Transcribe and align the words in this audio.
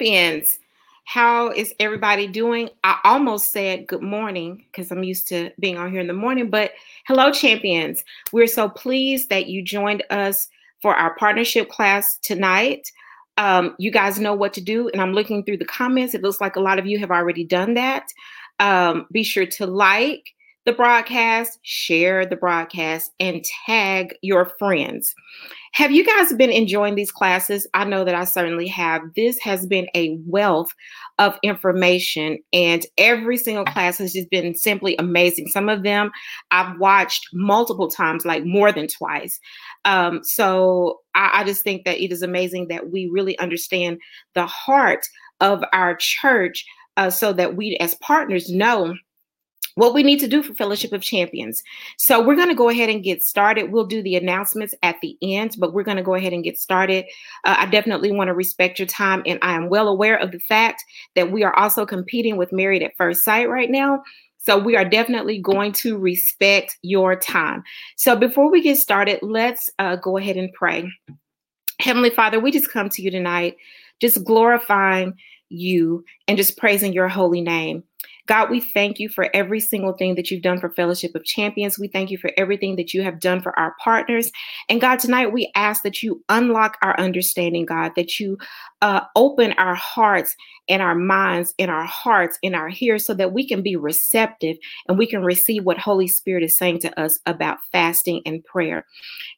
champions. 0.00 0.58
How 1.04 1.50
is 1.50 1.74
everybody 1.78 2.26
doing? 2.26 2.70
I 2.84 2.98
almost 3.04 3.52
said 3.52 3.86
good 3.86 4.02
morning 4.02 4.64
because 4.70 4.90
I'm 4.90 5.02
used 5.02 5.28
to 5.28 5.50
being 5.58 5.76
on 5.76 5.90
here 5.90 6.00
in 6.00 6.06
the 6.06 6.14
morning, 6.14 6.48
but 6.48 6.72
hello, 7.06 7.30
champions. 7.30 8.02
We're 8.32 8.46
so 8.46 8.68
pleased 8.68 9.28
that 9.28 9.46
you 9.46 9.62
joined 9.62 10.02
us 10.08 10.48
for 10.80 10.94
our 10.94 11.14
partnership 11.16 11.68
class 11.68 12.18
tonight. 12.22 12.90
Um, 13.36 13.74
you 13.78 13.90
guys 13.90 14.18
know 14.18 14.34
what 14.34 14.54
to 14.54 14.62
do, 14.62 14.88
and 14.88 15.02
I'm 15.02 15.12
looking 15.12 15.44
through 15.44 15.58
the 15.58 15.64
comments. 15.66 16.14
It 16.14 16.22
looks 16.22 16.40
like 16.40 16.56
a 16.56 16.60
lot 16.60 16.78
of 16.78 16.86
you 16.86 16.98
have 16.98 17.10
already 17.10 17.44
done 17.44 17.74
that. 17.74 18.06
Um, 18.58 19.06
be 19.12 19.22
sure 19.22 19.46
to 19.46 19.66
like, 19.66 20.30
the 20.66 20.72
broadcast, 20.72 21.58
share 21.62 22.24
the 22.24 22.36
broadcast, 22.36 23.12
and 23.18 23.44
tag 23.66 24.14
your 24.22 24.52
friends. 24.58 25.14
Have 25.72 25.92
you 25.92 26.04
guys 26.04 26.32
been 26.32 26.50
enjoying 26.50 26.96
these 26.96 27.12
classes? 27.12 27.66
I 27.74 27.84
know 27.84 28.04
that 28.04 28.14
I 28.14 28.24
certainly 28.24 28.66
have. 28.68 29.02
This 29.14 29.38
has 29.38 29.66
been 29.66 29.86
a 29.94 30.18
wealth 30.26 30.74
of 31.18 31.38
information, 31.44 32.38
and 32.52 32.84
every 32.98 33.36
single 33.36 33.64
class 33.64 33.98
has 33.98 34.12
just 34.12 34.30
been 34.30 34.56
simply 34.56 34.96
amazing. 34.98 35.46
Some 35.48 35.68
of 35.68 35.84
them 35.84 36.10
I've 36.50 36.78
watched 36.78 37.28
multiple 37.32 37.88
times, 37.88 38.24
like 38.24 38.44
more 38.44 38.72
than 38.72 38.88
twice. 38.88 39.38
Um, 39.84 40.20
so 40.24 41.00
I, 41.14 41.30
I 41.34 41.44
just 41.44 41.62
think 41.62 41.84
that 41.84 42.02
it 42.02 42.10
is 42.10 42.22
amazing 42.22 42.68
that 42.68 42.90
we 42.90 43.08
really 43.12 43.38
understand 43.38 43.98
the 44.34 44.46
heart 44.46 45.06
of 45.40 45.62
our 45.72 45.96
church 45.96 46.64
uh, 46.96 47.10
so 47.10 47.32
that 47.32 47.56
we, 47.56 47.76
as 47.80 47.94
partners, 47.96 48.50
know 48.50 48.94
what 49.80 49.94
we 49.94 50.02
need 50.02 50.20
to 50.20 50.28
do 50.28 50.42
for 50.42 50.52
Fellowship 50.52 50.92
of 50.92 51.00
Champions. 51.00 51.62
So 51.96 52.22
we're 52.22 52.36
going 52.36 52.50
to 52.50 52.54
go 52.54 52.68
ahead 52.68 52.90
and 52.90 53.02
get 53.02 53.22
started. 53.22 53.72
We'll 53.72 53.86
do 53.86 54.02
the 54.02 54.14
announcements 54.14 54.74
at 54.82 54.96
the 55.00 55.16
end, 55.22 55.56
but 55.58 55.72
we're 55.72 55.84
going 55.84 55.96
to 55.96 56.02
go 56.02 56.14
ahead 56.14 56.34
and 56.34 56.44
get 56.44 56.58
started. 56.58 57.06
Uh, 57.46 57.56
I 57.60 57.64
definitely 57.64 58.12
want 58.12 58.28
to 58.28 58.34
respect 58.34 58.78
your 58.78 58.86
time, 58.86 59.22
and 59.24 59.38
I 59.40 59.54
am 59.54 59.70
well 59.70 59.88
aware 59.88 60.18
of 60.18 60.32
the 60.32 60.38
fact 60.38 60.84
that 61.14 61.32
we 61.32 61.44
are 61.44 61.56
also 61.56 61.86
competing 61.86 62.36
with 62.36 62.52
Married 62.52 62.82
at 62.82 62.94
First 62.98 63.24
Sight 63.24 63.48
right 63.48 63.70
now. 63.70 64.02
So 64.36 64.58
we 64.58 64.76
are 64.76 64.84
definitely 64.84 65.38
going 65.38 65.72
to 65.72 65.96
respect 65.96 66.76
your 66.82 67.16
time. 67.16 67.62
So 67.96 68.16
before 68.16 68.50
we 68.50 68.60
get 68.60 68.76
started, 68.76 69.20
let's 69.22 69.70
uh, 69.78 69.96
go 69.96 70.18
ahead 70.18 70.36
and 70.36 70.52
pray. 70.52 70.90
Heavenly 71.78 72.10
Father, 72.10 72.38
we 72.38 72.50
just 72.50 72.70
come 72.70 72.90
to 72.90 73.00
you 73.00 73.10
tonight, 73.10 73.56
just 73.98 74.24
glorifying 74.24 75.14
you 75.48 76.04
and 76.28 76.36
just 76.36 76.58
praising 76.58 76.92
your 76.92 77.08
holy 77.08 77.40
name. 77.40 77.82
God, 78.26 78.50
we 78.50 78.60
thank 78.60 78.98
you 78.98 79.08
for 79.08 79.28
every 79.34 79.60
single 79.60 79.92
thing 79.92 80.14
that 80.14 80.30
you've 80.30 80.42
done 80.42 80.60
for 80.60 80.70
Fellowship 80.70 81.14
of 81.14 81.24
Champions. 81.24 81.78
We 81.78 81.88
thank 81.88 82.10
you 82.10 82.18
for 82.18 82.30
everything 82.36 82.76
that 82.76 82.94
you 82.94 83.02
have 83.02 83.20
done 83.20 83.40
for 83.40 83.58
our 83.58 83.74
partners. 83.82 84.30
And 84.68 84.80
God, 84.80 84.98
tonight 84.98 85.32
we 85.32 85.50
ask 85.54 85.82
that 85.82 86.02
you 86.02 86.22
unlock 86.28 86.78
our 86.82 86.98
understanding, 86.98 87.66
God, 87.66 87.92
that 87.96 88.20
you 88.20 88.38
uh, 88.82 89.02
open 89.16 89.52
our 89.52 89.74
hearts 89.74 90.34
and 90.68 90.80
our 90.80 90.94
minds 90.94 91.54
and 91.58 91.70
our 91.70 91.84
hearts 91.84 92.38
and 92.42 92.54
our 92.54 92.70
ears 92.80 93.04
so 93.04 93.14
that 93.14 93.32
we 93.32 93.46
can 93.46 93.62
be 93.62 93.76
receptive 93.76 94.56
and 94.88 94.98
we 94.98 95.06
can 95.06 95.22
receive 95.22 95.64
what 95.64 95.78
Holy 95.78 96.08
Spirit 96.08 96.42
is 96.42 96.56
saying 96.56 96.78
to 96.80 97.00
us 97.00 97.18
about 97.26 97.58
fasting 97.72 98.22
and 98.24 98.44
prayer. 98.44 98.86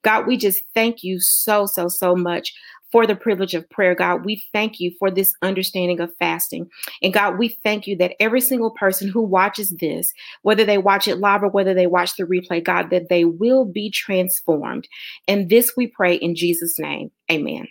God, 0.02 0.26
we 0.26 0.36
just 0.36 0.62
thank 0.74 1.02
you 1.02 1.18
so, 1.20 1.66
so, 1.66 1.88
so 1.88 2.14
much 2.14 2.52
for 2.92 3.06
the 3.06 3.16
privilege 3.16 3.54
of 3.54 3.68
prayer, 3.70 3.94
God. 3.94 4.24
We 4.24 4.44
thank 4.52 4.78
you 4.78 4.92
for 4.98 5.10
this 5.10 5.32
understanding 5.40 5.98
of 5.98 6.14
fasting. 6.18 6.68
And 7.02 7.12
God, 7.12 7.38
we 7.38 7.48
thank 7.64 7.86
you 7.86 7.96
that 7.96 8.14
every 8.20 8.42
single 8.42 8.70
person 8.70 9.08
who 9.08 9.22
watches 9.22 9.74
this, 9.80 10.12
whether 10.42 10.64
they 10.64 10.76
watch 10.76 11.08
it 11.08 11.16
live 11.16 11.42
or 11.42 11.48
whether 11.48 11.72
they 11.72 11.86
watch 11.86 12.16
the 12.16 12.24
replay, 12.24 12.62
God, 12.62 12.90
that 12.90 13.08
they 13.08 13.24
will 13.24 13.64
be 13.64 13.90
transformed. 13.90 14.86
And 15.26 15.48
this 15.48 15.72
we 15.74 15.86
pray 15.86 16.16
in 16.16 16.36
Jesus' 16.36 16.78
name. 16.78 17.10
Amen. 17.30 17.66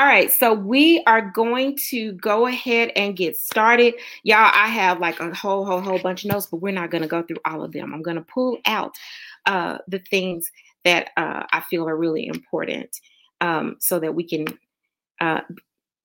All 0.00 0.06
right, 0.06 0.32
so 0.32 0.54
we 0.54 1.02
are 1.06 1.20
going 1.20 1.76
to 1.90 2.12
go 2.12 2.46
ahead 2.46 2.90
and 2.96 3.14
get 3.14 3.36
started. 3.36 3.92
Y'all, 4.22 4.50
I 4.50 4.68
have 4.68 4.98
like 4.98 5.20
a 5.20 5.34
whole, 5.34 5.66
whole, 5.66 5.82
whole 5.82 5.98
bunch 5.98 6.24
of 6.24 6.30
notes, 6.30 6.46
but 6.46 6.62
we're 6.62 6.72
not 6.72 6.90
going 6.90 7.02
to 7.02 7.06
go 7.06 7.22
through 7.22 7.36
all 7.44 7.62
of 7.62 7.72
them. 7.72 7.92
I'm 7.92 8.00
going 8.00 8.16
to 8.16 8.22
pull 8.22 8.56
out 8.64 8.94
uh, 9.44 9.76
the 9.88 9.98
things 9.98 10.50
that 10.86 11.10
uh, 11.18 11.42
I 11.52 11.60
feel 11.68 11.86
are 11.86 11.98
really 11.98 12.26
important 12.26 12.88
um, 13.42 13.76
so 13.78 13.98
that 13.98 14.14
we 14.14 14.26
can 14.26 14.46
uh, 15.20 15.42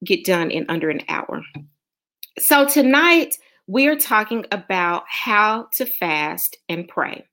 get 0.03 0.25
done 0.25 0.51
in 0.51 0.65
under 0.67 0.89
an 0.89 0.99
hour. 1.07 1.41
So, 2.37 2.67
tonight 2.67 3.33
we 3.65 3.87
are 3.87 3.95
talking 3.95 4.45
about 4.51 5.03
how 5.07 5.69
to 5.77 5.85
fast 5.85 6.57
and 6.67 6.85
pray. 6.85 7.25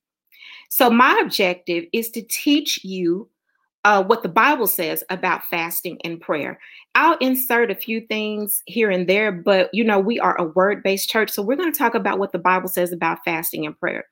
So, 0.71 0.91
my 0.91 1.21
objective 1.25 1.87
is 1.93 2.11
to 2.11 2.23
teach 2.23 2.85
you 2.85 3.29
uh, 3.85 4.03
what 4.03 4.23
the 4.23 4.29
Bible 4.29 4.67
says 4.67 5.03
about 5.11 5.45
fasting 5.51 5.99
and 6.05 6.21
prayer. 6.21 6.59
I'll 6.95 7.17
insert 7.19 7.71
a 7.71 7.75
few 7.75 8.01
things 8.07 8.63
here 8.67 8.91
and 8.91 9.09
there, 9.09 9.33
but 9.33 9.71
you 9.73 9.83
know, 9.85 9.99
we 9.99 10.21
are 10.21 10.39
a 10.41 10.45
word 10.45 10.83
based 10.83 11.09
church. 11.11 11.31
So, 11.31 11.43
we're 11.43 11.57
going 11.57 11.73
to 11.73 11.79
talk 11.79 11.95
about 11.95 12.19
what 12.19 12.33
the 12.33 12.39
Bible 12.39 12.69
says 12.69 12.93
about 12.93 13.19
fasting 13.25 13.67
and 13.67 13.79
prayer. 13.79 14.05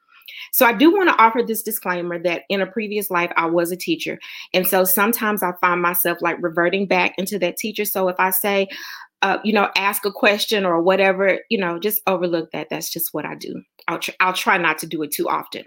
So 0.53 0.66
I 0.66 0.72
do 0.72 0.91
want 0.92 1.09
to 1.09 1.22
offer 1.22 1.42
this 1.42 1.62
disclaimer 1.62 2.19
that 2.20 2.42
in 2.48 2.60
a 2.60 2.66
previous 2.66 3.10
life 3.10 3.32
I 3.36 3.47
was 3.47 3.70
a 3.70 3.76
teacher. 3.76 4.19
And 4.54 4.66
so 4.66 4.84
sometimes 4.84 5.42
I 5.42 5.53
find 5.60 5.82
myself 5.82 6.19
like 6.20 6.36
reverting 6.41 6.86
back 6.86 7.14
into 7.19 7.38
that 7.41 7.56
teacher. 7.56 7.84
So 7.84 8.09
if 8.09 8.16
I 8.19 8.30
say, 8.30 8.69
uh, 9.22 9.38
you 9.44 9.53
know, 9.53 9.70
ask 9.76 10.04
a 10.04 10.12
question 10.12 10.64
or 10.64 10.80
whatever, 10.80 11.41
you 11.50 11.59
know, 11.59 11.78
just 11.78 12.00
overlook 12.06 12.50
that. 12.53 12.69
That's 12.70 12.91
just 12.91 13.12
what 13.12 13.26
I 13.26 13.34
do. 13.34 13.62
I'll, 13.88 13.98
tr- 13.98 14.12
I'll 14.20 14.32
try 14.32 14.56
not 14.56 14.78
to 14.78 14.86
do 14.86 15.03
it 15.03 15.12
too 15.12 15.28
often. 15.28 15.64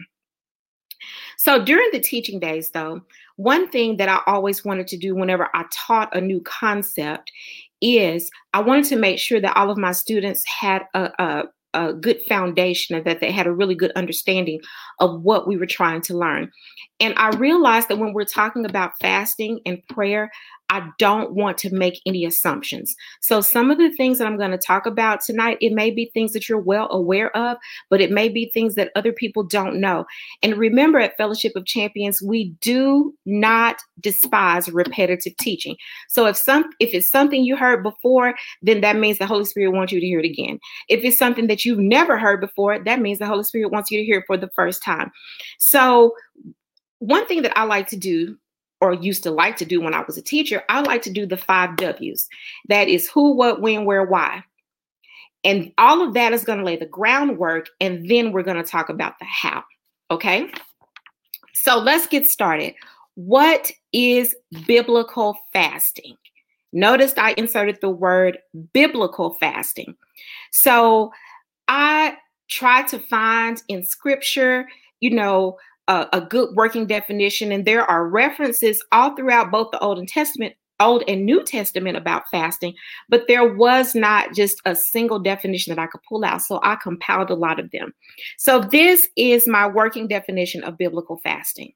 So 1.38 1.64
during 1.64 1.90
the 1.92 2.00
teaching 2.00 2.40
days, 2.40 2.72
though, 2.72 3.02
one 3.36 3.70
thing 3.70 3.98
that 3.98 4.10
I 4.10 4.22
always 4.28 4.64
wanted 4.64 4.88
to 4.88 4.98
do 4.98 5.16
whenever 5.16 5.50
I 5.54 5.66
taught 5.72 6.16
a 6.16 6.22
new 6.22 6.42
concept 6.42 7.32
is 7.82 8.30
I 8.54 8.62
wanted 8.62 8.86
to 8.86 8.96
make 8.96 9.20
sure 9.20 9.42
that 9.42 9.58
all 9.58 9.70
of 9.70 9.78
my 9.78 9.92
students 9.92 10.46
had 10.48 10.84
a, 10.94 11.12
a 11.20 11.44
a 11.74 11.94
good 11.94 12.22
foundation 12.28 12.96
and 12.96 13.06
that 13.06 13.20
they 13.20 13.32
had 13.32 13.48
a 13.48 13.52
really 13.52 13.76
good 13.76 13.92
understanding 13.96 14.60
of 15.00 15.22
what 15.22 15.48
we 15.48 15.58
were 15.58 15.66
trying 15.66 16.02
to 16.02 16.18
learn. 16.18 16.52
And 17.00 17.14
I 17.18 17.30
realized 17.30 17.90
that 17.90 17.98
when 17.98 18.14
we're 18.14 18.26
talking 18.26 18.66
about 18.66 18.92
fasting 19.02 19.60
and 19.66 19.82
prayer, 19.90 20.32
I 20.70 20.90
don't 20.98 21.34
want 21.34 21.58
to 21.60 21.74
make 21.74 22.02
any 22.06 22.26
assumptions. 22.26 22.96
So, 23.22 23.42
some 23.42 23.70
of 23.70 23.78
the 23.78 23.92
things 23.92 24.18
that 24.18 24.28
I'm 24.28 24.38
going 24.38 24.52
to 24.52 24.58
talk 24.58 24.86
about 24.86 25.22
tonight, 25.22 25.58
it 25.62 25.72
may 25.72 25.92
be 25.92 26.10
things 26.14 26.34
that 26.34 26.50
you're 26.50 26.60
well 26.60 26.88
aware 26.92 27.36
of, 27.38 27.58
but 27.90 28.02
it 28.02 28.12
may 28.12 28.28
be 28.28 28.50
things 28.50 28.76
that 28.76 28.92
other 28.96 29.14
people 29.14 29.44
don't 29.44 29.80
know. 29.80 30.06
And 30.42 30.58
remember, 30.58 31.00
at 31.00 31.16
Fellowship 31.16 31.54
of 31.56 31.66
Champions, 31.66 32.22
we 32.22 32.50
do 32.62 33.14
not 33.26 33.78
despise 34.00 34.70
repetitive 34.70 35.38
teaching. 35.38 35.76
So, 36.08 36.26
if 36.26 36.38
some 36.38 36.66
if 36.80 36.94
it's 36.94 37.10
something 37.10 37.44
you 37.44 37.56
heard 37.56 37.84
before, 37.84 38.34
then 38.62 38.82
that 38.82 38.98
means 38.98 39.20
the 39.20 39.28
Holy 39.28 39.46
Spirit 39.46 39.72
wants 39.72 39.94
you 39.94 40.00
to 40.00 40.06
hear 40.06 40.20
it 40.20 40.26
again. 40.26 40.60
If 40.90 41.04
it's 41.04 41.18
something 41.18 41.48
that 41.48 41.66
you've 41.66 41.80
never 41.80 42.18
heard 42.18 42.42
before, 42.42 42.80
that 42.84 43.00
means 43.00 43.20
the 43.20 43.28
Holy 43.28 43.44
Spirit 43.44 43.72
wants 43.72 43.92
you 43.92 44.00
to 44.00 44.06
hear 44.06 44.20
it 44.20 44.26
for 44.26 44.38
the 44.38 44.50
first 44.56 44.84
time. 44.84 45.12
So, 45.60 46.16
one 47.00 47.28
thing 47.28 47.42
that 47.42 47.58
I 47.58 47.66
like 47.66 47.88
to 47.90 47.98
do 47.98 48.38
or 48.84 48.92
used 48.94 49.24
to 49.24 49.32
like 49.32 49.56
to 49.56 49.64
do 49.64 49.80
when 49.80 49.94
I 49.94 50.02
was 50.02 50.18
a 50.18 50.22
teacher, 50.22 50.62
I 50.68 50.82
like 50.82 51.02
to 51.04 51.10
do 51.10 51.26
the 51.26 51.38
five 51.38 51.78
W's. 51.78 52.28
That 52.68 52.90
is 52.90 53.10
who, 53.10 53.34
what, 53.34 53.62
when, 53.62 53.86
where, 53.86 54.04
why. 54.04 54.44
And 55.46 55.72
all 55.78 56.06
of 56.06 56.14
that 56.16 56.34
is 56.34 56.44
going 56.44 56.60
to 56.60 56.66
lay 56.66 56.76
the 56.76 56.86
groundwork, 56.86 57.68
and 57.80 58.10
then 58.10 58.34
we're 58.34 58.44
going 58.44 58.62
to 58.62 58.70
talk 58.70 58.90
about 58.90 59.18
the 59.20 59.26
how. 59.26 59.64
Okay. 60.12 60.52
So 61.54 61.80
let's 61.80 62.08
get 62.08 62.28
started. 62.28 62.74
What 63.16 63.72
is 63.94 64.36
biblical 64.68 65.38
fasting? 65.54 66.18
Notice 66.74 67.14
I 67.16 67.36
inserted 67.38 67.78
the 67.80 67.90
word 67.90 68.38
biblical 68.74 69.36
fasting. 69.36 69.96
So 70.52 71.14
I 71.70 72.18
try 72.50 72.84
to 72.88 73.00
find 73.00 73.64
in 73.70 73.86
scripture, 73.86 74.68
you 75.00 75.12
know, 75.12 75.58
a, 75.88 76.08
a 76.14 76.22
good 76.22 76.56
working 76.56 76.86
definition, 76.88 77.52
and 77.52 77.66
there 77.66 77.90
are 77.90 78.08
references 78.08 78.84
all 78.92 79.16
throughout 79.16 79.52
both 79.52 79.72
the 79.72 79.80
Old 79.80 80.00
and 80.00 80.08
Testament 80.08 80.56
Old 80.80 81.04
and 81.08 81.26
New 81.26 81.44
Testament 81.44 81.96
about 81.96 82.24
fasting, 82.32 82.74
but 83.08 83.28
there 83.28 83.54
was 83.54 83.94
not 83.96 84.34
just 84.34 84.60
a 84.66 84.76
single 84.76 85.20
definition 85.20 85.74
that 85.74 85.82
I 85.82 85.88
could 85.88 86.02
pull 86.10 86.26
out. 86.26 86.42
So 86.42 86.60
I 86.64 86.76
compiled 86.76 87.30
a 87.30 87.36
lot 87.36 87.60
of 87.60 87.70
them. 87.72 87.94
So 88.38 88.60
this 88.60 89.08
is 89.16 89.48
my 89.48 89.68
working 89.68 90.08
definition 90.08 90.64
of 90.64 90.78
biblical 90.78 91.20
fasting 91.24 91.74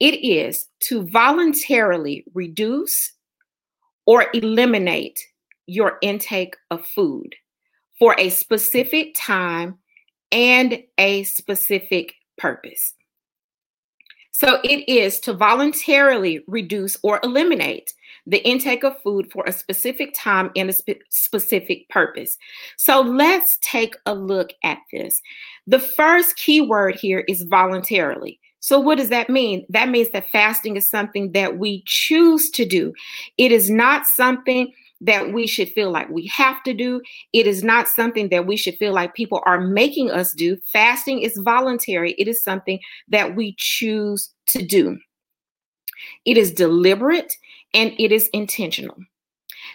it 0.00 0.24
is 0.24 0.66
to 0.80 1.06
voluntarily 1.08 2.24
reduce 2.32 3.12
or 4.06 4.26
eliminate 4.32 5.20
your 5.66 5.98
intake 6.02 6.56
of 6.70 6.84
food 6.86 7.36
for 7.98 8.16
a 8.18 8.30
specific 8.30 9.14
time 9.14 9.78
and 10.32 10.82
a 10.96 11.22
specific 11.24 12.14
purpose. 12.38 12.94
So 14.40 14.58
it 14.64 14.88
is 14.88 15.20
to 15.20 15.34
voluntarily 15.34 16.42
reduce 16.46 16.96
or 17.02 17.20
eliminate 17.22 17.92
the 18.26 18.38
intake 18.38 18.84
of 18.84 18.98
food 19.02 19.30
for 19.30 19.44
a 19.46 19.52
specific 19.52 20.14
time 20.16 20.50
and 20.56 20.70
a 20.70 20.72
spe- 20.72 21.02
specific 21.10 21.86
purpose. 21.90 22.38
So 22.78 23.02
let's 23.02 23.58
take 23.60 23.96
a 24.06 24.14
look 24.14 24.54
at 24.64 24.78
this. 24.94 25.20
The 25.66 25.78
first 25.78 26.36
key 26.36 26.62
word 26.62 26.94
here 26.94 27.22
is 27.28 27.42
voluntarily. 27.50 28.40
So, 28.60 28.80
what 28.80 28.96
does 28.96 29.10
that 29.10 29.28
mean? 29.28 29.66
That 29.68 29.90
means 29.90 30.10
that 30.12 30.30
fasting 30.30 30.76
is 30.76 30.88
something 30.88 31.32
that 31.32 31.58
we 31.58 31.82
choose 31.84 32.48
to 32.52 32.64
do. 32.64 32.94
It 33.36 33.52
is 33.52 33.68
not 33.68 34.06
something 34.06 34.72
that 35.00 35.32
we 35.32 35.46
should 35.46 35.68
feel 35.70 35.90
like 35.90 36.08
we 36.10 36.26
have 36.26 36.62
to 36.64 36.74
do. 36.74 37.00
It 37.32 37.46
is 37.46 37.64
not 37.64 37.88
something 37.88 38.28
that 38.28 38.46
we 38.46 38.56
should 38.56 38.76
feel 38.76 38.92
like 38.92 39.14
people 39.14 39.42
are 39.46 39.60
making 39.60 40.10
us 40.10 40.32
do. 40.32 40.58
Fasting 40.72 41.22
is 41.22 41.38
voluntary, 41.38 42.12
it 42.18 42.28
is 42.28 42.42
something 42.42 42.78
that 43.08 43.34
we 43.36 43.54
choose 43.58 44.30
to 44.48 44.64
do. 44.64 44.98
It 46.24 46.36
is 46.36 46.52
deliberate 46.52 47.32
and 47.74 47.92
it 47.98 48.12
is 48.12 48.28
intentional. 48.32 48.96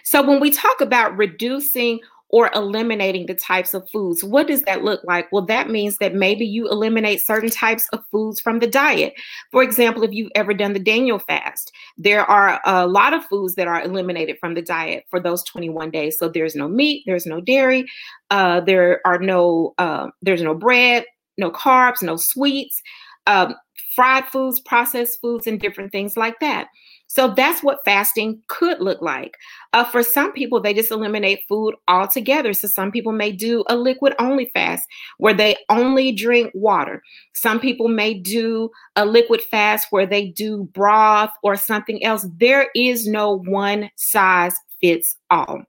So 0.04 0.22
when 0.22 0.40
we 0.40 0.50
talk 0.50 0.80
about 0.80 1.16
reducing 1.16 2.00
or 2.30 2.50
eliminating 2.54 3.26
the 3.26 3.34
types 3.34 3.72
of 3.72 3.88
foods. 3.90 4.24
What 4.24 4.48
does 4.48 4.62
that 4.62 4.82
look 4.82 5.00
like? 5.04 5.30
Well, 5.30 5.46
that 5.46 5.70
means 5.70 5.98
that 5.98 6.14
maybe 6.14 6.44
you 6.44 6.68
eliminate 6.68 7.24
certain 7.24 7.50
types 7.50 7.88
of 7.92 8.04
foods 8.10 8.40
from 8.40 8.58
the 8.58 8.66
diet. 8.66 9.14
For 9.52 9.62
example, 9.62 10.02
if 10.02 10.12
you've 10.12 10.32
ever 10.34 10.52
done 10.52 10.72
the 10.72 10.80
Daniel 10.80 11.18
fast, 11.18 11.72
there 11.96 12.24
are 12.24 12.60
a 12.64 12.86
lot 12.86 13.14
of 13.14 13.24
foods 13.26 13.54
that 13.54 13.68
are 13.68 13.82
eliminated 13.82 14.38
from 14.40 14.54
the 14.54 14.62
diet 14.62 15.04
for 15.08 15.20
those 15.20 15.44
21 15.44 15.90
days. 15.90 16.18
So 16.18 16.28
there's 16.28 16.56
no 16.56 16.68
meat, 16.68 17.04
there's 17.06 17.26
no 17.26 17.40
dairy, 17.40 17.86
uh, 18.30 18.60
there 18.60 19.00
are 19.06 19.18
no, 19.18 19.74
uh, 19.78 20.08
there's 20.22 20.42
no 20.42 20.54
bread, 20.54 21.04
no 21.38 21.50
carbs, 21.50 22.02
no 22.02 22.16
sweets. 22.16 22.80
Um, 23.28 23.54
fried 23.96 24.26
foods, 24.26 24.60
processed 24.60 25.20
foods, 25.20 25.46
and 25.48 25.58
different 25.58 25.90
things 25.90 26.16
like 26.16 26.38
that. 26.40 26.68
So 27.08 27.32
that's 27.34 27.62
what 27.62 27.84
fasting 27.84 28.42
could 28.48 28.80
look 28.80 29.00
like. 29.00 29.36
Uh, 29.72 29.84
for 29.84 30.02
some 30.02 30.32
people, 30.32 30.60
they 30.60 30.74
just 30.74 30.90
eliminate 30.90 31.44
food 31.48 31.74
altogether. 31.88 32.52
So 32.52 32.68
some 32.68 32.90
people 32.90 33.12
may 33.12 33.32
do 33.32 33.64
a 33.68 33.76
liquid 33.76 34.14
only 34.18 34.50
fast 34.52 34.88
where 35.18 35.34
they 35.34 35.56
only 35.68 36.12
drink 36.12 36.50
water. 36.54 37.02
Some 37.32 37.60
people 37.60 37.88
may 37.88 38.14
do 38.14 38.70
a 38.96 39.06
liquid 39.06 39.40
fast 39.42 39.88
where 39.90 40.06
they 40.06 40.26
do 40.26 40.64
broth 40.72 41.30
or 41.42 41.56
something 41.56 42.02
else. 42.04 42.26
There 42.38 42.68
is 42.74 43.06
no 43.06 43.38
one 43.38 43.90
size 43.96 44.54
fits 44.80 45.16
all. 45.30 45.62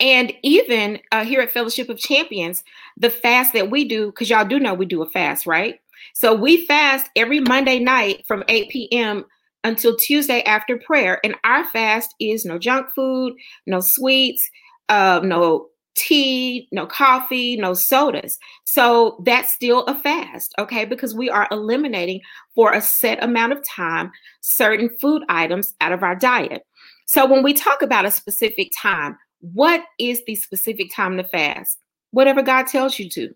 And 0.00 0.34
even 0.42 0.98
uh, 1.12 1.24
here 1.24 1.40
at 1.40 1.52
Fellowship 1.52 1.88
of 1.88 1.98
Champions, 1.98 2.64
the 2.96 3.10
fast 3.10 3.52
that 3.52 3.70
we 3.70 3.86
do, 3.86 4.06
because 4.06 4.28
y'all 4.28 4.44
do 4.44 4.58
know 4.58 4.74
we 4.74 4.86
do 4.86 5.02
a 5.02 5.08
fast, 5.08 5.46
right? 5.46 5.80
So 6.14 6.34
we 6.34 6.66
fast 6.66 7.08
every 7.14 7.40
Monday 7.40 7.78
night 7.78 8.26
from 8.26 8.42
8 8.48 8.68
p.m 8.70 9.24
until 9.64 9.96
Tuesday 9.96 10.42
after 10.42 10.78
prayer. 10.78 11.20
And 11.24 11.34
our 11.44 11.64
fast 11.70 12.14
is 12.20 12.44
no 12.44 12.58
junk 12.58 12.88
food, 12.94 13.34
no 13.66 13.80
sweets, 13.82 14.48
uh, 14.88 15.20
no 15.24 15.68
tea, 15.96 16.68
no 16.72 16.86
coffee, 16.86 17.56
no 17.56 17.72
sodas. 17.74 18.36
So 18.64 19.22
that's 19.24 19.52
still 19.52 19.84
a 19.84 19.94
fast, 19.94 20.52
okay? 20.58 20.84
Because 20.84 21.14
we 21.14 21.30
are 21.30 21.48
eliminating 21.50 22.20
for 22.54 22.72
a 22.72 22.80
set 22.80 23.22
amount 23.22 23.52
of 23.52 23.62
time 23.68 24.10
certain 24.40 24.90
food 25.00 25.22
items 25.28 25.74
out 25.80 25.92
of 25.92 26.02
our 26.02 26.16
diet. 26.16 26.62
So 27.06 27.26
when 27.26 27.42
we 27.42 27.52
talk 27.52 27.82
about 27.82 28.06
a 28.06 28.10
specific 28.10 28.70
time, 28.80 29.16
what 29.40 29.84
is 29.98 30.22
the 30.26 30.34
specific 30.34 30.92
time 30.94 31.16
to 31.16 31.24
fast? 31.24 31.78
Whatever 32.10 32.42
God 32.42 32.66
tells 32.66 32.98
you 32.98 33.08
to. 33.10 33.34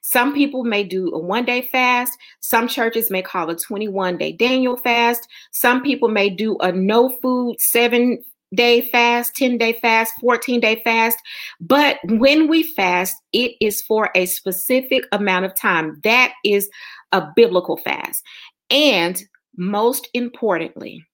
Some 0.00 0.34
people 0.34 0.64
may 0.64 0.84
do 0.84 1.10
a 1.12 1.18
one 1.18 1.44
day 1.44 1.62
fast. 1.62 2.16
Some 2.40 2.68
churches 2.68 3.10
may 3.10 3.22
call 3.22 3.50
a 3.50 3.56
21 3.56 4.18
day 4.18 4.32
Daniel 4.32 4.76
fast. 4.76 5.28
Some 5.52 5.82
people 5.82 6.08
may 6.08 6.30
do 6.30 6.56
a 6.58 6.72
no 6.72 7.08
food 7.20 7.60
seven 7.60 8.22
day 8.54 8.80
fast, 8.90 9.36
10 9.36 9.58
day 9.58 9.74
fast, 9.74 10.14
14 10.20 10.60
day 10.60 10.80
fast. 10.82 11.18
But 11.60 11.98
when 12.04 12.48
we 12.48 12.62
fast, 12.62 13.16
it 13.32 13.52
is 13.60 13.82
for 13.82 14.10
a 14.14 14.26
specific 14.26 15.04
amount 15.12 15.44
of 15.44 15.54
time. 15.54 16.00
That 16.04 16.32
is 16.44 16.68
a 17.12 17.28
biblical 17.36 17.76
fast. 17.76 18.22
And 18.70 19.22
most 19.56 20.08
importantly, 20.14 21.04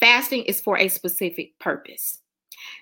fasting 0.00 0.44
is 0.44 0.60
for 0.60 0.78
a 0.78 0.88
specific 0.88 1.58
purpose. 1.58 2.20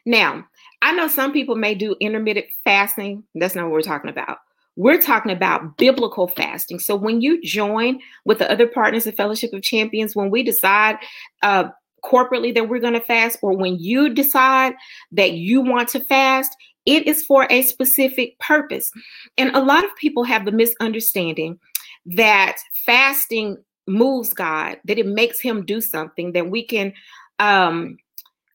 Now, 0.04 0.46
I 0.82 0.92
know 0.92 1.08
some 1.08 1.32
people 1.32 1.56
may 1.56 1.74
do 1.74 1.96
intermittent 2.00 2.46
fasting. 2.64 3.24
That's 3.34 3.54
not 3.54 3.64
what 3.64 3.72
we're 3.72 3.82
talking 3.82 4.10
about. 4.10 4.38
We're 4.76 5.00
talking 5.00 5.32
about 5.32 5.76
biblical 5.78 6.28
fasting. 6.28 6.78
So 6.78 6.94
when 6.94 7.20
you 7.20 7.40
join 7.42 7.98
with 8.24 8.38
the 8.38 8.50
other 8.50 8.66
partners 8.66 9.06
of 9.06 9.14
Fellowship 9.14 9.52
of 9.52 9.62
Champions, 9.62 10.14
when 10.14 10.30
we 10.30 10.42
decide 10.42 10.96
uh, 11.42 11.68
corporately 12.04 12.54
that 12.54 12.68
we're 12.68 12.80
going 12.80 12.92
to 12.92 13.00
fast, 13.00 13.38
or 13.42 13.56
when 13.56 13.78
you 13.78 14.12
decide 14.12 14.74
that 15.12 15.32
you 15.32 15.60
want 15.60 15.88
to 15.90 16.00
fast, 16.00 16.54
it 16.84 17.06
is 17.06 17.24
for 17.24 17.46
a 17.50 17.62
specific 17.62 18.38
purpose. 18.38 18.90
And 19.38 19.54
a 19.56 19.60
lot 19.60 19.84
of 19.84 19.96
people 19.96 20.24
have 20.24 20.44
the 20.44 20.52
misunderstanding 20.52 21.58
that 22.04 22.58
fasting 22.84 23.56
moves 23.88 24.32
God, 24.32 24.78
that 24.84 24.98
it 24.98 25.06
makes 25.06 25.40
him 25.40 25.64
do 25.64 25.80
something, 25.80 26.32
that 26.32 26.50
we 26.50 26.64
can 26.64 26.92
um, 27.38 27.96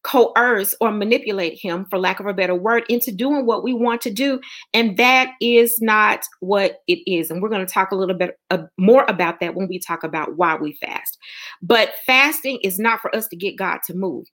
coerce 0.03 0.74
or 0.81 0.92
manipulate 0.92 1.59
him, 1.59 1.86
for 1.89 2.00
lack 2.00 2.19
of 2.19 2.25
a 2.25 2.33
better 2.33 2.56
word, 2.56 2.83
into 2.89 3.12
doing 3.12 3.45
what 3.45 3.63
we 3.63 3.74
want 3.74 4.01
to 4.01 4.12
do. 4.12 4.39
And 4.74 4.98
that 4.98 5.33
is 5.42 5.77
not 5.81 6.21
what 6.39 6.80
it 6.88 7.00
is. 7.09 7.30
And 7.30 7.42
we're 7.42 7.50
going 7.50 7.65
to 7.65 7.71
talk 7.71 7.92
a 7.92 7.95
little 7.95 8.15
bit 8.15 8.38
uh, 8.50 8.63
more 8.77 9.06
about 9.07 9.39
that 9.39 9.56
when 9.56 9.68
we 9.68 9.80
talk 9.80 10.03
about 10.03 10.38
why 10.38 10.56
we 10.56 10.74
fast. 10.81 11.18
But 11.62 11.94
fasting 12.06 12.59
is 12.63 12.80
not 12.80 13.01
for 13.01 13.15
us 13.15 13.27
to 13.27 13.36
get 13.36 13.57
God 13.57 13.80
to 13.88 13.94
move, 13.94 14.25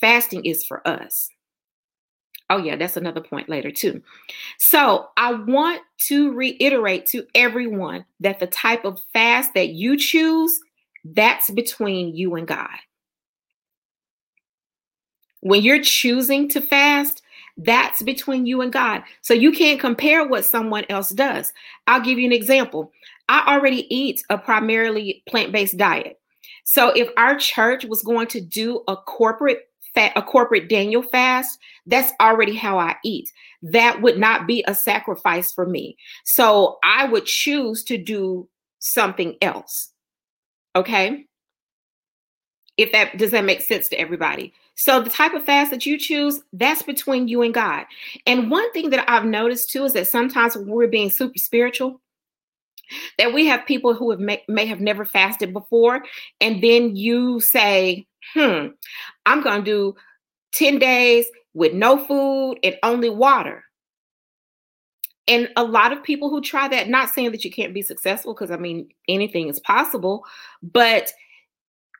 fasting 0.00 0.44
is 0.44 0.64
for 0.64 0.86
us. 0.86 1.28
Oh, 2.50 2.58
yeah, 2.58 2.76
that's 2.76 2.98
another 2.98 3.22
point 3.22 3.48
later, 3.48 3.70
too. 3.70 4.02
So, 4.58 5.06
I 5.16 5.32
want 5.32 5.80
to 6.08 6.30
reiterate 6.34 7.06
to 7.06 7.24
everyone 7.34 8.04
that 8.20 8.38
the 8.38 8.46
type 8.46 8.84
of 8.84 9.00
fast 9.14 9.54
that 9.54 9.70
you 9.70 9.96
choose, 9.96 10.52
that's 11.04 11.50
between 11.50 12.14
you 12.14 12.34
and 12.34 12.46
God. 12.46 12.68
When 15.44 15.62
you're 15.62 15.82
choosing 15.82 16.48
to 16.48 16.62
fast, 16.62 17.22
that's 17.58 18.02
between 18.02 18.46
you 18.46 18.62
and 18.62 18.72
God. 18.72 19.02
So 19.20 19.34
you 19.34 19.52
can't 19.52 19.78
compare 19.78 20.26
what 20.26 20.46
someone 20.46 20.84
else 20.88 21.10
does. 21.10 21.52
I'll 21.86 22.00
give 22.00 22.18
you 22.18 22.24
an 22.24 22.32
example. 22.32 22.90
I 23.28 23.54
already 23.54 23.94
eat 23.94 24.24
a 24.30 24.38
primarily 24.38 25.22
plant 25.28 25.52
based 25.52 25.76
diet. 25.76 26.18
So 26.64 26.92
if 26.96 27.10
our 27.18 27.36
church 27.36 27.84
was 27.84 28.02
going 28.02 28.28
to 28.28 28.40
do 28.40 28.82
a 28.88 28.96
corporate 28.96 29.68
a 29.96 30.22
corporate 30.22 30.68
Daniel 30.68 31.02
fast, 31.02 31.60
that's 31.86 32.12
already 32.20 32.56
how 32.56 32.78
I 32.78 32.96
eat. 33.04 33.30
That 33.62 34.00
would 34.00 34.18
not 34.18 34.46
be 34.46 34.64
a 34.66 34.74
sacrifice 34.74 35.52
for 35.52 35.66
me. 35.66 35.96
So 36.24 36.78
I 36.82 37.04
would 37.04 37.26
choose 37.26 37.84
to 37.84 37.98
do 37.98 38.48
something 38.78 39.36
else. 39.40 39.92
Okay? 40.74 41.26
If 42.76 42.90
that 42.92 43.18
does 43.18 43.30
that 43.32 43.44
make 43.44 43.60
sense 43.60 43.90
to 43.90 44.00
everybody? 44.00 44.54
So 44.76 45.00
the 45.00 45.10
type 45.10 45.34
of 45.34 45.44
fast 45.44 45.70
that 45.70 45.86
you 45.86 45.98
choose, 45.98 46.40
that's 46.52 46.82
between 46.82 47.28
you 47.28 47.42
and 47.42 47.54
God. 47.54 47.86
And 48.26 48.50
one 48.50 48.70
thing 48.72 48.90
that 48.90 49.08
I've 49.08 49.24
noticed 49.24 49.70
too 49.70 49.84
is 49.84 49.92
that 49.92 50.08
sometimes 50.08 50.56
when 50.56 50.66
we're 50.66 50.88
being 50.88 51.10
super 51.10 51.38
spiritual, 51.38 52.00
that 53.18 53.32
we 53.32 53.46
have 53.46 53.66
people 53.66 53.94
who 53.94 54.10
have 54.10 54.20
may, 54.20 54.42
may 54.48 54.66
have 54.66 54.80
never 54.80 55.04
fasted 55.04 55.52
before, 55.52 56.04
and 56.40 56.62
then 56.62 56.96
you 56.96 57.40
say, 57.40 58.06
"Hmm, 58.34 58.68
I'm 59.26 59.42
going 59.42 59.64
to 59.64 59.64
do 59.64 59.96
10 60.52 60.78
days 60.78 61.26
with 61.54 61.72
no 61.72 61.96
food 62.04 62.58
and 62.62 62.76
only 62.82 63.10
water." 63.10 63.64
And 65.26 65.48
a 65.56 65.64
lot 65.64 65.92
of 65.92 66.02
people 66.02 66.28
who 66.28 66.42
try 66.42 66.68
that, 66.68 66.88
not 66.88 67.08
saying 67.08 67.30
that 67.32 67.44
you 67.44 67.50
can't 67.50 67.72
be 67.72 67.80
successful, 67.80 68.34
because 68.34 68.50
I 68.50 68.56
mean, 68.56 68.88
anything 69.08 69.48
is 69.48 69.60
possible, 69.60 70.24
but 70.62 71.10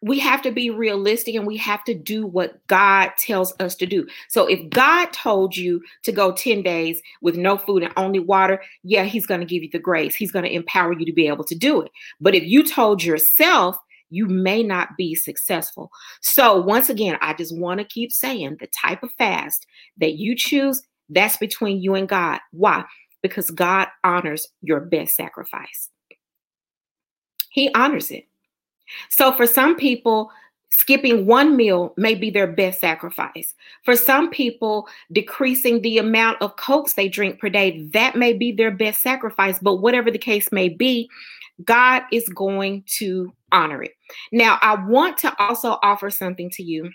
we 0.05 0.19
have 0.19 0.43
to 0.43 0.51
be 0.51 0.69
realistic 0.69 1.35
and 1.35 1.47
we 1.47 1.57
have 1.57 1.83
to 1.85 1.95
do 1.95 2.27
what 2.27 2.65
God 2.67 3.13
tells 3.17 3.55
us 3.59 3.75
to 3.77 3.87
do. 3.87 4.07
So 4.29 4.47
if 4.47 4.69
God 4.69 5.07
told 5.15 5.57
you 5.57 5.83
to 6.03 6.13
go 6.13 6.33
10 6.33 6.63
days 6.63 7.01
with 7.23 7.37
no 7.37 7.57
food 7.57 7.83
and 7.83 7.93
only 7.97 8.19
water, 8.19 8.63
yeah, 8.83 9.05
he's 9.05 9.25
going 9.25 9.41
to 9.41 9.47
give 9.47 9.63
you 9.63 9.71
the 9.73 9.79
grace. 9.79 10.15
He's 10.15 10.31
going 10.31 10.45
to 10.45 10.53
empower 10.55 10.93
you 10.93 11.07
to 11.07 11.13
be 11.13 11.27
able 11.27 11.45
to 11.45 11.55
do 11.55 11.81
it. 11.81 11.91
But 12.21 12.35
if 12.35 12.45
you 12.45 12.63
told 12.63 13.03
yourself, 13.03 13.79
you 14.11 14.27
may 14.27 14.63
not 14.63 14.91
be 14.99 15.15
successful. 15.15 15.91
So 16.21 16.61
once 16.61 16.91
again, 16.91 17.17
I 17.23 17.33
just 17.33 17.57
want 17.57 17.81
to 17.81 17.87
keep 17.87 18.13
saying 18.13 18.59
the 18.61 18.67
type 18.67 19.03
of 19.03 19.11
fast 19.13 19.67
that 19.97 20.19
you 20.19 20.37
choose, 20.37 20.83
that's 21.09 21.39
between 21.39 21.81
you 21.81 21.95
and 21.95 22.07
God. 22.07 22.41
Why? 22.51 22.85
Because 23.23 23.51
God 23.51 23.89
honors 24.05 24.49
your 24.61 24.81
best 24.81 25.17
sacrifice. 25.17 25.89
He 27.49 27.73
honors 27.73 28.11
it. 28.11 28.29
So 29.09 29.33
for 29.33 29.47
some 29.47 29.77
people, 29.77 30.31
skipping 30.79 31.27
one 31.27 31.57
meal 31.57 31.95
may 31.97 32.15
be 32.15 32.31
their 32.31 32.47
best 32.47 32.81
sacrifice. 32.81 33.55
For 33.85 33.97
some 33.97 34.31
people, 34.31 34.89
decreasing 35.13 35.81
the 35.83 35.99
amount 35.99 36.43
of 36.43 36.57
cokes 36.57 36.95
they 36.95 37.09
drink 37.09 37.39
per 37.39 37.49
day, 37.49 37.83
that 37.93 38.17
may 38.17 38.33
be 38.33 38.53
their 38.53 38.71
best 38.71 39.01
sacrifice. 39.01 39.59
But 39.61 39.77
whatever 39.77 40.11
the 40.11 40.19
case 40.19 40.51
may 40.51 40.69
be, 40.69 41.09
God 41.65 42.03
is 42.13 42.29
going 42.29 42.85
to 42.99 43.33
honor 43.53 43.83
it. 43.83 43.93
Now, 44.33 44.59
I 44.61 44.75
want 44.75 45.19
to 45.19 45.35
also 45.41 45.79
offer 45.83 46.11
something 46.11 46.51
to 46.51 46.63
you 46.63 46.91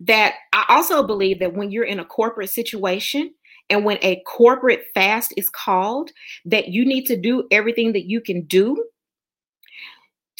that 0.00 0.34
I 0.52 0.64
also 0.70 1.02
believe 1.02 1.38
that 1.40 1.54
when 1.54 1.70
you're 1.70 1.84
in 1.84 2.00
a 2.00 2.04
corporate 2.04 2.50
situation, 2.50 3.34
and 3.68 3.84
when 3.84 3.98
a 4.02 4.20
corporate 4.26 4.86
fast 4.94 5.32
is 5.36 5.48
called, 5.48 6.10
that 6.44 6.68
you 6.68 6.84
need 6.84 7.04
to 7.06 7.16
do 7.16 7.46
everything 7.52 7.92
that 7.92 8.08
you 8.08 8.20
can 8.20 8.42
do 8.42 8.76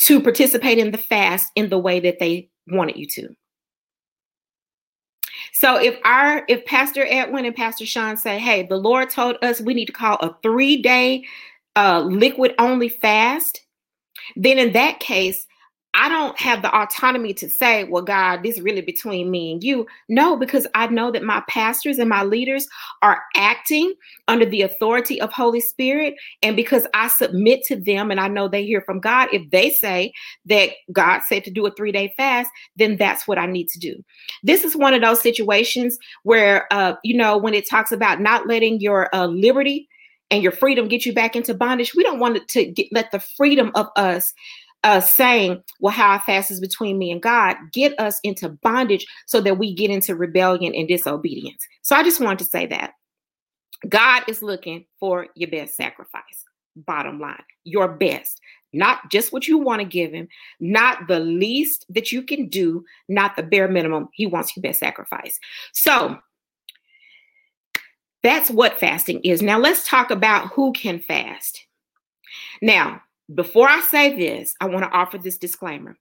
to 0.02 0.21
participate 0.21 0.78
in 0.78 0.90
the 0.90 0.99
fast 0.99 1.50
in 1.57 1.69
the 1.69 1.78
way 1.78 2.00
that 2.00 2.19
they 2.19 2.49
wanted 2.69 2.97
you 2.97 3.07
to. 3.07 3.28
So 5.52 5.76
if 5.76 5.99
our 6.04 6.45
if 6.49 6.64
Pastor 6.64 7.07
Edwin 7.09 7.45
and 7.45 7.54
Pastor 7.54 7.85
Sean 7.85 8.16
say, 8.16 8.38
"Hey, 8.38 8.66
the 8.66 8.76
Lord 8.76 9.11
told 9.11 9.37
us 9.42 9.61
we 9.61 9.75
need 9.75 9.87
to 9.87 9.92
call 9.92 10.16
a 10.16 10.35
3-day 10.42 11.25
uh 11.76 12.00
liquid 12.00 12.54
only 12.59 12.88
fast," 12.88 13.61
then 14.37 14.59
in 14.59 14.73
that 14.73 15.00
case, 15.00 15.47
I 15.93 16.09
don't 16.09 16.39
have 16.39 16.63
the 16.63 16.73
autonomy 16.75 17.35
to 17.35 17.49
say, 17.49 17.83
well, 17.85 18.03
God, 18.03 18.45
this 18.45 18.57
is 18.57 18.63
really 18.63 18.81
between 18.81 19.29
me 19.29 19.51
and 19.51 19.65
you. 19.65 19.87
No, 20.09 20.37
because 20.37 20.67
I 20.75 20.87
know 20.87 21.11
that 21.11 21.25
my 21.25 21.43
pastors 21.49 21.99
and 21.99 22.09
my 22.09 22.23
leaders 22.23 22.69
are 23.03 23.21
acting 23.35 23.95
under 24.29 24.47
the 24.47 24.63
authority 24.63 25.21
of 25.21 25.33
Holy 25.33 25.61
Spirit. 25.61 26.15
And 26.43 26.55
because 26.55 26.87
I 26.95 27.09
submit 27.09 27.65
to 27.65 27.77
them 27.77 28.13
and 28.13 28.21
I 28.21 28.29
know 28.29 28.47
they 28.47 28.65
hear 28.65 28.83
from 28.83 29.01
God, 29.01 29.31
if 29.33 29.51
they 29.51 29.71
say 29.71 30.13
that 30.47 30.71
God 30.93 31.23
said 31.27 31.43
to 31.45 31.51
do 31.51 31.67
a 31.67 31.73
three 31.73 31.93
day 31.93 32.15
fast, 32.17 32.51
then 32.77 32.97
that's 32.97 33.27
what 33.27 33.39
I 33.39 33.47
need 33.47 33.67
to 33.69 33.81
do. 33.81 34.05
This 34.45 34.63
is 34.63 34.77
one 34.77 34.95
of 34.95 35.03
those 35.03 35.21
situations 35.21 35.99
where, 36.23 36.73
uh, 36.73 36.95
you 37.03 37.17
know, 37.17 37.37
when 37.37 37.55
it 37.55 37.69
talks 37.69 37.91
about 37.91 38.21
not 38.21 38.47
letting 38.47 38.81
your 38.81 39.13
uh, 39.13 39.27
liberty 39.27 39.89
and 40.31 40.41
your 40.41 40.53
freedom 40.53 40.87
get 40.87 41.05
you 41.05 41.13
back 41.13 41.35
into 41.35 41.53
bondage, 41.53 41.97
we 41.97 42.05
don't 42.05 42.21
want 42.21 42.47
to 42.47 42.65
get, 42.65 42.87
let 42.93 43.11
the 43.11 43.19
freedom 43.19 43.73
of 43.75 43.89
us 43.97 44.33
uh, 44.83 45.01
saying, 45.01 45.63
well, 45.81 45.93
how 45.93 46.13
I 46.13 46.19
fast 46.19 46.51
is 46.51 46.61
between 46.61 46.99
me 46.99 47.11
and 47.11 47.23
God, 47.23 47.57
get 47.73 47.99
us 48.01 48.19
into 48.25 48.49
bondage 48.49 49.07
so 49.27 49.41
that 49.41 49.59
we 49.59 49.75
get 49.75 49.91
into 49.91 50.15
rebellion 50.15 50.75
and 50.75 50.89
disobedience. 50.89 51.67
So 51.83 51.95
I 51.97 52.03
just 52.03 52.21
wanted 52.21 52.39
to 52.41 52.45
say 52.47 52.67
that. 52.67 52.93
God 53.89 54.25
is 54.29 54.43
looking 54.43 54.87
for 54.99 55.29
your 55.35 55.51
best 55.51 55.77
sacrifice. 55.77 56.45
Bottom 56.77 57.19
line, 57.19 57.43
your 57.65 57.89
best, 57.89 58.41
not 58.73 59.11
just 59.11 59.33
what 59.33 59.49
you 59.49 59.59
want 59.59 59.81
to 59.81 59.87
give 59.87 60.13
him, 60.13 60.29
not 60.61 61.09
the 61.09 61.21
least 61.21 61.85
that 61.89 62.13
you 62.13 62.23
can 62.23 62.49
do, 62.49 62.85
not 63.09 63.37
the 63.37 63.43
bare 63.43 63.69
minimum. 63.69 64.09
He 64.13 64.27
wants 64.27 64.57
your 64.57 64.63
best 64.63 64.79
sacrifice. 64.79 65.39
So 65.73 66.19
that's 68.23 68.51
what 68.51 68.79
fasting 68.79 69.21
is. 69.25 69.43
Now 69.43 69.59
let's 69.59 69.87
talk 69.89 70.11
about 70.11 70.49
who 70.49 70.73
can 70.73 71.01
fast. 71.01 71.67
Now, 72.63 73.03
before 73.35 73.69
I 73.69 73.81
say 73.81 74.17
this, 74.17 74.55
I 74.61 74.67
want 74.67 74.85
to 74.85 74.91
offer 74.91 75.19
this 75.19 75.39
disclaimer. 75.39 75.97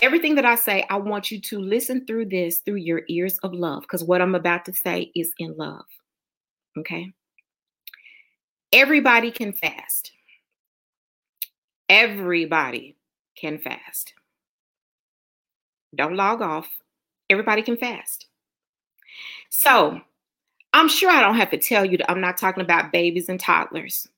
Everything 0.00 0.34
that 0.36 0.44
I 0.44 0.54
say, 0.54 0.84
I 0.90 0.96
want 0.96 1.30
you 1.30 1.40
to 1.40 1.60
listen 1.60 2.06
through 2.06 2.26
this 2.26 2.58
through 2.60 2.76
your 2.76 3.02
ears 3.08 3.38
of 3.38 3.52
love 3.52 3.82
because 3.82 4.04
what 4.04 4.20
I'm 4.20 4.34
about 4.34 4.64
to 4.66 4.72
say 4.72 5.10
is 5.14 5.32
in 5.38 5.56
love. 5.56 5.84
Okay? 6.78 7.12
Everybody 8.72 9.30
can 9.30 9.52
fast. 9.52 10.12
Everybody 11.88 12.96
can 13.36 13.58
fast. 13.58 14.14
Don't 15.94 16.16
log 16.16 16.40
off. 16.40 16.68
Everybody 17.28 17.62
can 17.62 17.76
fast. 17.76 18.26
So, 19.50 20.00
I'm 20.72 20.88
sure 20.88 21.10
I 21.10 21.20
don't 21.20 21.36
have 21.36 21.50
to 21.50 21.58
tell 21.58 21.84
you 21.84 21.98
that 21.98 22.10
I'm 22.10 22.20
not 22.20 22.38
talking 22.38 22.62
about 22.62 22.92
babies 22.92 23.28
and 23.28 23.38
toddlers. 23.38 24.08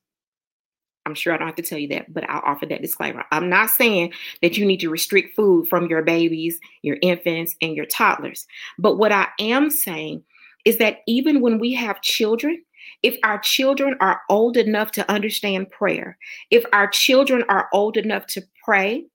I'm 1.05 1.15
sure 1.15 1.33
I 1.33 1.37
don't 1.37 1.47
have 1.47 1.55
to 1.57 1.61
tell 1.61 1.77
you 1.77 1.87
that, 1.89 2.13
but 2.13 2.29
I'll 2.29 2.41
offer 2.45 2.65
that 2.65 2.81
disclaimer. 2.81 3.23
I'm 3.31 3.49
not 3.49 3.69
saying 3.69 4.13
that 4.41 4.57
you 4.57 4.65
need 4.65 4.79
to 4.79 4.89
restrict 4.89 5.35
food 5.35 5.67
from 5.67 5.87
your 5.87 6.01
babies, 6.01 6.59
your 6.81 6.97
infants, 7.01 7.55
and 7.61 7.75
your 7.75 7.85
toddlers. 7.85 8.47
But 8.79 8.97
what 8.97 9.11
I 9.11 9.27
am 9.39 9.69
saying 9.69 10.23
is 10.65 10.77
that 10.77 10.99
even 11.07 11.41
when 11.41 11.59
we 11.59 11.73
have 11.73 12.01
children, 12.01 12.61
if 13.03 13.17
our 13.23 13.39
children 13.39 13.95
are 13.99 14.21
old 14.29 14.57
enough 14.57 14.91
to 14.93 15.11
understand 15.11 15.69
prayer, 15.69 16.17
if 16.49 16.63
our 16.73 16.87
children 16.87 17.43
are 17.49 17.69
old 17.71 17.97
enough 17.97 18.25
to 18.27 18.43
pray, 18.63 19.05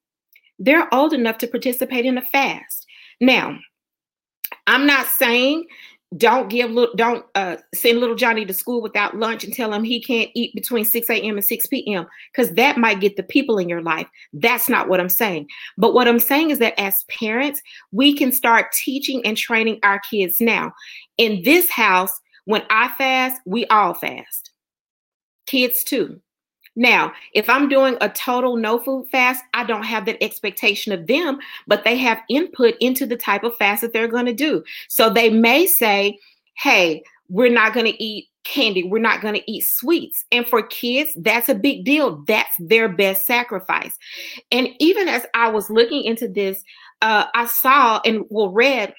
they're 0.59 0.93
old 0.95 1.13
enough 1.13 1.39
to 1.39 1.49
participate 1.49 2.05
in 2.05 2.19
a 2.19 2.23
fast. 2.23 2.87
Now, 3.21 3.59
I'm 4.67 4.87
not 4.87 5.07
saying 5.07 5.67
don't 6.17 6.49
give 6.49 6.71
little 6.73 6.95
don't 6.97 7.25
uh, 7.37 7.57
send 7.73 8.01
little 8.01 8.17
johnny 8.17 8.45
to 8.45 8.53
school 8.53 8.83
without 8.83 9.17
lunch 9.17 9.45
and 9.45 9.53
tell 9.53 9.73
him 9.73 9.85
he 9.85 10.03
can't 10.03 10.31
eat 10.35 10.53
between 10.55 10.85
6 10.85 11.09
a.m 11.09 11.37
and 11.37 11.45
6 11.45 11.67
p.m 11.69 12.07
because 12.33 12.53
that 12.55 12.79
might 12.79 13.01
get 13.01 13.17
the 13.17 13.23
people 13.23 13.59
in 13.59 13.69
your 13.69 13.83
life. 13.83 14.09
That's 14.33 14.69
not 14.69 14.89
what 14.89 14.99
i'm 14.99 15.09
saying. 15.09 15.47
But 15.79 15.95
what 15.95 16.09
i'm 16.09 16.19
saying 16.19 16.51
is 16.51 16.59
that 16.59 16.79
as 16.81 17.05
parents 17.05 17.63
we 17.93 18.15
can 18.15 18.33
start 18.33 18.73
teaching 18.73 19.25
and 19.25 19.37
training 19.37 19.79
our 19.85 20.01
kids 20.01 20.41
now. 20.41 20.73
In 21.17 21.43
this 21.43 21.71
house 21.71 22.21
when 22.45 22.63
i 22.71 22.89
fast 22.99 23.41
we 23.47 23.67
all 23.67 23.95
fast. 23.95 24.51
Kids 25.47 25.85
too 25.85 26.21
now, 26.81 27.13
if 27.35 27.51
I'm 27.51 27.69
doing 27.69 27.99
a 28.01 28.09
total 28.09 28.57
no 28.57 28.79
food 28.79 29.07
fast, 29.13 29.45
I 29.53 29.65
don't 29.65 29.83
have 29.83 30.07
that 30.07 30.23
expectation 30.25 30.95
of 30.95 31.07
them, 31.07 31.39
but 31.67 31.85
they 31.85 31.99
have 31.99 32.23
input 32.31 32.75
into 32.81 33.05
the 33.05 33.19
type 33.19 33.45
of 33.45 33.55
fast 33.59 33.83
that 33.83 33.93
they're 33.93 34.09
going 34.09 34.25
to 34.25 34.33
do. 34.33 34.65
So 34.89 35.11
they 35.11 35.29
may 35.29 35.67
say, 35.67 36.19
hey, 36.57 37.03
we're 37.29 37.53
not 37.53 37.75
going 37.75 37.85
to 37.85 38.03
eat 38.03 38.29
candy. 38.45 38.83
We're 38.83 38.99
not 38.99 39.21
going 39.21 39.35
to 39.35 39.51
eat 39.51 39.67
sweets. 39.69 40.25
And 40.33 40.49
for 40.49 40.63
kids, 40.63 41.11
that's 41.19 41.51
a 41.51 41.55
big 41.55 41.85
deal. 41.85 42.25
That's 42.27 42.55
their 42.59 42.89
best 42.89 43.27
sacrifice. 43.27 43.95
And 44.51 44.71
even 44.79 45.07
as 45.07 45.27
I 45.35 45.51
was 45.51 45.69
looking 45.69 46.05
into 46.05 46.29
this, 46.29 46.65
uh, 47.03 47.27
I 47.35 47.45
saw 47.45 48.01
and 48.07 48.25
well 48.31 48.49
read 48.49 48.95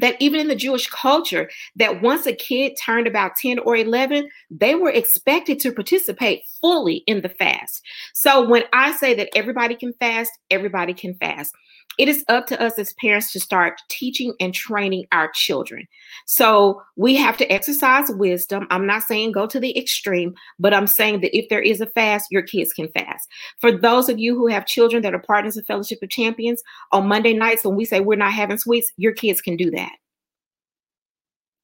that 0.00 0.16
even 0.20 0.40
in 0.40 0.48
the 0.48 0.56
Jewish 0.56 0.88
culture, 0.88 1.50
that 1.76 2.02
once 2.02 2.26
a 2.26 2.32
kid 2.32 2.74
turned 2.80 3.06
about 3.06 3.36
10 3.36 3.58
or 3.60 3.76
11, 3.76 4.28
they 4.50 4.74
were 4.74 4.90
expected 4.90 5.60
to 5.60 5.72
participate 5.72 6.42
fully 6.60 7.04
in 7.06 7.20
the 7.22 7.28
fast. 7.28 7.82
So 8.14 8.46
when 8.46 8.64
I 8.72 8.92
say 8.92 9.14
that 9.14 9.28
everybody 9.34 9.74
can 9.74 9.92
fast, 9.94 10.32
everybody 10.50 10.94
can 10.94 11.14
fast 11.14 11.54
it 11.98 12.08
is 12.08 12.24
up 12.28 12.46
to 12.46 12.60
us 12.60 12.78
as 12.78 12.94
parents 12.94 13.32
to 13.32 13.40
start 13.40 13.80
teaching 13.88 14.34
and 14.40 14.54
training 14.54 15.04
our 15.12 15.30
children. 15.34 15.86
So 16.26 16.82
we 16.96 17.14
have 17.16 17.36
to 17.36 17.52
exercise 17.52 18.10
wisdom. 18.10 18.66
I'm 18.70 18.86
not 18.86 19.02
saying 19.02 19.32
go 19.32 19.46
to 19.46 19.60
the 19.60 19.76
extreme, 19.78 20.34
but 20.58 20.72
I'm 20.72 20.86
saying 20.86 21.20
that 21.20 21.36
if 21.36 21.48
there 21.48 21.60
is 21.60 21.80
a 21.80 21.86
fast, 21.86 22.28
your 22.30 22.42
kids 22.42 22.72
can 22.72 22.88
fast. 22.88 23.28
For 23.60 23.70
those 23.70 24.08
of 24.08 24.18
you 24.18 24.34
who 24.34 24.46
have 24.46 24.66
children 24.66 25.02
that 25.02 25.14
are 25.14 25.18
partners 25.18 25.56
of 25.56 25.66
Fellowship 25.66 25.98
of 26.02 26.10
Champions, 26.10 26.62
on 26.92 27.08
Monday 27.08 27.34
nights 27.34 27.64
when 27.64 27.76
we 27.76 27.84
say 27.84 28.00
we're 28.00 28.16
not 28.16 28.32
having 28.32 28.58
sweets, 28.58 28.90
your 28.96 29.12
kids 29.12 29.40
can 29.40 29.56
do 29.56 29.70
that. 29.72 29.92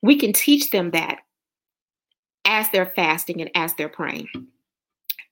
We 0.02 0.16
can 0.16 0.32
teach 0.32 0.70
them 0.70 0.90
that 0.90 1.18
as 2.44 2.68
they're 2.70 2.92
fasting 2.94 3.40
and 3.40 3.50
as 3.54 3.74
they're 3.74 3.88
praying. 3.88 4.28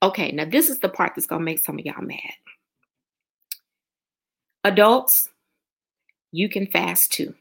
Okay, 0.02 0.32
now 0.32 0.44
this 0.44 0.68
is 0.68 0.78
the 0.80 0.88
part 0.88 1.12
that's 1.14 1.26
going 1.26 1.40
to 1.40 1.44
make 1.44 1.58
some 1.58 1.78
of 1.78 1.84
y'all 1.84 2.02
mad. 2.02 2.18
Adults, 4.66 5.28
you 6.32 6.48
can 6.48 6.66
fast 6.66 7.12
too. 7.12 7.32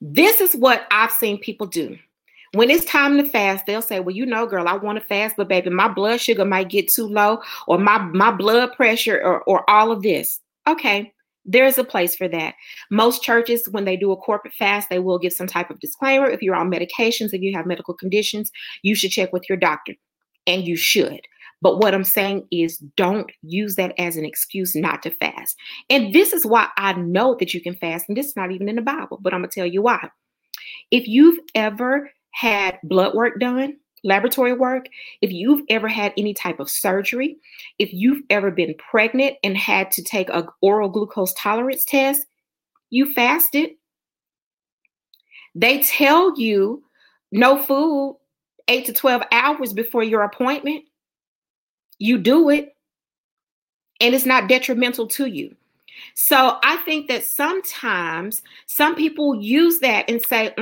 This 0.00 0.40
is 0.40 0.56
what 0.56 0.84
I've 0.90 1.12
seen 1.12 1.38
people 1.38 1.68
do. 1.68 1.96
When 2.54 2.70
it's 2.70 2.84
time 2.84 3.16
to 3.18 3.28
fast, 3.28 3.66
they'll 3.66 3.80
say, 3.80 4.00
Well, 4.00 4.16
you 4.16 4.26
know, 4.26 4.48
girl, 4.48 4.66
I 4.66 4.74
want 4.74 4.98
to 4.98 5.04
fast, 5.04 5.36
but 5.36 5.46
baby, 5.46 5.70
my 5.70 5.86
blood 5.86 6.20
sugar 6.20 6.44
might 6.44 6.68
get 6.68 6.88
too 6.88 7.06
low, 7.06 7.40
or 7.68 7.78
my, 7.78 7.98
my 7.98 8.32
blood 8.32 8.72
pressure, 8.72 9.22
or, 9.22 9.42
or 9.42 9.68
all 9.70 9.92
of 9.92 10.02
this. 10.02 10.40
Okay, 10.66 11.12
there's 11.44 11.78
a 11.78 11.84
place 11.84 12.16
for 12.16 12.26
that. 12.26 12.54
Most 12.90 13.22
churches, 13.22 13.68
when 13.70 13.84
they 13.84 13.96
do 13.96 14.10
a 14.10 14.16
corporate 14.16 14.54
fast, 14.54 14.90
they 14.90 14.98
will 14.98 15.20
give 15.20 15.32
some 15.32 15.46
type 15.46 15.70
of 15.70 15.78
disclaimer. 15.78 16.28
If 16.28 16.42
you're 16.42 16.56
on 16.56 16.68
medications, 16.68 17.32
if 17.32 17.42
you 17.42 17.54
have 17.54 17.64
medical 17.64 17.94
conditions, 17.94 18.50
you 18.82 18.96
should 18.96 19.12
check 19.12 19.32
with 19.32 19.48
your 19.48 19.58
doctor, 19.58 19.94
and 20.48 20.66
you 20.66 20.74
should. 20.74 21.20
But 21.62 21.78
what 21.78 21.94
I'm 21.94 22.04
saying 22.04 22.46
is 22.50 22.78
don't 22.96 23.30
use 23.42 23.76
that 23.76 23.94
as 23.98 24.16
an 24.16 24.24
excuse 24.24 24.74
not 24.74 25.02
to 25.02 25.10
fast. 25.10 25.56
And 25.90 26.14
this 26.14 26.32
is 26.32 26.46
why 26.46 26.68
I 26.76 26.94
know 26.94 27.36
that 27.38 27.52
you 27.52 27.60
can 27.60 27.74
fast. 27.76 28.06
And 28.08 28.16
this 28.16 28.28
is 28.28 28.36
not 28.36 28.50
even 28.50 28.68
in 28.68 28.76
the 28.76 28.82
Bible, 28.82 29.18
but 29.20 29.34
I'm 29.34 29.40
going 29.40 29.50
to 29.50 29.54
tell 29.54 29.66
you 29.66 29.82
why. 29.82 30.08
If 30.90 31.06
you've 31.06 31.38
ever 31.54 32.10
had 32.32 32.78
blood 32.84 33.14
work 33.14 33.38
done, 33.38 33.76
laboratory 34.04 34.54
work, 34.54 34.86
if 35.20 35.30
you've 35.32 35.62
ever 35.68 35.88
had 35.88 36.14
any 36.16 36.32
type 36.32 36.60
of 36.60 36.70
surgery, 36.70 37.36
if 37.78 37.92
you've 37.92 38.22
ever 38.30 38.50
been 38.50 38.74
pregnant 38.90 39.36
and 39.44 39.56
had 39.56 39.90
to 39.92 40.02
take 40.02 40.30
a 40.30 40.46
oral 40.62 40.88
glucose 40.88 41.34
tolerance 41.34 41.84
test, 41.84 42.24
you 42.88 43.12
fasted. 43.12 43.70
They 45.54 45.82
tell 45.82 46.38
you 46.38 46.82
no 47.32 47.60
food 47.62 48.16
eight 48.68 48.86
to 48.86 48.92
12 48.92 49.22
hours 49.32 49.72
before 49.72 50.04
your 50.04 50.22
appointment 50.22 50.84
you 52.00 52.18
do 52.18 52.50
it 52.50 52.74
and 54.00 54.14
it's 54.14 54.26
not 54.26 54.48
detrimental 54.48 55.06
to 55.06 55.26
you. 55.26 55.54
So 56.14 56.58
I 56.62 56.76
think 56.78 57.08
that 57.08 57.24
sometimes 57.24 58.42
some 58.66 58.94
people 58.94 59.34
use 59.34 59.80
that 59.80 60.08
and 60.08 60.22
say, 60.22 60.54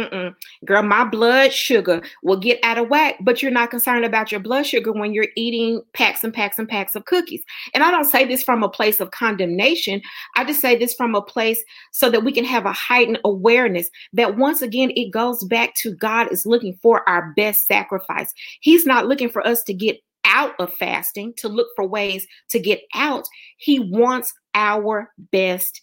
girl, 0.65 0.83
my 0.83 1.05
blood 1.05 1.53
sugar 1.53 2.03
will 2.23 2.39
get 2.39 2.59
out 2.65 2.79
of 2.79 2.89
whack, 2.89 3.17
but 3.21 3.41
you're 3.41 3.53
not 3.53 3.71
concerned 3.71 4.05
about 4.05 4.33
your 4.33 4.41
blood 4.41 4.67
sugar 4.67 4.93
when 4.93 5.13
you're 5.13 5.29
eating 5.37 5.83
packs 5.93 6.25
and 6.25 6.35
packs 6.35 6.59
and 6.59 6.69
packs 6.69 6.97
of 6.97 7.05
cookies. 7.05 7.43
And 7.73 7.85
I 7.85 7.91
don't 7.91 8.05
say 8.05 8.25
this 8.25 8.43
from 8.43 8.63
a 8.63 8.69
place 8.69 9.01
of 9.01 9.13
condemnation. 9.13 10.03
I 10.37 10.45
just 10.45 10.61
say 10.61 10.77
this 10.77 10.95
from 10.95 11.15
a 11.15 11.23
place 11.23 11.63
so 11.93 12.11
that 12.11 12.25
we 12.25 12.33
can 12.33 12.45
have 12.45 12.67
a 12.67 12.73
heightened 12.73 13.21
awareness 13.25 13.89
that 14.15 14.37
once 14.37 14.63
again, 14.63 14.91
it 14.97 15.13
goes 15.13 15.45
back 15.45 15.75
to 15.77 15.95
God 15.95 16.33
is 16.33 16.47
looking 16.47 16.79
for 16.83 17.09
our 17.09 17.33
best 17.37 17.67
sacrifice. 17.67 18.33
He's 18.61 18.87
not 18.87 19.07
looking 19.07 19.31
for 19.31 19.47
us 19.47 19.63
to 19.65 19.75
get 19.75 20.01
out 20.29 20.55
of 20.59 20.73
fasting, 20.75 21.35
to 21.39 21.49
look 21.49 21.69
for 21.75 21.87
ways 21.87 22.27
to 22.51 22.61
get 22.61 22.81
out. 22.95 23.27
He 23.57 23.81
wants 23.81 24.33
our 24.55 25.11
best 25.33 25.83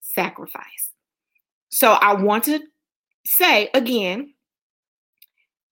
sacrifice. 0.00 0.92
So 1.68 1.92
I 1.92 2.14
want 2.14 2.44
to 2.44 2.60
say 3.24 3.70
again, 3.74 4.34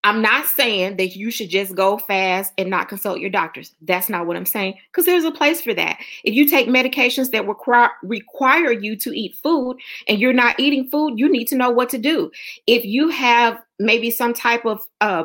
I'm 0.02 0.22
not 0.22 0.46
saying 0.46 0.96
that 0.96 1.14
you 1.14 1.30
should 1.30 1.50
just 1.50 1.74
go 1.74 1.98
fast 1.98 2.54
and 2.56 2.70
not 2.70 2.88
consult 2.88 3.20
your 3.20 3.28
doctors. 3.28 3.74
That's 3.82 4.08
not 4.08 4.26
what 4.26 4.36
I'm 4.36 4.46
saying 4.46 4.78
because 4.90 5.04
there's 5.04 5.24
a 5.24 5.30
place 5.30 5.60
for 5.60 5.74
that. 5.74 5.98
If 6.24 6.34
you 6.34 6.46
take 6.46 6.68
medications 6.68 7.30
that 7.32 7.46
require 7.46 7.90
require 8.02 8.72
you 8.72 8.96
to 8.96 9.10
eat 9.10 9.36
food 9.42 9.76
and 10.08 10.18
you're 10.18 10.32
not 10.32 10.58
eating 10.58 10.88
food, 10.88 11.18
you 11.18 11.30
need 11.30 11.48
to 11.48 11.56
know 11.56 11.68
what 11.68 11.90
to 11.90 11.98
do. 11.98 12.30
If 12.66 12.84
you 12.84 13.10
have 13.10 13.60
maybe 13.78 14.10
some 14.10 14.32
type 14.32 14.64
of 14.64 14.80
uh, 15.02 15.24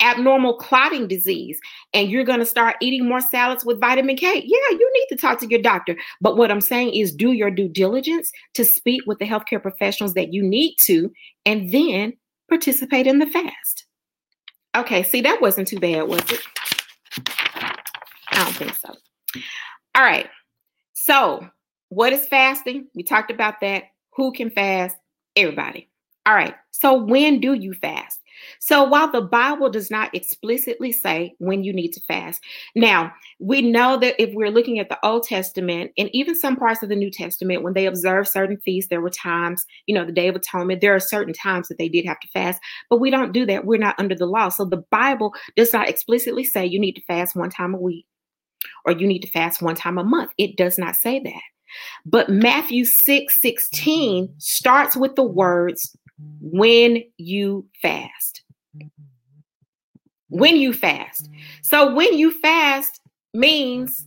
abnormal 0.00 0.54
clotting 0.54 1.06
disease 1.06 1.60
and 1.92 2.10
you're 2.10 2.24
going 2.24 2.38
to 2.38 2.46
start 2.46 2.76
eating 2.80 3.08
more 3.08 3.20
salads 3.20 3.64
with 3.64 3.80
vitamin 3.80 4.16
K, 4.16 4.26
yeah, 4.34 4.76
you 4.78 4.90
need 4.94 5.06
to 5.08 5.16
talk 5.16 5.38
to 5.40 5.48
your 5.48 5.62
doctor. 5.62 5.96
But 6.20 6.36
what 6.36 6.50
I'm 6.50 6.60
saying 6.60 6.94
is 6.94 7.14
do 7.14 7.32
your 7.32 7.50
due 7.50 7.68
diligence 7.68 8.30
to 8.54 8.64
speak 8.64 9.02
with 9.06 9.18
the 9.18 9.26
healthcare 9.26 9.62
professionals 9.62 10.14
that 10.14 10.32
you 10.32 10.42
need 10.42 10.76
to 10.82 11.12
and 11.46 11.70
then 11.72 12.14
participate 12.48 13.06
in 13.06 13.18
the 13.18 13.26
fast. 13.26 13.86
Okay, 14.76 15.02
see, 15.02 15.20
that 15.22 15.40
wasn't 15.40 15.68
too 15.68 15.80
bad, 15.80 16.06
was 16.06 16.20
it? 16.30 16.40
I 18.30 18.44
don't 18.44 18.54
think 18.54 18.74
so. 18.74 18.94
All 19.94 20.02
right. 20.02 20.28
So, 20.92 21.48
what 21.88 22.12
is 22.12 22.26
fasting? 22.28 22.86
We 22.94 23.02
talked 23.02 23.30
about 23.30 23.60
that. 23.62 23.84
Who 24.14 24.32
can 24.32 24.50
fast? 24.50 24.96
Everybody. 25.34 25.88
All 26.26 26.34
right. 26.34 26.54
So, 26.70 26.94
when 26.94 27.40
do 27.40 27.54
you 27.54 27.74
fast? 27.74 28.20
So 28.58 28.84
while 28.84 29.10
the 29.10 29.22
Bible 29.22 29.70
does 29.70 29.90
not 29.90 30.14
explicitly 30.14 30.92
say 30.92 31.34
when 31.38 31.64
you 31.64 31.72
need 31.72 31.92
to 31.92 32.00
fast, 32.00 32.42
now 32.74 33.12
we 33.38 33.62
know 33.62 33.98
that 33.98 34.20
if 34.20 34.34
we're 34.34 34.50
looking 34.50 34.78
at 34.78 34.88
the 34.88 34.98
Old 35.04 35.24
Testament 35.24 35.92
and 35.98 36.10
even 36.12 36.34
some 36.34 36.56
parts 36.56 36.82
of 36.82 36.88
the 36.88 36.96
New 36.96 37.10
Testament, 37.10 37.62
when 37.62 37.74
they 37.74 37.86
observed 37.86 38.28
certain 38.28 38.58
feasts, 38.58 38.88
there 38.88 39.00
were 39.00 39.10
times, 39.10 39.64
you 39.86 39.94
know, 39.94 40.04
the 40.04 40.12
Day 40.12 40.28
of 40.28 40.36
Atonement, 40.36 40.80
there 40.80 40.94
are 40.94 41.00
certain 41.00 41.34
times 41.34 41.68
that 41.68 41.78
they 41.78 41.88
did 41.88 42.06
have 42.06 42.20
to 42.20 42.28
fast, 42.28 42.60
but 42.88 43.00
we 43.00 43.10
don't 43.10 43.32
do 43.32 43.46
that. 43.46 43.64
We're 43.64 43.78
not 43.78 43.98
under 43.98 44.14
the 44.14 44.26
law. 44.26 44.48
So 44.48 44.64
the 44.64 44.84
Bible 44.90 45.34
does 45.56 45.72
not 45.72 45.88
explicitly 45.88 46.44
say 46.44 46.66
you 46.66 46.80
need 46.80 46.96
to 46.96 47.02
fast 47.02 47.36
one 47.36 47.50
time 47.50 47.74
a 47.74 47.78
week 47.78 48.06
or 48.84 48.92
you 48.92 49.06
need 49.06 49.20
to 49.20 49.30
fast 49.30 49.62
one 49.62 49.74
time 49.74 49.98
a 49.98 50.04
month. 50.04 50.32
It 50.38 50.56
does 50.56 50.78
not 50.78 50.96
say 50.96 51.20
that. 51.20 51.42
But 52.04 52.28
Matthew 52.28 52.84
6 52.84 53.40
16 53.40 54.34
starts 54.38 54.96
with 54.96 55.14
the 55.14 55.24
words, 55.24 55.96
when 56.40 57.02
you 57.16 57.66
fast. 57.80 58.42
When 60.28 60.56
you 60.56 60.72
fast. 60.72 61.28
So 61.62 61.94
when 61.94 62.16
you 62.16 62.30
fast 62.30 63.00
means 63.34 64.06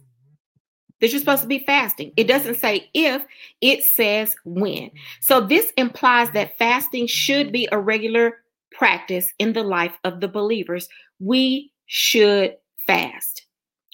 that 1.04 1.12
you're 1.12 1.20
supposed 1.20 1.42
to 1.42 1.48
be 1.48 1.60
fasting. 1.60 2.14
It 2.16 2.28
doesn't 2.28 2.56
say 2.56 2.90
if, 2.94 3.26
it 3.60 3.84
says 3.84 4.36
when. 4.46 4.90
So 5.20 5.42
this 5.42 5.72
implies 5.76 6.32
that 6.32 6.58
fasting 6.58 7.08
should 7.08 7.52
be 7.52 7.68
a 7.74 7.78
regular 7.78 8.38
practice 8.72 9.32
in 9.38 9.52
the 9.52 9.64
life 9.64 9.98
of 10.06 10.22
the 10.22 10.30
believers. 10.30 10.88
We 11.20 11.74
should 11.88 12.56
fast. 12.88 13.46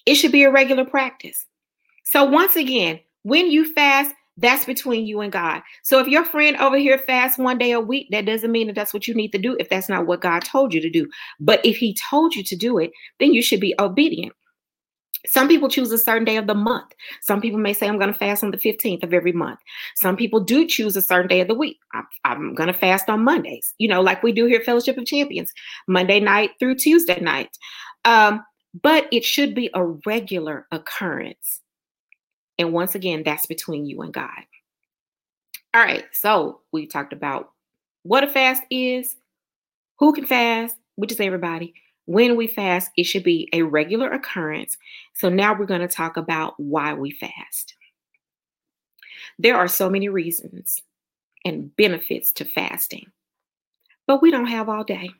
It 0.05 0.15
should 0.15 0.31
be 0.31 0.43
a 0.43 0.51
regular 0.51 0.85
practice. 0.85 1.47
So 2.03 2.23
once 2.25 2.55
again, 2.55 2.99
when 3.23 3.49
you 3.49 3.73
fast, 3.73 4.13
that's 4.39 4.65
between 4.65 5.05
you 5.05 5.21
and 5.21 5.31
God. 5.31 5.61
So 5.83 5.99
if 5.99 6.07
your 6.07 6.23
friend 6.23 6.55
over 6.57 6.77
here 6.77 6.97
fasts 6.97 7.37
one 7.37 7.57
day 7.57 7.71
a 7.71 7.79
week, 7.79 8.07
that 8.11 8.25
doesn't 8.25 8.51
mean 8.51 8.67
that 8.67 8.75
that's 8.75 8.93
what 8.93 9.07
you 9.07 9.13
need 9.13 9.31
to 9.31 9.37
do 9.37 9.57
if 9.59 9.69
that's 9.69 9.89
not 9.89 10.07
what 10.07 10.21
God 10.21 10.43
told 10.43 10.73
you 10.73 10.81
to 10.81 10.89
do. 10.89 11.09
But 11.39 11.63
if 11.65 11.77
He 11.77 11.95
told 12.09 12.35
you 12.35 12.43
to 12.43 12.55
do 12.55 12.77
it, 12.77 12.91
then 13.19 13.33
you 13.33 13.41
should 13.41 13.59
be 13.59 13.75
obedient. 13.79 14.33
Some 15.27 15.49
people 15.49 15.67
choose 15.67 15.91
a 15.91 15.97
certain 15.97 16.23
day 16.23 16.37
of 16.37 16.47
the 16.47 16.55
month. 16.55 16.93
Some 17.21 17.41
people 17.41 17.59
may 17.59 17.73
say, 17.73 17.87
I'm 17.87 17.99
going 17.99 18.11
to 18.11 18.17
fast 18.17 18.41
on 18.41 18.51
the 18.51 18.57
15th 18.57 19.03
of 19.03 19.13
every 19.13 19.33
month. 19.33 19.59
Some 19.95 20.15
people 20.15 20.39
do 20.39 20.65
choose 20.65 20.95
a 20.95 21.01
certain 21.01 21.27
day 21.27 21.41
of 21.41 21.49
the 21.49 21.55
week. 21.55 21.77
I'm, 21.93 22.07
I'm 22.23 22.55
going 22.55 22.67
to 22.67 22.73
fast 22.73 23.09
on 23.09 23.25
Mondays, 23.25 23.73
you 23.79 23.89
know, 23.89 24.01
like 24.01 24.23
we 24.23 24.31
do 24.31 24.45
here, 24.45 24.61
Fellowship 24.61 24.97
of 24.97 25.05
Champions, 25.05 25.51
Monday 25.87 26.21
night 26.21 26.51
through 26.57 26.75
Tuesday 26.75 27.19
night. 27.19 27.49
Um, 28.05 28.45
but 28.81 29.07
it 29.11 29.25
should 29.25 29.53
be 29.53 29.69
a 29.73 29.83
regular 29.83 30.67
occurrence. 30.71 31.59
And 32.59 32.73
once 32.73 32.93
again, 32.93 33.23
that's 33.23 33.47
between 33.47 33.85
you 33.85 34.01
and 34.01 34.13
God. 34.13 34.43
All 35.73 35.81
right, 35.81 36.05
so 36.11 36.61
we 36.71 36.85
talked 36.85 37.13
about 37.13 37.51
what 38.03 38.23
a 38.23 38.27
fast 38.27 38.63
is, 38.69 39.15
who 39.97 40.13
can 40.13 40.25
fast, 40.25 40.75
which 40.95 41.11
is 41.11 41.19
everybody. 41.19 41.73
When 42.05 42.35
we 42.35 42.47
fast, 42.47 42.91
it 42.97 43.03
should 43.03 43.23
be 43.23 43.47
a 43.53 43.61
regular 43.61 44.11
occurrence. 44.11 44.77
So 45.13 45.29
now 45.29 45.57
we're 45.57 45.65
going 45.65 45.81
to 45.81 45.87
talk 45.87 46.17
about 46.17 46.55
why 46.57 46.93
we 46.93 47.11
fast. 47.11 47.75
There 49.37 49.55
are 49.55 49.67
so 49.67 49.89
many 49.89 50.09
reasons 50.09 50.81
and 51.45 51.73
benefits 51.77 52.31
to 52.33 52.45
fasting, 52.45 53.11
but 54.07 54.21
we 54.21 54.31
don't 54.31 54.47
have 54.47 54.69
all 54.69 54.83
day. 54.83 55.11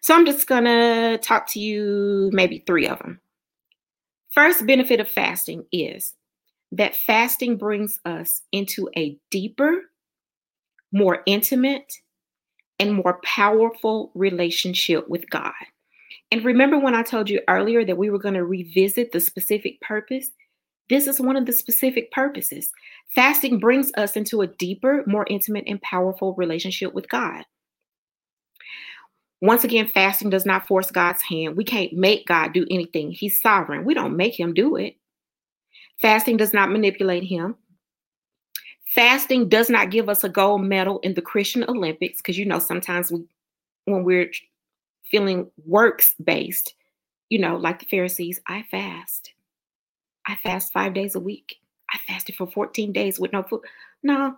So 0.00 0.14
I'm 0.14 0.24
just 0.24 0.46
going 0.46 0.64
to 0.64 1.18
talk 1.20 1.48
to 1.48 1.60
you 1.60 2.30
maybe 2.32 2.62
three 2.66 2.86
of 2.86 2.98
them. 3.00 3.20
First 4.30 4.66
benefit 4.66 5.00
of 5.00 5.08
fasting 5.08 5.64
is 5.72 6.14
that 6.72 6.96
fasting 6.96 7.56
brings 7.56 7.98
us 8.04 8.42
into 8.52 8.88
a 8.96 9.18
deeper, 9.30 9.82
more 10.92 11.22
intimate, 11.26 11.92
and 12.78 12.94
more 12.94 13.20
powerful 13.24 14.10
relationship 14.14 15.08
with 15.08 15.28
God. 15.30 15.52
And 16.30 16.44
remember 16.44 16.78
when 16.78 16.94
I 16.94 17.02
told 17.02 17.28
you 17.28 17.40
earlier 17.48 17.84
that 17.84 17.98
we 17.98 18.10
were 18.10 18.18
going 18.18 18.34
to 18.34 18.44
revisit 18.44 19.12
the 19.12 19.20
specific 19.20 19.80
purpose? 19.80 20.30
This 20.88 21.06
is 21.06 21.20
one 21.20 21.36
of 21.36 21.46
the 21.46 21.52
specific 21.52 22.10
purposes. 22.10 22.70
Fasting 23.14 23.58
brings 23.58 23.92
us 23.96 24.16
into 24.16 24.40
a 24.40 24.46
deeper, 24.46 25.04
more 25.06 25.26
intimate, 25.28 25.64
and 25.66 25.80
powerful 25.82 26.34
relationship 26.34 26.94
with 26.94 27.08
God. 27.08 27.44
Once 29.40 29.64
again, 29.64 29.90
fasting 29.92 30.30
does 30.30 30.44
not 30.44 30.66
force 30.66 30.90
God's 30.90 31.22
hand. 31.22 31.56
We 31.56 31.64
can't 31.64 31.92
make 31.92 32.26
God 32.26 32.52
do 32.52 32.66
anything. 32.70 33.10
He's 33.10 33.40
sovereign. 33.40 33.84
We 33.84 33.94
don't 33.94 34.16
make 34.16 34.38
him 34.38 34.52
do 34.52 34.76
it. 34.76 34.96
Fasting 36.00 36.36
does 36.36 36.52
not 36.52 36.70
manipulate 36.70 37.24
him. 37.24 37.56
Fasting 38.94 39.48
does 39.48 39.70
not 39.70 39.90
give 39.90 40.08
us 40.08 40.24
a 40.24 40.28
gold 40.28 40.62
medal 40.62 40.98
in 41.00 41.14
the 41.14 41.22
Christian 41.22 41.64
Olympics 41.68 42.18
because 42.18 42.38
you 42.38 42.44
know 42.44 42.58
sometimes 42.58 43.12
we 43.12 43.24
when 43.84 44.04
we're 44.04 44.30
feeling 45.10 45.50
works 45.64 46.14
based, 46.22 46.74
you 47.28 47.38
know, 47.38 47.56
like 47.56 47.78
the 47.78 47.86
Pharisees, 47.86 48.40
I 48.46 48.64
fast. 48.70 49.32
I 50.26 50.36
fast 50.42 50.72
5 50.72 50.94
days 50.94 51.14
a 51.14 51.20
week. 51.20 51.56
I 51.92 51.98
fasted 52.06 52.36
for 52.36 52.46
14 52.46 52.92
days 52.92 53.18
with 53.18 53.32
no 53.32 53.42
food. 53.42 53.62
No. 54.02 54.36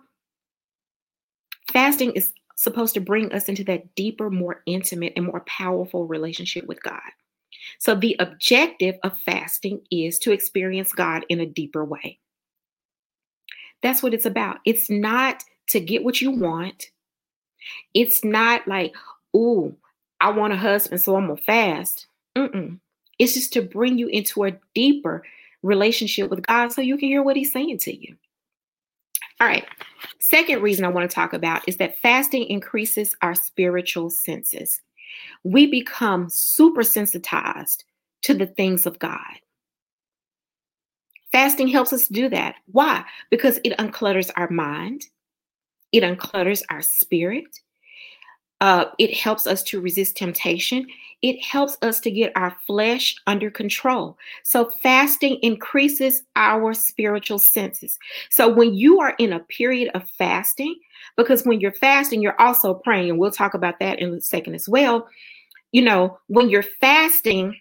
Fasting 1.71 2.11
is 2.13 2.33
supposed 2.55 2.93
to 2.93 3.01
bring 3.01 3.31
us 3.33 3.49
into 3.49 3.63
that 3.65 3.95
deeper, 3.95 4.29
more 4.29 4.61
intimate, 4.65 5.13
and 5.15 5.25
more 5.25 5.41
powerful 5.41 6.07
relationship 6.07 6.65
with 6.65 6.81
God. 6.83 7.01
So, 7.79 7.95
the 7.95 8.15
objective 8.19 8.95
of 9.03 9.17
fasting 9.19 9.81
is 9.91 10.19
to 10.19 10.31
experience 10.31 10.93
God 10.93 11.25
in 11.29 11.39
a 11.39 11.45
deeper 11.45 11.83
way. 11.83 12.19
That's 13.81 14.01
what 14.01 14.13
it's 14.13 14.25
about. 14.25 14.59
It's 14.65 14.89
not 14.89 15.43
to 15.67 15.79
get 15.79 16.03
what 16.03 16.21
you 16.21 16.31
want. 16.31 16.85
It's 17.93 18.23
not 18.23 18.67
like, 18.67 18.93
ooh, 19.35 19.75
I 20.21 20.31
want 20.31 20.53
a 20.53 20.57
husband, 20.57 21.01
so 21.01 21.15
I'm 21.15 21.27
gonna 21.27 21.37
fast. 21.37 22.07
Mm-mm. 22.35 22.79
It's 23.19 23.33
just 23.33 23.53
to 23.53 23.61
bring 23.61 23.97
you 23.97 24.07
into 24.07 24.45
a 24.45 24.57
deeper 24.73 25.23
relationship 25.61 26.29
with 26.29 26.45
God 26.45 26.71
so 26.71 26.81
you 26.81 26.97
can 26.97 27.09
hear 27.09 27.23
what 27.23 27.37
He's 27.37 27.51
saying 27.51 27.79
to 27.79 27.95
you. 27.95 28.15
All 29.39 29.47
right. 29.47 29.65
Second 30.19 30.61
reason 30.61 30.85
I 30.85 30.89
want 30.89 31.09
to 31.09 31.13
talk 31.13 31.33
about 31.33 31.67
is 31.67 31.77
that 31.77 31.99
fasting 31.99 32.45
increases 32.45 33.15
our 33.21 33.35
spiritual 33.35 34.09
senses 34.09 34.81
we 35.43 35.67
become 35.67 36.29
super 36.29 36.83
sensitized 36.83 37.83
to 38.23 38.33
the 38.33 38.47
things 38.47 38.85
of 38.85 38.99
God. 38.99 39.39
Fasting 41.31 41.67
helps 41.67 41.91
us 41.91 42.07
do 42.07 42.29
that. 42.29 42.55
Why? 42.67 43.03
Because 43.31 43.59
it 43.63 43.77
unclutters 43.77 44.29
our 44.35 44.49
mind, 44.49 45.03
it 45.91 46.03
unclutters 46.03 46.61
our 46.69 46.81
spirit, 46.81 47.59
uh, 48.63 48.85
it 48.97 49.13
helps 49.13 49.45
us 49.45 49.61
to 49.61 49.81
resist 49.81 50.15
temptation. 50.15 50.87
It 51.21 51.43
helps 51.43 51.77
us 51.81 51.99
to 51.99 52.09
get 52.09 52.31
our 52.37 52.55
flesh 52.65 53.13
under 53.27 53.51
control. 53.51 54.17
So, 54.43 54.71
fasting 54.81 55.37
increases 55.41 56.23
our 56.37 56.73
spiritual 56.73 57.39
senses. 57.39 57.99
So, 58.29 58.47
when 58.47 58.73
you 58.73 59.01
are 59.01 59.15
in 59.19 59.33
a 59.33 59.41
period 59.41 59.91
of 59.93 60.07
fasting, 60.17 60.79
because 61.17 61.45
when 61.45 61.59
you're 61.59 61.73
fasting, 61.73 62.21
you're 62.21 62.39
also 62.39 62.73
praying, 62.73 63.09
and 63.09 63.19
we'll 63.19 63.31
talk 63.31 63.53
about 63.53 63.79
that 63.81 63.99
in 63.99 64.13
a 64.13 64.21
second 64.21 64.55
as 64.55 64.69
well. 64.69 65.09
You 65.73 65.81
know, 65.81 66.17
when 66.27 66.47
you're 66.49 66.63
fasting, 66.63 67.57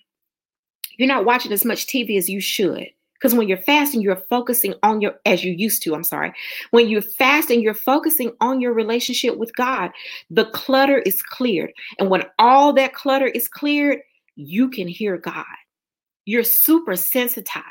you're 0.98 1.08
not 1.08 1.24
watching 1.24 1.50
as 1.50 1.64
much 1.64 1.88
TV 1.88 2.16
as 2.16 2.30
you 2.30 2.40
should. 2.40 2.86
Because 3.22 3.36
when 3.36 3.46
you're 3.46 3.58
fasting, 3.58 4.00
you're 4.00 4.24
focusing 4.28 4.74
on 4.82 5.00
your, 5.00 5.14
as 5.26 5.44
you 5.44 5.52
used 5.52 5.84
to, 5.84 5.94
I'm 5.94 6.02
sorry. 6.02 6.32
When 6.72 6.88
you're 6.88 7.02
fasting, 7.02 7.62
you're 7.62 7.72
focusing 7.72 8.32
on 8.40 8.60
your 8.60 8.72
relationship 8.72 9.36
with 9.36 9.54
God. 9.54 9.92
The 10.28 10.46
clutter 10.46 10.98
is 10.98 11.22
cleared. 11.22 11.72
And 12.00 12.10
when 12.10 12.24
all 12.40 12.72
that 12.72 12.94
clutter 12.94 13.28
is 13.28 13.46
cleared, 13.46 14.00
you 14.34 14.68
can 14.70 14.88
hear 14.88 15.16
God. 15.16 15.44
You're 16.24 16.42
super 16.42 16.96
sensitized, 16.96 17.64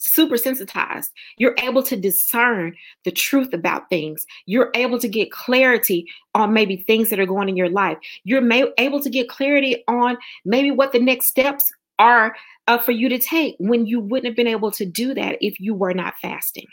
super 0.00 0.36
sensitized. 0.36 1.12
You're 1.38 1.54
able 1.58 1.84
to 1.84 1.96
discern 1.96 2.74
the 3.04 3.12
truth 3.12 3.52
about 3.52 3.88
things. 3.88 4.26
You're 4.46 4.72
able 4.74 4.98
to 4.98 5.08
get 5.08 5.30
clarity 5.30 6.04
on 6.34 6.52
maybe 6.52 6.78
things 6.78 7.10
that 7.10 7.20
are 7.20 7.26
going 7.26 7.48
in 7.48 7.56
your 7.56 7.70
life. 7.70 7.98
You're 8.24 8.40
may- 8.40 8.72
able 8.78 9.00
to 9.02 9.10
get 9.10 9.28
clarity 9.28 9.84
on 9.86 10.16
maybe 10.44 10.72
what 10.72 10.90
the 10.90 10.98
next 10.98 11.28
steps 11.28 11.70
are 11.98 12.34
uh, 12.66 12.78
for 12.78 12.92
you 12.92 13.08
to 13.08 13.18
take 13.18 13.56
when 13.58 13.86
you 13.86 14.00
wouldn't 14.00 14.26
have 14.26 14.36
been 14.36 14.46
able 14.46 14.70
to 14.72 14.84
do 14.84 15.14
that 15.14 15.38
if 15.40 15.60
you 15.60 15.74
were 15.74 15.94
not 15.94 16.14
fasting. 16.20 16.66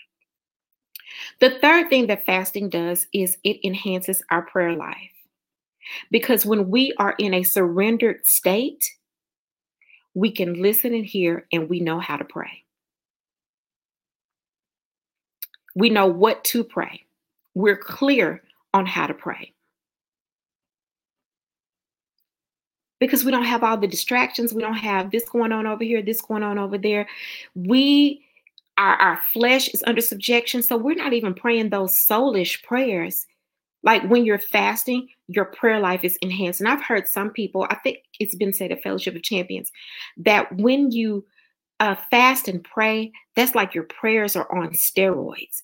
The 1.39 1.51
third 1.59 1.89
thing 1.89 2.07
that 2.07 2.25
fasting 2.25 2.69
does 2.69 3.07
is 3.13 3.38
it 3.43 3.57
enhances 3.63 4.23
our 4.29 4.41
prayer 4.43 4.75
life. 4.75 4.97
Because 6.12 6.45
when 6.45 6.69
we 6.69 6.93
are 6.97 7.15
in 7.19 7.33
a 7.33 7.43
surrendered 7.43 8.25
state, 8.25 8.83
we 10.13 10.31
can 10.31 10.62
listen 10.62 10.93
and 10.93 11.05
hear, 11.05 11.47
and 11.51 11.69
we 11.69 11.79
know 11.79 11.99
how 11.99 12.17
to 12.17 12.25
pray. 12.25 12.63
We 15.75 15.89
know 15.89 16.07
what 16.07 16.43
to 16.45 16.63
pray. 16.63 17.03
We're 17.55 17.77
clear 17.77 18.43
on 18.73 18.86
how 18.86 19.07
to 19.07 19.13
pray. 19.13 19.53
Because 23.06 23.26
we 23.26 23.32
don't 23.32 23.44
have 23.44 23.63
all 23.63 23.78
the 23.78 23.88
distractions. 23.88 24.54
We 24.54 24.62
don't 24.62 24.74
have 24.76 25.12
this 25.12 25.28
going 25.28 25.52
on 25.52 25.68
over 25.68 25.84
here, 25.84 26.02
this 26.02 26.22
going 26.22 26.44
on 26.44 26.58
over 26.58 26.78
there. 26.78 27.08
We, 27.54 28.24
our, 28.78 28.96
our 28.96 29.20
flesh 29.34 29.68
is 29.70 29.84
under 29.86 30.02
subjection. 30.02 30.63
So 30.63 30.78
we're 30.78 30.96
not 30.96 31.13
even 31.13 31.34
praying 31.34 31.70
those 31.70 32.00
soulish 32.08 32.63
prayers. 32.63 33.26
Like 33.84 34.04
when 34.10 34.26
you're 34.26 34.39
fasting, 34.39 35.10
your 35.28 35.46
prayer 35.46 35.80
life 35.80 36.06
is 36.06 36.18
enhanced. 36.22 36.62
And 36.62 36.70
I've 36.70 36.82
heard 36.82 37.08
some 37.08 37.32
people, 37.32 37.68
I 37.70 37.76
think 37.76 37.98
it's 38.20 38.36
been 38.36 38.54
said 38.54 38.72
at 38.72 38.82
Fellowship 38.82 39.16
of 39.16 39.24
Champions, 39.24 39.70
that 40.18 40.50
when 40.56 40.92
you 40.92 41.26
uh, 41.82 41.96
fast 42.10 42.48
and 42.48 42.63
pray, 42.63 43.12
that's 43.36 43.56
like 43.56 43.76
your 43.76 43.84
prayers 43.84 44.38
are 44.38 44.50
on 44.56 44.70
steroids 44.70 45.63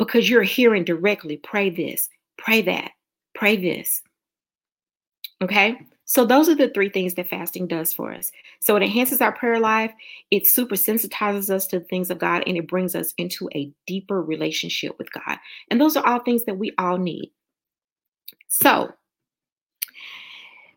because 0.00 0.28
you're 0.28 0.42
hearing 0.42 0.82
directly 0.82 1.36
pray 1.36 1.70
this, 1.70 2.08
pray 2.38 2.62
that, 2.62 2.90
pray 3.34 3.54
this. 3.54 4.02
Okay. 5.42 5.78
So, 6.10 6.24
those 6.24 6.48
are 6.48 6.56
the 6.56 6.68
three 6.68 6.88
things 6.88 7.14
that 7.14 7.30
fasting 7.30 7.68
does 7.68 7.92
for 7.92 8.12
us. 8.12 8.32
So, 8.58 8.74
it 8.74 8.82
enhances 8.82 9.20
our 9.20 9.30
prayer 9.30 9.60
life, 9.60 9.92
it 10.32 10.44
super 10.44 10.74
sensitizes 10.74 11.50
us 11.50 11.68
to 11.68 11.78
the 11.78 11.84
things 11.84 12.10
of 12.10 12.18
God, 12.18 12.42
and 12.48 12.56
it 12.56 12.66
brings 12.66 12.96
us 12.96 13.14
into 13.16 13.48
a 13.54 13.70
deeper 13.86 14.20
relationship 14.20 14.98
with 14.98 15.12
God. 15.12 15.38
And 15.70 15.80
those 15.80 15.96
are 15.96 16.04
all 16.04 16.18
things 16.18 16.46
that 16.46 16.58
we 16.58 16.72
all 16.78 16.98
need. 16.98 17.30
So, 18.48 18.92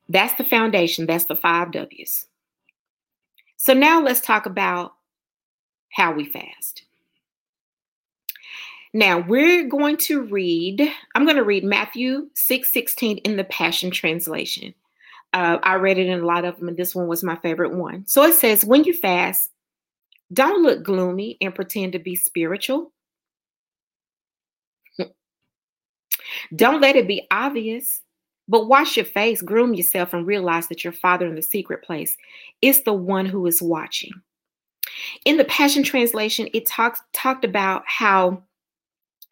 that's 0.07 0.35
the 0.35 0.43
foundation, 0.43 1.07
that's 1.07 1.25
the 1.25 1.35
five 1.35 1.71
W's. 1.71 2.27
So, 3.57 3.73
now 3.73 4.03
let's 4.03 4.21
talk 4.21 4.45
about 4.45 4.93
how 5.93 6.13
we 6.13 6.25
fast. 6.25 6.83
Now 8.93 9.17
we're 9.17 9.67
going 9.67 9.97
to 10.05 10.21
read, 10.21 10.87
I'm 11.15 11.25
going 11.25 11.37
to 11.37 11.43
read 11.43 11.63
Matthew 11.63 12.29
6 12.35 12.71
16 12.71 13.17
in 13.17 13.35
the 13.35 13.45
Passion 13.45 13.89
Translation. 13.89 14.75
Uh, 15.33 15.57
I 15.63 15.75
read 15.75 15.97
it 15.97 16.07
in 16.07 16.19
a 16.19 16.25
lot 16.25 16.45
of 16.45 16.57
them, 16.57 16.67
and 16.67 16.77
this 16.77 16.93
one 16.93 17.07
was 17.07 17.23
my 17.23 17.35
favorite 17.37 17.73
one. 17.73 18.05
So 18.05 18.23
it 18.23 18.35
says, 18.35 18.63
When 18.63 18.83
you 18.83 18.93
fast, 18.93 19.49
don't 20.31 20.63
look 20.63 20.83
gloomy 20.83 21.37
and 21.41 21.55
pretend 21.55 21.93
to 21.93 21.99
be 21.99 22.15
spiritual. 22.15 22.91
don't 26.55 26.81
let 26.81 26.95
it 26.95 27.07
be 27.07 27.27
obvious, 27.31 28.01
but 28.47 28.67
wash 28.67 28.95
your 28.95 29.05
face, 29.05 29.41
groom 29.41 29.73
yourself, 29.73 30.13
and 30.13 30.27
realize 30.27 30.67
that 30.67 30.83
your 30.83 30.93
Father 30.93 31.25
in 31.25 31.35
the 31.35 31.41
secret 31.41 31.83
place 31.83 32.15
is 32.61 32.83
the 32.83 32.93
one 32.93 33.25
who 33.25 33.45
is 33.47 33.61
watching. 33.61 34.11
In 35.25 35.37
the 35.37 35.45
Passion 35.45 35.83
Translation, 35.83 36.47
it 36.53 36.65
talks 36.65 37.01
talked 37.13 37.45
about 37.45 37.83
how 37.87 38.43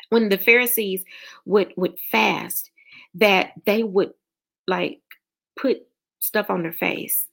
when 0.09 0.29
the 0.29 0.37
Pharisees 0.37 1.03
would 1.45 1.73
would 1.77 1.97
fast, 2.11 2.71
that 3.15 3.53
they 3.65 3.83
would 3.83 4.13
like 4.67 4.99
put 5.55 5.81
stuff 6.21 6.49
on 6.49 6.63
their 6.63 6.71
face. 6.71 7.27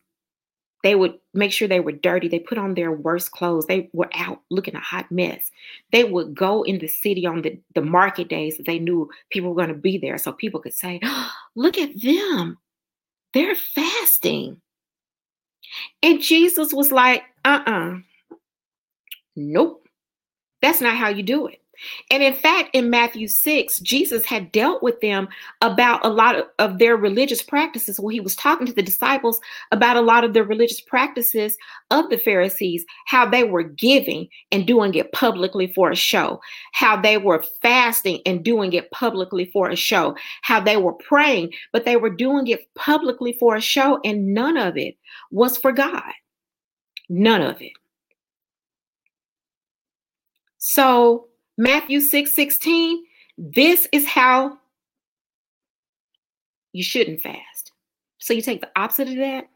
They 0.85 0.95
would 0.95 1.19
make 1.35 1.53
sure 1.53 1.67
they 1.67 1.81
were 1.81 1.93
dirty. 1.93 2.29
They 2.29 2.39
put 2.39 2.59
on 2.59 2.75
their 2.75 2.93
worst 2.93 3.33
clothes. 3.33 3.67
They 3.67 3.91
were 3.93 4.11
out 4.15 4.43
looking 4.51 4.77
a 4.77 4.81
hot 4.81 5.11
mess. 5.11 5.51
They 5.91 6.05
would 6.05 6.35
go 6.35 6.63
in 6.63 6.79
the 6.79 6.87
city 6.87 7.27
on 7.27 7.43
the, 7.43 7.59
the 7.75 7.83
market 7.83 8.29
days 8.29 8.57
that 8.57 8.67
they 8.67 8.79
knew 8.79 9.11
people 9.31 9.51
were 9.51 9.57
going 9.57 9.75
to 9.75 9.75
be 9.75 9.99
there. 9.99 10.19
So 10.19 10.33
people 10.33 10.61
could 10.61 10.75
say, 10.75 11.01
oh, 11.05 11.31
Look 11.57 11.79
at 11.79 12.01
them. 12.01 12.59
They're 13.35 13.57
fasting. 13.57 14.61
And 16.03 16.21
Jesus 16.21 16.73
was 16.73 16.93
like, 16.93 17.25
Uh 17.45 17.61
uh-uh. 17.67 17.95
uh 17.95 17.99
Nope. 19.35 19.89
That's 20.63 20.81
not 20.81 20.97
how 20.97 21.09
you 21.09 21.23
do 21.23 21.47
it. 21.49 21.61
And 22.11 22.23
in 22.23 22.35
fact, 22.35 22.71
in 22.73 22.91
Matthew 22.91 23.29
6, 23.29 23.81
Jesus 23.81 24.25
had 24.25 24.53
dealt 24.53 24.83
with 24.83 25.01
them 25.01 25.29
about 25.61 26.05
a 26.05 26.09
lot 26.09 26.37
of, 26.37 26.45
of, 26.59 26.79
their 26.79 26.97
religious 26.97 27.43
practices. 27.43 28.01
When 28.01 28.13
he 28.13 28.21
was 28.21 28.37
talking 28.37 28.67
to 28.67 28.73
the 28.73 28.83
disciples 28.83 29.41
about 29.73 29.97
a 29.97 30.01
lot 30.01 30.25
of 30.25 30.35
the 30.35 30.45
religious 30.45 30.81
practices 30.81 31.57
of 31.91 32.09
the 32.11 32.19
Pharisees, 32.19 32.85
how 33.07 33.29
they 33.29 33.45
were 33.45 33.63
giving 33.63 34.29
and 34.53 34.67
doing 34.67 34.95
it 34.95 35.13
publicly 35.13 35.73
for 35.73 35.91
a 35.91 35.97
show, 35.97 36.41
how 36.73 37.01
they 37.01 37.19
were 37.19 37.45
fasting 37.63 38.21
and 38.27 38.45
doing 38.45 38.73
it 38.73 38.91
publicly 38.91 39.47
for 39.53 39.69
a 39.69 39.77
show, 39.77 40.17
how 40.43 40.61
they 40.61 40.77
were 40.77 40.95
praying, 40.95 41.53
but 41.73 41.85
they 41.85 41.97
were 41.97 42.11
doing 42.11 42.47
it 42.47 42.63
publicly 42.75 43.33
for 43.35 43.57
a 43.57 43.61
show, 43.61 44.01
and 44.05 44.35
none 44.35 44.57
of 44.57 44.77
it 44.77 44.97
was 45.31 45.57
for 45.57 45.73
God. 45.73 46.13
None 47.09 47.43
of 47.43 47.61
it. 47.63 47.73
So, 50.59 51.29
Matthew 51.59 52.01
6 52.01 52.33
16, 52.33 53.05
this 53.37 53.89
is 53.93 54.07
how 54.07 54.59
you 56.73 56.85
shouldn't 56.85 57.21
fast. 57.21 57.73
So 58.19 58.33
you 58.33 58.43
take 58.43 58.61
the 58.61 58.71
opposite 58.77 59.09
of 59.09 59.17
that, 59.17 59.49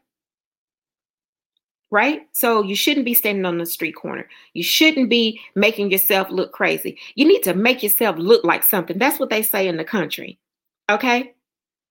right? 1.91 2.27
So 2.33 2.61
you 2.61 2.75
shouldn't 2.75 3.05
be 3.05 3.13
standing 3.13 3.45
on 3.45 3.57
the 3.57 3.65
street 3.65 3.93
corner. 3.93 4.27
You 4.53 4.63
shouldn't 4.63 5.09
be 5.09 5.39
making 5.55 5.91
yourself 5.91 6.29
look 6.29 6.51
crazy. 6.51 6.99
You 7.15 7.25
need 7.25 7.43
to 7.43 7.53
make 7.53 7.81
yourself 7.81 8.17
look 8.17 8.43
like 8.43 8.63
something. 8.63 8.97
That's 8.97 9.19
what 9.19 9.29
they 9.29 9.41
say 9.41 9.67
in 9.67 9.77
the 9.77 9.85
country. 9.85 10.39
Okay? 10.89 11.33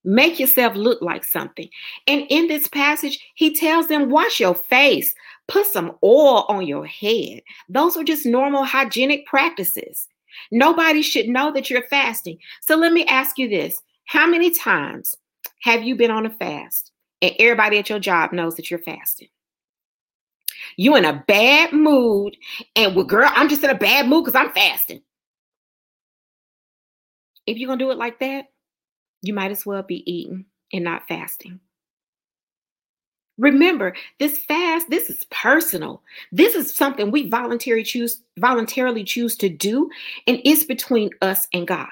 Make 0.03 0.39
yourself 0.39 0.75
look 0.75 1.01
like 1.01 1.23
something. 1.23 1.69
And 2.05 2.25
in 2.29 2.47
this 2.47 2.67
passage, 2.67 3.19
he 3.35 3.55
tells 3.55 3.87
them, 3.87 4.09
wash 4.09 4.39
your 4.39 4.53
face, 4.53 5.15
put 5.47 5.65
some 5.65 5.97
oil 6.03 6.45
on 6.47 6.65
your 6.65 6.85
head. 6.85 7.41
Those 7.69 7.97
are 7.97 8.03
just 8.03 8.25
normal 8.25 8.63
hygienic 8.63 9.25
practices. 9.25 10.07
Nobody 10.51 11.01
should 11.01 11.27
know 11.27 11.51
that 11.53 11.69
you're 11.69 11.87
fasting. 11.87 12.37
So 12.61 12.75
let 12.75 12.93
me 12.93 13.05
ask 13.05 13.37
you 13.37 13.49
this 13.49 13.81
How 14.05 14.27
many 14.27 14.51
times 14.51 15.15
have 15.61 15.83
you 15.83 15.95
been 15.95 16.11
on 16.11 16.25
a 16.25 16.29
fast 16.29 16.91
and 17.21 17.33
everybody 17.39 17.77
at 17.77 17.89
your 17.89 17.99
job 17.99 18.33
knows 18.33 18.55
that 18.55 18.69
you're 18.69 18.79
fasting? 18.79 19.29
You 20.77 20.95
in 20.95 21.05
a 21.05 21.23
bad 21.27 21.73
mood, 21.73 22.37
and 22.75 22.95
well, 22.95 23.05
girl, 23.05 23.29
I'm 23.33 23.49
just 23.49 23.63
in 23.63 23.69
a 23.69 23.75
bad 23.75 24.07
mood 24.07 24.25
because 24.25 24.39
I'm 24.39 24.53
fasting. 24.53 25.01
If 27.45 27.57
you're 27.57 27.67
gonna 27.67 27.79
do 27.79 27.91
it 27.91 27.97
like 27.97 28.19
that, 28.19 28.45
you 29.21 29.33
might 29.33 29.51
as 29.51 29.65
well 29.65 29.83
be 29.83 30.09
eating 30.11 30.45
and 30.71 30.83
not 30.83 31.07
fasting. 31.07 31.59
Remember, 33.37 33.95
this 34.19 34.37
fast, 34.37 34.89
this 34.89 35.09
is 35.09 35.25
personal. 35.31 36.03
This 36.31 36.53
is 36.53 36.73
something 36.73 37.09
we 37.09 37.29
voluntarily 37.29 37.83
choose 37.83 38.21
voluntarily 38.37 39.03
choose 39.03 39.35
to 39.37 39.49
do, 39.49 39.89
and 40.27 40.39
it's 40.45 40.63
between 40.63 41.09
us 41.21 41.47
and 41.53 41.67
God. 41.67 41.87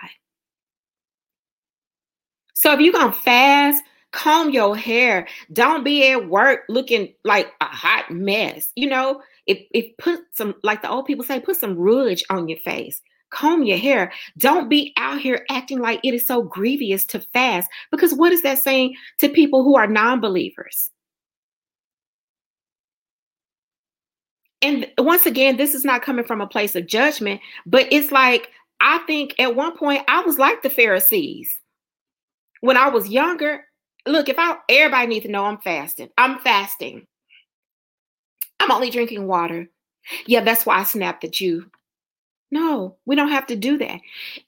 So 2.54 2.74
if 2.74 2.80
you're 2.80 2.94
gonna 2.94 3.12
fast, 3.12 3.84
comb 4.12 4.52
your 4.52 4.76
hair. 4.76 5.28
Don't 5.52 5.84
be 5.84 6.12
at 6.12 6.30
work 6.30 6.62
looking 6.70 7.14
like 7.24 7.52
a 7.60 7.66
hot 7.66 8.12
mess. 8.12 8.72
You 8.76 8.90
know, 8.90 9.22
if 9.48 9.60
if 9.72 9.98
put 9.98 10.20
some 10.34 10.54
like 10.64 10.84
the 10.84 10.90
old 10.92 11.06
people 11.06 11.26
say, 11.26 11.40
put 11.40 11.58
some 11.58 11.76
rouge 11.76 12.22
on 12.30 12.48
your 12.48 12.60
face 12.60 13.02
comb 13.32 13.64
your 13.64 13.78
hair. 13.78 14.12
Don't 14.38 14.70
be 14.70 14.94
out 14.98 15.20
here 15.20 15.46
acting 15.50 15.80
like 15.80 16.00
it 16.04 16.14
is 16.14 16.26
so 16.26 16.44
grievous 16.44 17.06
to 17.06 17.20
fast 17.20 17.70
because 17.90 18.14
what 18.14 18.32
is 18.32 18.44
that 18.44 18.60
saying 18.60 18.94
to 19.20 19.30
people 19.30 19.64
who 19.64 19.76
are 19.76 19.88
non 19.88 20.20
believers? 20.20 20.92
And 24.62 24.88
once 24.98 25.26
again, 25.26 25.58
this 25.58 25.74
is 25.74 25.84
not 25.84 26.02
coming 26.02 26.26
from 26.26 26.42
a 26.42 26.48
place 26.48 26.76
of 26.76 26.88
judgment, 26.88 27.42
but 27.66 27.88
it's 27.92 28.12
like 28.12 28.50
I 28.80 29.00
think 29.00 29.36
at 29.40 29.56
one 29.56 29.78
point 29.78 30.04
I 30.08 30.22
was 30.22 30.38
like 30.38 30.62
the 30.62 30.70
Pharisees. 30.70 31.60
When 32.62 32.78
I 32.78 32.90
was 32.90 33.10
younger, 33.10 33.66
look, 34.06 34.30
if 34.30 34.38
I 34.38 34.56
everybody 34.70 35.08
needs 35.08 35.26
to 35.26 35.32
know 35.32 35.46
I'm 35.46 35.60
fasting. 35.60 36.10
I'm 36.18 36.40
fasting. 36.40 37.08
I'm 38.60 38.72
only 38.72 38.92
drinking 38.92 39.28
water. 39.28 39.68
Yeah, 40.28 40.44
that's 40.44 40.66
why 40.66 40.80
I 40.80 40.84
snapped 40.84 41.24
at 41.24 41.42
you 41.42 41.70
no, 42.52 42.98
we 43.06 43.16
don't 43.16 43.32
have 43.32 43.48
to 43.48 43.56
do 43.56 43.78
that. 43.78 44.00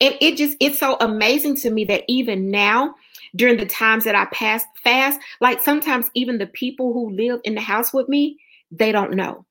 And 0.01 0.17
it 0.19 0.35
just, 0.35 0.57
it's 0.59 0.77
so 0.77 0.97
amazing 0.99 1.55
to 1.57 1.69
me 1.69 1.85
that 1.85 2.03
even 2.07 2.51
now, 2.51 2.95
during 3.35 3.57
the 3.57 3.65
times 3.65 4.03
that 4.03 4.15
I 4.15 4.25
pass 4.25 4.63
fast, 4.83 5.19
like 5.39 5.61
sometimes 5.61 6.11
even 6.13 6.37
the 6.37 6.47
people 6.47 6.93
who 6.93 7.09
live 7.11 7.39
in 7.45 7.55
the 7.55 7.61
house 7.61 7.93
with 7.93 8.09
me, 8.09 8.37
they 8.71 8.91
don't 8.91 9.13
know. 9.13 9.45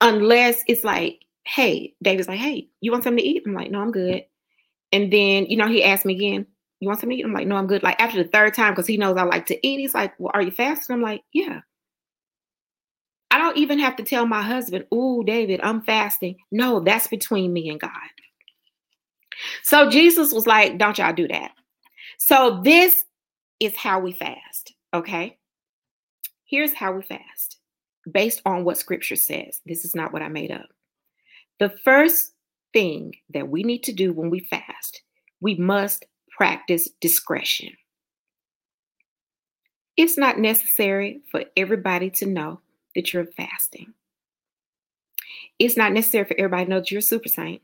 Unless 0.00 0.62
it's 0.66 0.84
like, 0.84 1.24
hey, 1.44 1.94
David's 2.02 2.28
like, 2.28 2.38
hey, 2.38 2.68
you 2.80 2.92
want 2.92 3.04
something 3.04 3.22
to 3.22 3.28
eat? 3.28 3.42
I'm 3.46 3.54
like, 3.54 3.70
no, 3.70 3.80
I'm 3.80 3.92
good. 3.92 4.24
And 4.92 5.12
then, 5.12 5.46
you 5.46 5.56
know, 5.56 5.68
he 5.68 5.82
asked 5.82 6.04
me 6.04 6.14
again, 6.14 6.46
you 6.80 6.88
want 6.88 7.00
something 7.00 7.16
to 7.16 7.20
eat? 7.20 7.24
I'm 7.24 7.32
like, 7.32 7.46
no, 7.46 7.56
I'm 7.56 7.66
good. 7.66 7.82
Like 7.82 8.00
after 8.00 8.22
the 8.22 8.28
third 8.28 8.54
time, 8.54 8.72
because 8.72 8.86
he 8.86 8.96
knows 8.96 9.16
I 9.16 9.22
like 9.22 9.46
to 9.46 9.66
eat, 9.66 9.80
he's 9.80 9.94
like, 9.94 10.14
well, 10.18 10.30
are 10.34 10.42
you 10.42 10.50
fasting? 10.50 10.94
I'm 10.94 11.02
like, 11.02 11.22
yeah. 11.32 11.60
I 13.30 13.38
don't 13.38 13.58
even 13.58 13.78
have 13.78 13.96
to 13.96 14.02
tell 14.02 14.26
my 14.26 14.42
husband, 14.42 14.86
oh, 14.90 15.22
David, 15.22 15.60
I'm 15.62 15.82
fasting. 15.82 16.36
No, 16.50 16.80
that's 16.80 17.08
between 17.08 17.52
me 17.52 17.68
and 17.68 17.80
God. 17.80 17.90
So 19.62 19.90
Jesus 19.90 20.32
was 20.32 20.46
like, 20.46 20.78
don't 20.78 20.98
y'all 20.98 21.12
do 21.12 21.28
that. 21.28 21.52
So 22.18 22.60
this 22.64 23.04
is 23.60 23.76
how 23.76 24.00
we 24.00 24.12
fast, 24.12 24.72
okay? 24.94 25.36
Here's 26.44 26.72
how 26.72 26.92
we 26.92 27.02
fast 27.02 27.57
based 28.12 28.40
on 28.44 28.64
what 28.64 28.78
scripture 28.78 29.16
says. 29.16 29.60
This 29.66 29.84
is 29.84 29.94
not 29.94 30.12
what 30.12 30.22
I 30.22 30.28
made 30.28 30.50
up. 30.50 30.66
The 31.58 31.70
first 31.84 32.32
thing 32.72 33.14
that 33.34 33.48
we 33.48 33.62
need 33.62 33.82
to 33.84 33.92
do 33.92 34.12
when 34.12 34.30
we 34.30 34.40
fast, 34.40 35.02
we 35.40 35.54
must 35.56 36.04
practice 36.30 36.88
discretion. 37.00 37.70
It's 39.96 40.16
not 40.16 40.38
necessary 40.38 41.20
for 41.30 41.44
everybody 41.56 42.10
to 42.10 42.26
know 42.26 42.60
that 42.94 43.12
you're 43.12 43.26
fasting. 43.26 43.94
It's 45.58 45.76
not 45.76 45.92
necessary 45.92 46.24
for 46.24 46.36
everybody 46.38 46.64
to 46.64 46.70
know 46.70 46.78
that 46.78 46.90
you're 46.90 47.00
a 47.00 47.02
super 47.02 47.28
saint. 47.28 47.62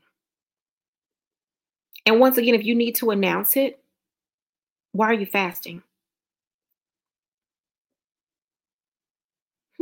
And 2.05 2.19
once 2.19 2.37
again, 2.37 2.55
if 2.55 2.65
you 2.65 2.75
need 2.75 2.95
to 2.95 3.11
announce 3.11 3.55
it, 3.55 3.79
why 4.91 5.07
are 5.07 5.13
you 5.13 5.25
fasting? 5.25 5.81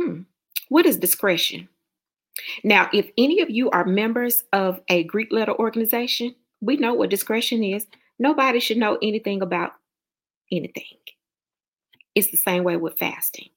Hmm. 0.00 0.22
What 0.68 0.86
is 0.86 0.96
discretion? 0.96 1.68
Now, 2.62 2.88
if 2.92 3.10
any 3.16 3.40
of 3.40 3.50
you 3.50 3.70
are 3.70 3.84
members 3.84 4.44
of 4.52 4.80
a 4.88 5.04
Greek 5.04 5.32
letter 5.32 5.54
organization, 5.54 6.34
we 6.60 6.76
know 6.76 6.94
what 6.94 7.10
discretion 7.10 7.62
is. 7.62 7.86
Nobody 8.18 8.60
should 8.60 8.76
know 8.76 8.98
anything 9.02 9.42
about 9.42 9.72
anything. 10.50 10.98
It's 12.14 12.30
the 12.30 12.36
same 12.36 12.64
way 12.64 12.76
with 12.76 12.98
fasting. 12.98 13.48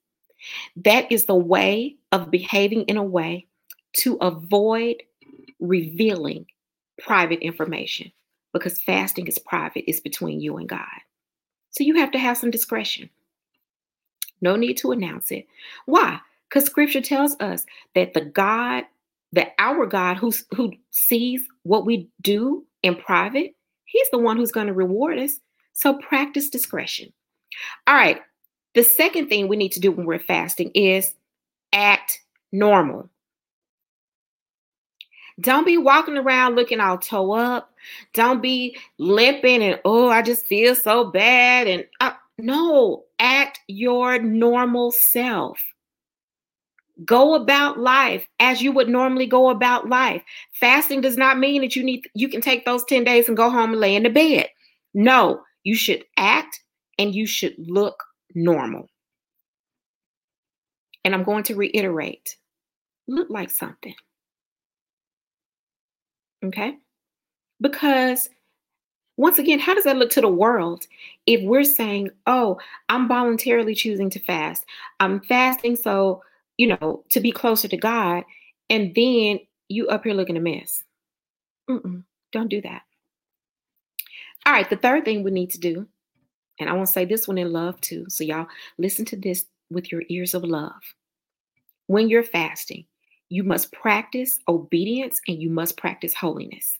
That 0.77 1.11
is 1.11 1.25
the 1.25 1.35
way 1.35 1.95
of 2.11 2.31
behaving 2.31 2.83
in 2.83 2.97
a 2.97 3.03
way 3.03 3.47
to 3.97 4.15
avoid 4.17 4.97
revealing 5.59 6.45
private 6.99 7.39
information 7.39 8.11
because 8.53 8.79
fasting 8.81 9.27
is 9.27 9.39
private, 9.39 9.83
it's 9.87 9.99
between 9.99 10.39
you 10.39 10.57
and 10.57 10.69
God. 10.69 10.85
So 11.71 11.83
you 11.83 11.95
have 11.95 12.11
to 12.11 12.19
have 12.19 12.37
some 12.37 12.51
discretion. 12.51 13.09
No 14.41 14.55
need 14.55 14.77
to 14.77 14.91
announce 14.91 15.31
it. 15.31 15.47
Why? 15.85 16.19
Because 16.49 16.65
scripture 16.65 17.01
tells 17.01 17.35
us 17.39 17.65
that 17.95 18.13
the 18.13 18.21
God, 18.21 18.83
that 19.33 19.53
our 19.59 19.85
God 19.85 20.17
who, 20.17 20.31
who 20.55 20.73
sees 20.91 21.41
what 21.63 21.85
we 21.85 22.09
do 22.21 22.65
in 22.83 22.95
private, 22.95 23.55
he's 23.85 24.09
the 24.11 24.17
one 24.17 24.37
who's 24.37 24.51
going 24.51 24.67
to 24.67 24.73
reward 24.73 25.19
us. 25.19 25.39
So 25.73 25.95
practice 25.95 26.49
discretion. 26.49 27.11
All 27.85 27.95
right. 27.95 28.21
The 28.75 28.83
second 28.83 29.27
thing 29.27 29.47
we 29.47 29.57
need 29.57 29.73
to 29.73 29.79
do 29.79 29.91
when 29.91 30.05
we're 30.05 30.19
fasting 30.19 30.71
is 30.73 31.13
act 31.73 32.21
normal. 32.51 33.09
Don't 35.39 35.65
be 35.65 35.77
walking 35.77 36.17
around 36.17 36.55
looking 36.55 36.79
all 36.79 36.97
toe 36.97 37.31
up. 37.33 37.73
Don't 38.13 38.41
be 38.41 38.75
limping 38.97 39.61
and, 39.61 39.79
oh, 39.85 40.09
I 40.09 40.21
just 40.21 40.47
feel 40.47 40.75
so 40.75 41.05
bad. 41.11 41.67
And 41.67 41.85
uh, 41.99 42.13
no, 42.37 43.03
act 43.19 43.59
your 43.67 44.19
normal 44.19 44.91
self. 44.91 45.61
Go 47.05 47.35
about 47.35 47.79
life 47.79 48.27
as 48.39 48.61
you 48.61 48.71
would 48.71 48.89
normally 48.89 49.27
go 49.27 49.49
about 49.49 49.87
life. 49.89 50.23
Fasting 50.53 51.01
does 51.01 51.17
not 51.17 51.37
mean 51.37 51.61
that 51.61 51.75
you 51.75 51.83
need 51.83 52.09
you 52.15 52.27
can 52.27 52.41
take 52.41 52.65
those 52.65 52.83
10 52.85 53.03
days 53.03 53.27
and 53.27 53.37
go 53.37 53.49
home 53.49 53.71
and 53.71 53.79
lay 53.79 53.95
in 53.95 54.03
the 54.03 54.09
bed. 54.09 54.47
No, 54.93 55.41
you 55.63 55.75
should 55.75 56.03
act 56.17 56.59
and 56.97 57.13
you 57.13 57.27
should 57.27 57.55
look 57.57 58.03
normal. 58.33 58.89
And 61.05 61.13
I'm 61.13 61.23
going 61.23 61.43
to 61.43 61.55
reiterate 61.55 62.35
look 63.07 63.29
like 63.29 63.49
something. 63.49 63.95
Okay? 66.43 66.77
Because 67.61 68.29
once 69.17 69.39
again, 69.39 69.59
how 69.59 69.73
does 69.73 69.85
that 69.85 69.97
look 69.97 70.11
to 70.11 70.21
the 70.21 70.27
world 70.27 70.85
if 71.25 71.41
we're 71.43 71.63
saying, 71.63 72.09
oh, 72.27 72.59
I'm 72.89 73.07
voluntarily 73.07 73.73
choosing 73.73 74.09
to 74.11 74.19
fast? 74.19 74.63
I'm 74.99 75.21
fasting 75.21 75.75
so, 75.75 76.21
you 76.57 76.67
know, 76.67 77.03
to 77.11 77.19
be 77.19 77.31
closer 77.31 77.67
to 77.67 77.77
God. 77.77 78.23
And 78.69 78.93
then 78.95 79.39
you 79.69 79.87
up 79.87 80.03
here 80.03 80.13
looking 80.13 80.37
a 80.37 80.41
mess. 80.41 80.83
Mm-mm, 81.69 82.03
don't 82.31 82.49
do 82.49 82.61
that. 82.61 82.81
All 84.45 84.53
right, 84.53 84.69
the 84.69 84.77
third 84.77 85.05
thing 85.05 85.23
we 85.23 85.31
need 85.31 85.51
to 85.51 85.59
do, 85.59 85.87
and 86.59 86.69
I 86.69 86.73
want 86.73 86.87
to 86.87 86.93
say 86.93 87.05
this 87.05 87.27
one 87.27 87.37
in 87.37 87.51
love 87.51 87.79
too. 87.81 88.05
So, 88.07 88.23
y'all 88.23 88.47
listen 88.77 89.05
to 89.05 89.17
this 89.17 89.45
with 89.69 89.91
your 89.91 90.03
ears 90.09 90.33
of 90.33 90.43
love. 90.43 90.71
When 91.87 92.09
you're 92.09 92.23
fasting, 92.23 92.85
you 93.29 93.43
must 93.43 93.73
practice 93.73 94.39
obedience 94.47 95.19
and 95.27 95.41
you 95.41 95.49
must 95.49 95.77
practice 95.77 96.13
holiness. 96.13 96.77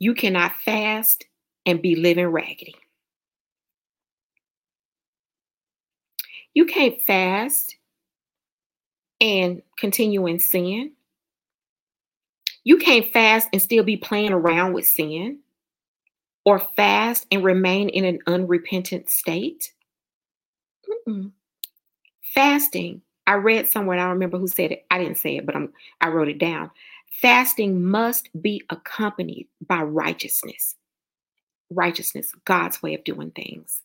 You 0.00 0.14
cannot 0.14 0.56
fast 0.56 1.24
and 1.66 1.80
be 1.80 1.94
living 1.94 2.26
raggedy. 2.26 2.74
You 6.58 6.66
can't 6.66 7.00
fast 7.00 7.76
and 9.20 9.62
continue 9.76 10.26
in 10.26 10.40
sin. 10.40 10.90
You 12.64 12.78
can't 12.78 13.12
fast 13.12 13.48
and 13.52 13.62
still 13.62 13.84
be 13.84 13.96
playing 13.96 14.32
around 14.32 14.72
with 14.72 14.84
sin 14.84 15.38
or 16.44 16.58
fast 16.58 17.28
and 17.30 17.44
remain 17.44 17.90
in 17.90 18.04
an 18.04 18.18
unrepentant 18.26 19.08
state. 19.08 19.72
Mm-mm. 21.06 21.30
Fasting 22.34 23.02
I 23.24 23.34
read 23.34 23.68
somewhere, 23.68 23.96
I 23.96 24.00
don't 24.00 24.14
remember 24.14 24.38
who 24.38 24.48
said 24.48 24.72
it. 24.72 24.84
I 24.90 24.98
didn't 24.98 25.18
say 25.18 25.36
it, 25.36 25.46
but 25.46 25.54
I'm, 25.54 25.72
I 26.00 26.08
wrote 26.08 26.28
it 26.28 26.38
down. 26.38 26.72
Fasting 27.22 27.84
must 27.84 28.30
be 28.42 28.64
accompanied 28.68 29.46
by 29.64 29.82
righteousness. 29.82 30.74
Righteousness, 31.70 32.32
God's 32.44 32.82
way 32.82 32.94
of 32.94 33.04
doing 33.04 33.30
things. 33.30 33.84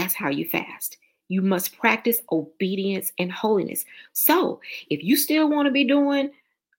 That's 0.00 0.14
how 0.14 0.30
you 0.30 0.46
fast. 0.46 0.96
You 1.28 1.42
must 1.42 1.78
practice 1.78 2.20
obedience 2.32 3.12
and 3.18 3.30
holiness. 3.30 3.84
So, 4.14 4.60
if 4.88 5.04
you 5.04 5.16
still 5.16 5.48
want 5.48 5.66
to 5.66 5.72
be 5.72 5.84
doing 5.84 6.30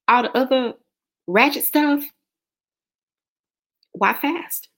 all 0.08 0.24
the 0.24 0.36
other 0.36 0.74
ratchet 1.28 1.64
stuff, 1.64 2.04
why 3.92 4.12
fast? 4.14 4.68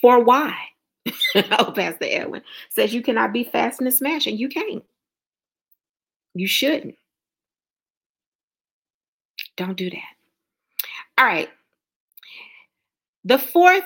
For 0.00 0.22
why? 0.22 0.54
oh, 1.36 1.72
Pastor 1.74 2.06
Edwin 2.08 2.42
says 2.70 2.92
you 2.92 3.02
cannot 3.02 3.32
be 3.32 3.44
fasting 3.44 3.86
and 3.86 3.94
smashing. 3.94 4.36
You 4.36 4.48
can't. 4.48 4.84
You 6.34 6.48
shouldn't. 6.48 6.96
Don't 9.56 9.76
do 9.76 9.90
that. 9.90 10.02
All 11.16 11.24
right. 11.24 11.48
The 13.24 13.38
fourth 13.38 13.84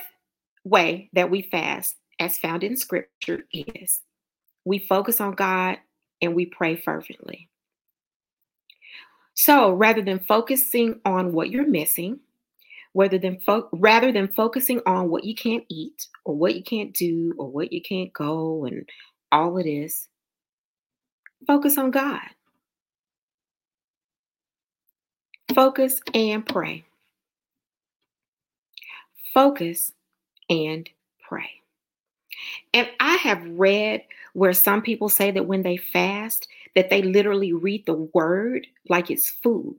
way 0.64 1.10
that 1.12 1.30
we 1.30 1.42
fast, 1.42 1.96
as 2.22 2.38
found 2.38 2.62
in 2.62 2.76
scripture, 2.76 3.44
is 3.52 4.00
we 4.64 4.78
focus 4.78 5.20
on 5.20 5.32
God 5.32 5.78
and 6.22 6.34
we 6.34 6.46
pray 6.46 6.76
fervently. 6.76 7.48
So 9.34 9.72
rather 9.72 10.02
than 10.02 10.20
focusing 10.20 11.00
on 11.04 11.32
what 11.32 11.50
you're 11.50 11.66
missing, 11.66 12.20
rather 12.94 13.18
than 13.18 13.40
fo- 13.40 13.68
rather 13.72 14.12
than 14.12 14.28
focusing 14.28 14.80
on 14.86 15.10
what 15.10 15.24
you 15.24 15.34
can't 15.34 15.64
eat 15.68 16.06
or 16.24 16.36
what 16.36 16.54
you 16.54 16.62
can't 16.62 16.94
do 16.94 17.34
or 17.38 17.48
what 17.48 17.72
you 17.72 17.82
can't 17.82 18.12
go 18.12 18.66
and 18.66 18.88
all 19.32 19.58
of 19.58 19.64
this 19.64 20.08
focus 21.46 21.76
on 21.76 21.90
god. 21.90 22.20
Focus 25.54 26.00
and 26.14 26.46
pray. 26.46 26.84
Focus 29.34 29.92
and 30.50 30.88
pray 31.26 31.61
and 32.74 32.88
i 33.00 33.16
have 33.16 33.42
read 33.50 34.02
where 34.34 34.52
some 34.52 34.82
people 34.82 35.08
say 35.08 35.30
that 35.30 35.46
when 35.46 35.62
they 35.62 35.76
fast 35.76 36.48
that 36.74 36.90
they 36.90 37.02
literally 37.02 37.52
read 37.52 37.84
the 37.86 38.08
word 38.14 38.66
like 38.88 39.10
it's 39.10 39.30
food 39.30 39.78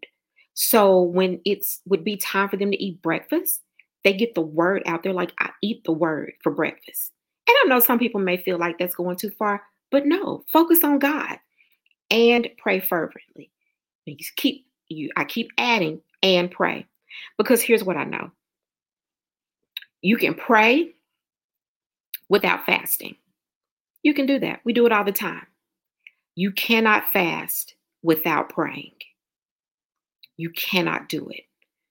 so 0.53 1.01
when 1.01 1.41
it's 1.45 1.81
would 1.85 2.03
be 2.03 2.17
time 2.17 2.49
for 2.49 2.57
them 2.57 2.71
to 2.71 2.83
eat 2.83 3.01
breakfast, 3.01 3.61
they 4.03 4.13
get 4.13 4.35
the 4.35 4.41
word 4.41 4.83
out 4.85 5.03
there 5.03 5.13
like 5.13 5.33
I 5.39 5.49
eat 5.61 5.83
the 5.83 5.91
word 5.91 6.33
for 6.43 6.51
breakfast. 6.51 7.11
And 7.47 7.55
I 7.63 7.67
know 7.67 7.79
some 7.79 7.99
people 7.99 8.21
may 8.21 8.37
feel 8.37 8.57
like 8.57 8.77
that's 8.77 8.95
going 8.95 9.17
too 9.17 9.31
far, 9.31 9.63
but 9.91 10.05
no, 10.05 10.43
focus 10.51 10.83
on 10.83 10.99
God 10.99 11.37
and 12.11 12.47
pray 12.57 12.79
fervently. 12.79 13.51
You 14.05 14.15
keep 14.35 14.67
you 14.89 15.09
I 15.17 15.23
keep 15.23 15.49
adding 15.57 16.01
and 16.21 16.51
pray. 16.51 16.85
Because 17.37 17.61
here's 17.61 17.83
what 17.83 17.97
I 17.97 18.03
know. 18.03 18.31
You 20.01 20.17
can 20.17 20.33
pray 20.33 20.93
without 22.33 22.65
fasting. 22.65 23.15
You 24.01 24.15
can 24.15 24.25
do 24.25 24.39
that. 24.39 24.61
We 24.63 24.73
do 24.73 24.87
it 24.87 24.91
all 24.91 25.03
the 25.03 25.11
time. 25.11 25.45
You 26.33 26.51
cannot 26.51 27.11
fast 27.13 27.75
without 28.01 28.49
praying. 28.49 28.95
You 30.35 30.49
cannot 30.49 31.09
do 31.09 31.29
it. 31.29 31.43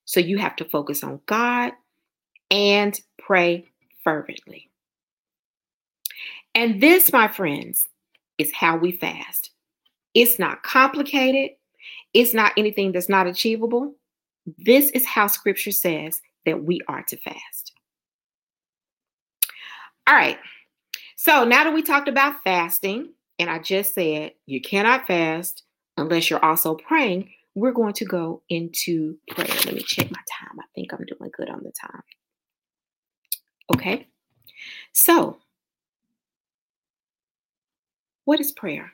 So 0.04 0.18
you 0.18 0.38
have 0.38 0.56
to 0.56 0.64
focus 0.64 1.04
on 1.04 1.20
God 1.26 1.74
and 2.50 3.00
pray 3.20 3.68
fervently. 4.02 4.68
And 6.56 6.80
this, 6.80 7.12
my 7.12 7.28
friends, 7.28 7.86
is 8.36 8.50
how 8.52 8.76
we 8.76 8.96
fast. 8.96 9.50
It's 10.12 10.40
not 10.40 10.64
complicated, 10.64 11.52
it's 12.14 12.34
not 12.34 12.50
anything 12.56 12.90
that's 12.90 13.08
not 13.08 13.28
achievable. 13.28 13.94
This 14.58 14.90
is 14.90 15.06
how 15.06 15.28
scripture 15.28 15.70
says 15.70 16.20
that 16.46 16.64
we 16.64 16.80
are 16.88 17.04
to 17.04 17.16
fast. 17.18 17.71
All 20.06 20.14
right. 20.14 20.38
So 21.16 21.44
now 21.44 21.64
that 21.64 21.74
we 21.74 21.82
talked 21.82 22.08
about 22.08 22.42
fasting, 22.42 23.12
and 23.38 23.48
I 23.48 23.58
just 23.58 23.94
said 23.94 24.32
you 24.46 24.60
cannot 24.60 25.06
fast 25.06 25.62
unless 25.96 26.30
you're 26.30 26.44
also 26.44 26.74
praying, 26.74 27.30
we're 27.54 27.72
going 27.72 27.92
to 27.94 28.04
go 28.04 28.42
into 28.48 29.16
prayer. 29.30 29.48
Let 29.64 29.74
me 29.74 29.82
check 29.82 30.10
my 30.10 30.20
time. 30.38 30.58
I 30.58 30.64
think 30.74 30.92
I'm 30.92 31.04
doing 31.04 31.30
good 31.36 31.48
on 31.48 31.62
the 31.62 31.72
time. 31.72 32.02
Okay. 33.74 34.06
So, 34.92 35.38
what 38.24 38.40
is 38.40 38.52
prayer? 38.52 38.92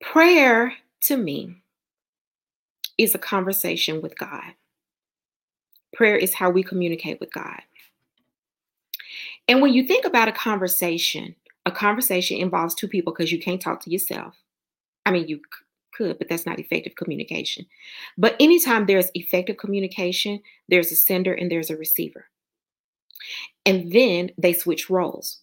Prayer 0.00 0.74
to 1.02 1.16
me 1.16 1.56
is 2.98 3.14
a 3.14 3.18
conversation 3.18 4.02
with 4.02 4.18
God. 4.18 4.54
Prayer 5.94 6.16
is 6.16 6.34
how 6.34 6.50
we 6.50 6.62
communicate 6.62 7.20
with 7.20 7.32
God. 7.32 7.60
And 9.48 9.60
when 9.60 9.72
you 9.72 9.86
think 9.86 10.04
about 10.04 10.28
a 10.28 10.32
conversation, 10.32 11.34
a 11.66 11.70
conversation 11.70 12.38
involves 12.38 12.74
two 12.74 12.88
people 12.88 13.12
because 13.12 13.32
you 13.32 13.38
can't 13.38 13.60
talk 13.60 13.80
to 13.82 13.90
yourself. 13.90 14.34
I 15.04 15.10
mean, 15.10 15.28
you 15.28 15.40
could, 15.94 16.18
but 16.18 16.28
that's 16.28 16.46
not 16.46 16.58
effective 16.58 16.96
communication. 16.96 17.66
But 18.16 18.36
anytime 18.40 18.86
there's 18.86 19.10
effective 19.14 19.56
communication, 19.58 20.40
there's 20.68 20.92
a 20.92 20.96
sender 20.96 21.34
and 21.34 21.50
there's 21.50 21.70
a 21.70 21.76
receiver. 21.76 22.26
And 23.66 23.92
then 23.92 24.30
they 24.38 24.52
switch 24.52 24.90
roles. 24.90 25.38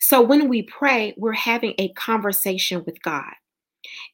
So 0.00 0.20
when 0.20 0.48
we 0.48 0.62
pray, 0.62 1.14
we're 1.16 1.32
having 1.32 1.74
a 1.78 1.92
conversation 1.94 2.82
with 2.84 3.02
God. 3.02 3.32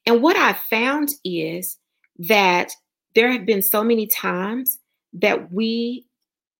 And 0.05 0.21
what 0.21 0.35
I 0.35 0.53
found 0.53 1.09
is 1.23 1.77
that 2.19 2.71
there 3.15 3.31
have 3.31 3.45
been 3.45 3.61
so 3.61 3.83
many 3.83 4.07
times 4.07 4.79
that 5.13 5.51
we, 5.51 6.07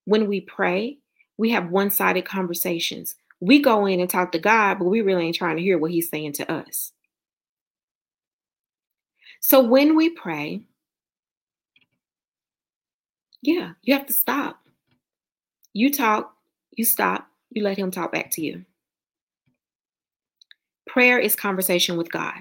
when 0.05 0.27
we 0.27 0.41
pray, 0.41 0.97
we 1.39 1.51
have 1.51 1.71
one 1.71 1.89
sided 1.89 2.25
conversations. 2.25 3.15
We 3.39 3.61
go 3.61 3.85
in 3.85 4.01
and 4.01 4.09
talk 4.09 4.33
to 4.33 4.39
God, 4.39 4.77
but 4.77 4.89
we 4.89 4.99
really 4.99 5.23
ain't 5.23 5.37
trying 5.37 5.55
to 5.55 5.61
hear 5.61 5.77
what 5.77 5.89
He's 5.89 6.09
saying 6.09 6.33
to 6.33 6.51
us. 6.51 6.91
So 9.39 9.63
when 9.63 9.95
we 9.95 10.09
pray, 10.09 10.63
yeah, 13.41 13.71
you 13.83 13.93
have 13.93 14.05
to 14.07 14.13
stop. 14.13 14.59
You 15.71 15.93
talk, 15.93 16.33
you 16.75 16.83
stop, 16.83 17.25
you 17.51 17.63
let 17.63 17.77
Him 17.77 17.89
talk 17.89 18.11
back 18.11 18.31
to 18.31 18.41
you. 18.41 18.65
Prayer 20.87 21.19
is 21.19 21.37
conversation 21.37 21.95
with 21.95 22.11
God. 22.11 22.35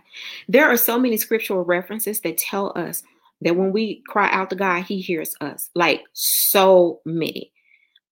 There 0.49 0.69
are 0.69 0.77
so 0.77 0.99
many 0.99 1.19
scriptural 1.19 1.65
references 1.65 2.19
that 2.23 2.37
tell 2.37 2.73
us 2.75 3.05
that 3.43 3.55
when 3.55 3.71
we 3.71 4.03
cry 4.09 4.29
out 4.33 4.51
to 4.51 4.57
God, 4.57 4.83
He 4.83 5.01
hears 5.01 5.37
us. 5.41 5.71
Like 5.77 6.03
so 6.15 7.01
many. 7.05 7.53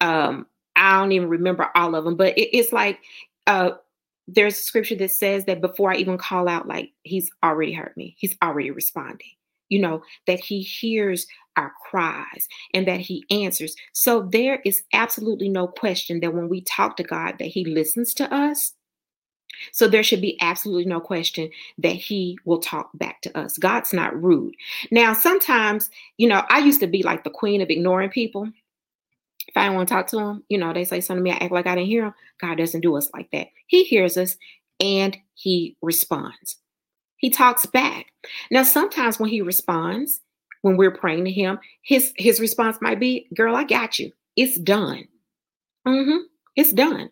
Um, 0.00 0.46
I 0.76 0.98
don't 0.98 1.12
even 1.12 1.28
remember 1.28 1.68
all 1.74 1.94
of 1.94 2.04
them, 2.04 2.16
but 2.16 2.36
it, 2.38 2.56
it's 2.56 2.72
like 2.72 3.00
uh, 3.46 3.72
there's 4.28 4.58
a 4.58 4.62
scripture 4.62 4.96
that 4.96 5.10
says 5.10 5.44
that 5.46 5.60
before 5.60 5.92
I 5.92 5.96
even 5.96 6.18
call 6.18 6.48
out, 6.48 6.68
like 6.68 6.90
He's 7.02 7.30
already 7.42 7.72
heard 7.72 7.94
me. 7.96 8.14
He's 8.18 8.36
already 8.42 8.70
responding. 8.70 9.28
You 9.68 9.80
know 9.80 10.02
that 10.26 10.40
He 10.40 10.60
hears 10.60 11.26
our 11.56 11.72
cries 11.88 12.46
and 12.74 12.86
that 12.86 13.00
He 13.00 13.24
answers. 13.30 13.74
So 13.92 14.28
there 14.30 14.60
is 14.64 14.82
absolutely 14.92 15.48
no 15.48 15.66
question 15.66 16.20
that 16.20 16.34
when 16.34 16.48
we 16.48 16.60
talk 16.62 16.96
to 16.98 17.02
God, 17.02 17.36
that 17.38 17.48
He 17.48 17.64
listens 17.64 18.14
to 18.14 18.32
us 18.32 18.74
so 19.72 19.88
there 19.88 20.02
should 20.02 20.20
be 20.20 20.38
absolutely 20.40 20.84
no 20.84 21.00
question 21.00 21.50
that 21.78 21.94
he 21.94 22.38
will 22.44 22.58
talk 22.58 22.90
back 22.94 23.20
to 23.22 23.38
us. 23.38 23.58
God's 23.58 23.92
not 23.92 24.20
rude. 24.20 24.54
Now, 24.90 25.12
sometimes, 25.12 25.90
you 26.18 26.28
know, 26.28 26.42
I 26.50 26.58
used 26.58 26.80
to 26.80 26.86
be 26.86 27.02
like 27.02 27.24
the 27.24 27.30
queen 27.30 27.60
of 27.60 27.70
ignoring 27.70 28.10
people. 28.10 28.48
If 29.48 29.56
I 29.56 29.66
don't 29.66 29.76
want 29.76 29.88
to 29.88 29.94
talk 29.94 30.06
to 30.08 30.18
him, 30.18 30.44
you 30.48 30.58
know, 30.58 30.72
they 30.72 30.84
say 30.84 31.00
something 31.00 31.24
to 31.24 31.30
me, 31.30 31.32
I 31.32 31.44
act 31.44 31.52
like 31.52 31.66
I 31.66 31.74
didn't 31.74 31.88
hear 31.88 32.06
him. 32.06 32.14
God 32.40 32.58
doesn't 32.58 32.80
do 32.80 32.96
us 32.96 33.10
like 33.14 33.30
that. 33.32 33.48
He 33.66 33.84
hears 33.84 34.16
us 34.16 34.36
and 34.80 35.16
he 35.34 35.76
responds. 35.82 36.56
He 37.18 37.30
talks 37.30 37.64
back. 37.66 38.06
Now, 38.50 38.62
sometimes 38.62 39.18
when 39.18 39.30
he 39.30 39.40
responds, 39.40 40.20
when 40.62 40.76
we're 40.76 40.90
praying 40.90 41.24
to 41.24 41.30
him, 41.30 41.58
his 41.82 42.12
his 42.16 42.40
response 42.40 42.78
might 42.80 42.98
be, 42.98 43.28
"Girl, 43.34 43.54
I 43.54 43.64
got 43.64 43.98
you. 43.98 44.12
It's 44.36 44.58
done. 44.58 45.06
Mm-hmm. 45.86 46.24
It's 46.56 46.72
done." 46.72 47.10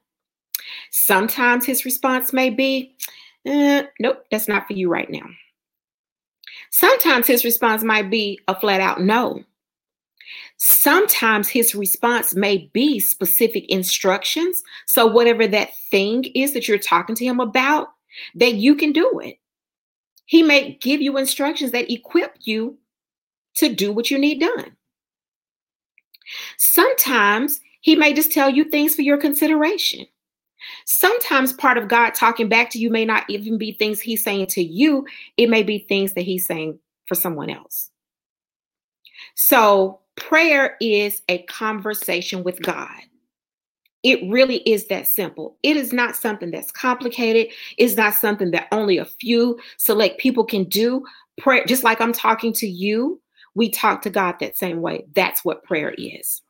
Sometimes 0.91 1.65
his 1.65 1.85
response 1.85 2.33
may 2.33 2.51
be, 2.51 2.97
eh, 3.47 3.85
nope, 4.01 4.25
that's 4.31 4.49
not 4.49 4.67
for 4.67 4.73
you 4.73 4.89
right 4.89 5.11
now. 5.11 5.27
Sometimes 6.71 7.27
his 7.27 7.45
response 7.45 7.83
might 7.83 8.11
be 8.11 8.41
a 8.49 8.59
flat 8.59 8.81
out 8.81 9.01
no. 9.01 9.43
Sometimes 10.57 11.49
his 11.49 11.75
response 11.75 12.35
may 12.35 12.71
be 12.73 13.01
specific 13.01 13.69
instructions. 13.69 14.63
So, 14.87 15.07
whatever 15.07 15.47
that 15.49 15.71
thing 15.91 16.25
is 16.35 16.53
that 16.53 16.69
you're 16.69 16.79
talking 16.79 17.17
to 17.17 17.25
him 17.25 17.41
about, 17.41 17.89
that 18.37 18.55
you 18.55 18.75
can 18.75 18.93
do 18.93 19.21
it. 19.21 19.39
He 20.27 20.43
may 20.43 20.79
give 20.81 21.03
you 21.03 21.19
instructions 21.19 21.73
that 21.73 21.93
equip 21.93 22.37
you 22.41 22.79
to 23.57 23.75
do 23.75 23.93
what 23.93 24.11
you 24.11 24.19
need 24.19 24.41
done. 24.41 24.77
Sometimes 26.57 27.61
he 27.81 27.97
may 27.97 28.15
just 28.15 28.33
tell 28.33 28.49
you 28.49 28.65
things 28.65 28.95
for 28.95 29.03
your 29.03 29.19
consideration. 29.19 30.07
Sometimes 30.87 31.53
part 31.53 31.77
of 31.77 31.89
God 31.89 32.15
talking 32.15 32.49
back 32.49 32.71
to 32.71 32.79
you 32.79 32.91
may 32.91 33.05
not 33.05 33.29
even 33.29 33.59
be 33.59 33.73
things 33.73 34.01
he's 34.01 34.25
saying 34.25 34.47
to 34.49 34.63
you, 34.63 35.07
it 35.37 35.51
may 35.51 35.63
be 35.63 35.81
things 35.81 36.15
that 36.15 36.23
he's 36.23 36.47
saying 36.47 36.79
for 37.07 37.15
someone 37.15 37.51
else. 37.51 37.91
So, 39.35 40.01
prayer 40.17 40.77
is 40.81 41.23
a 41.29 41.43
conversation 41.45 42.45
with 42.45 42.63
God. 42.63 43.01
It 44.03 44.21
really 44.31 44.59
is 44.59 44.87
that 44.89 45.07
simple. 45.07 45.57
It 45.63 45.77
is 45.77 45.93
not 45.93 46.15
something 46.15 46.51
that's 46.51 46.71
complicated. 46.71 47.53
It's 47.79 47.97
not 47.97 48.15
something 48.15 48.51
that 48.51 48.69
only 48.71 48.99
a 48.99 49.07
few 49.07 49.59
select 49.79 50.21
people 50.21 50.45
can 50.45 50.65
do. 50.65 51.05
Prayer, 51.39 51.65
just 51.65 51.85
like 51.85 52.01
I'm 52.01 52.13
talking 52.13 52.53
to 52.55 52.67
you, 52.67 53.21
we 53.55 53.71
talk 53.71 54.03
to 54.03 54.11
God 54.11 54.37
that 54.41 54.59
same 54.59 54.83
way. 54.83 55.07
That's 55.15 55.45
what 55.45 55.65
prayer 55.65 55.95
is. 55.97 56.43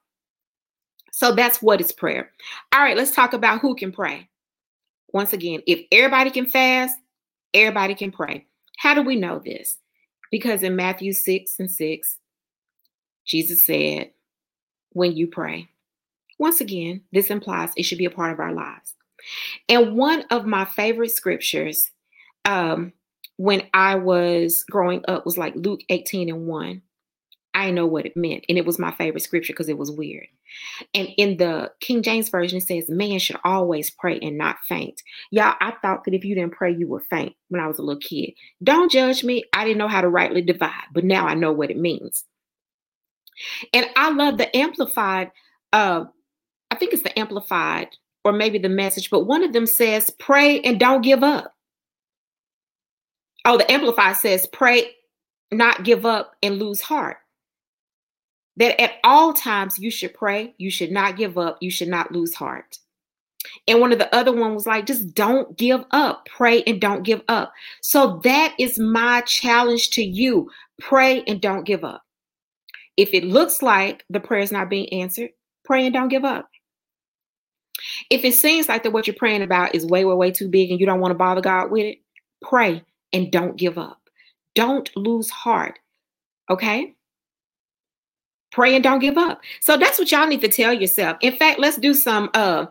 So 1.13 1.33
that's 1.33 1.63
what 1.63 1.81
is 1.81 1.93
prayer. 1.93 2.33
All 2.75 2.81
right, 2.81 2.97
let's 2.97 3.13
talk 3.13 3.35
about 3.35 3.61
who 3.61 3.77
can 3.77 3.93
pray. 3.93 4.29
Once 5.13 5.33
again, 5.33 5.63
if 5.69 5.81
everybody 5.93 6.31
can 6.31 6.47
fast, 6.47 6.99
everybody 7.55 7.95
can 7.95 8.11
pray. 8.11 8.47
How 8.79 8.95
do 8.95 9.03
we 9.03 9.15
know 9.15 9.39
this? 9.39 9.79
Because 10.33 10.65
in 10.65 10.75
Matthew 10.75 11.13
6 11.13 11.61
and 11.61 11.71
6, 11.71 12.19
Jesus 13.25 13.67
said, 13.67 14.11
when 14.95 15.17
you 15.17 15.27
pray. 15.27 15.69
Once 16.39 16.61
again, 16.61 17.03
this 17.13 17.31
implies 17.31 17.71
it 17.77 17.85
should 17.85 17.99
be 17.99 18.07
a 18.07 18.11
part 18.11 18.33
of 18.33 18.41
our 18.41 18.53
lives. 18.53 18.95
And 19.69 19.97
one 19.97 20.25
of 20.31 20.47
my 20.47 20.65
favorite 20.65 21.11
scriptures 21.11 21.91
um, 22.45 22.93
when 23.37 23.63
I 23.73 23.97
was 23.97 24.65
growing 24.71 25.05
up 25.07 25.25
was 25.25 25.39
like 25.39 25.55
Luke 25.57 25.81
18 25.89 26.29
and 26.29 26.47
1. 26.47 26.83
I 27.57 27.71
know 27.71 27.87
what 27.87 28.05
it 28.05 28.17
meant. 28.17 28.45
And 28.49 28.59
it 28.59 28.67
was 28.67 28.81
my 28.81 28.91
favorite 28.93 29.23
scripture 29.23 29.53
because 29.53 29.69
it 29.69 29.79
was 29.79 29.91
weird. 29.91 30.27
And 30.93 31.09
in 31.17 31.37
the 31.37 31.71
King 31.81 32.03
James 32.03 32.29
Version, 32.29 32.59
it 32.59 32.67
says, 32.67 32.89
Man 32.89 33.21
should 33.21 33.39
always 33.45 33.91
pray 33.91 34.19
and 34.21 34.37
not 34.37 34.57
faint. 34.69 35.01
Y'all, 35.31 35.55
I 35.61 35.73
thought 35.81 36.05
that 36.05 36.15
if 36.15 36.25
you 36.25 36.35
didn't 36.35 36.55
pray, 36.55 36.75
you 36.75 36.89
would 36.89 37.05
faint 37.09 37.35
when 37.49 37.61
I 37.61 37.69
was 37.69 37.79
a 37.79 37.83
little 37.83 38.01
kid. 38.01 38.33
Don't 38.63 38.91
judge 38.91 39.23
me. 39.23 39.45
I 39.53 39.65
didn't 39.65 39.79
know 39.79 39.89
how 39.89 40.01
to 40.01 40.09
rightly 40.09 40.43
divide, 40.43 40.83
but 40.93 41.05
now 41.05 41.27
I 41.27 41.35
know 41.35 41.53
what 41.53 41.71
it 41.71 41.79
means. 41.79 42.25
And 43.73 43.87
I 43.97 44.11
love 44.11 44.39
the 44.39 44.55
amplified, 44.57 45.31
uh, 45.73 46.05
I 46.71 46.75
think 46.77 46.93
it's 46.93 47.03
the 47.03 47.19
amplified 47.19 47.89
or 48.25 48.33
maybe 48.33 48.59
the 48.59 48.69
message, 48.69 49.11
but 49.11 49.25
one 49.25 49.43
of 49.43 49.53
them 49.53 49.67
says, 49.67 50.11
Pray 50.19 50.61
and 50.61 50.81
don't 50.81 51.03
give 51.03 51.23
up. 51.23 51.53
Oh, 53.45 53.59
the 53.59 53.71
amplified 53.71 54.17
says, 54.17 54.47
Pray, 54.53 54.91
not 55.53 55.85
give 55.85 56.07
up, 56.07 56.35
and 56.43 56.59
lose 56.59 56.81
heart 56.81 57.19
that 58.57 58.81
at 58.81 58.93
all 59.03 59.33
times 59.33 59.79
you 59.79 59.91
should 59.91 60.15
pray, 60.15 60.55
you 60.59 60.71
should 60.71 60.93
not 60.93 61.17
give 61.17 61.37
up, 61.39 61.59
you 61.61 61.71
should 61.71 61.89
not 61.89 62.13
lose 62.13 62.35
heart. 62.35 62.79
And 63.69 63.81
one 63.81 63.93
of 63.93 63.99
the 63.99 64.15
other 64.15 64.33
one 64.33 64.55
was 64.55 64.67
like, 64.67 64.87
just 64.87 65.15
don't 65.15 65.57
give 65.59 65.85
up. 65.91 66.27
Pray 66.27 66.63
and 66.63 66.81
don't 66.81 67.03
give 67.03 67.23
up. 67.29 67.53
So 67.83 68.21
that 68.25 68.55
is 68.59 68.79
my 68.79 69.21
challenge 69.23 69.91
to 69.91 70.03
you. 70.03 70.51
Pray 70.81 71.23
and 71.25 71.41
don't 71.41 71.65
give 71.65 71.85
up. 71.85 72.04
If 72.97 73.13
it 73.13 73.25
looks 73.25 73.63
like 73.63 74.05
the 74.11 74.21
prayer 74.21 74.41
is 74.41 74.53
not 74.53 74.71
being 74.71 74.93
answered, 74.93 75.31
pray 75.65 75.85
and 75.85 75.95
don't 75.95 76.09
give 76.09 76.25
up. 76.25 76.49
If 78.11 78.25
it 78.25 78.35
seems 78.35 78.69
like 78.69 78.83
that 78.85 78.93
what 78.93 79.07
you're 79.07 79.17
praying 79.17 79.43
about 79.43 79.75
is 79.75 79.85
way, 79.87 80.05
way, 80.05 80.15
way 80.15 80.31
too 80.31 80.49
big 80.49 80.71
and 80.71 80.79
you 80.79 80.87
don't 80.87 81.01
want 81.01 81.11
to 81.11 81.19
bother 81.19 81.41
God 81.41 81.71
with 81.71 81.85
it, 81.85 81.99
pray 82.43 82.83
and 83.13 83.33
don't 83.33 83.57
give 83.57 83.79
up. 83.79 84.01
Don't 84.55 84.89
lose 84.97 85.29
heart. 85.31 85.79
Okay? 86.49 86.95
Pray 88.53 88.75
and 88.75 88.85
don't 88.85 89.01
give 89.01 89.19
up. 89.19 89.41
So 89.61 89.77
that's 89.77 89.99
what 89.99 90.11
y'all 90.13 90.27
need 90.29 90.41
to 90.43 90.49
tell 90.49 90.73
yourself. 90.73 91.17
In 91.21 91.35
fact, 91.37 91.59
let's 91.59 91.77
do 91.77 91.93
some 91.93 92.31
uh 92.35 92.67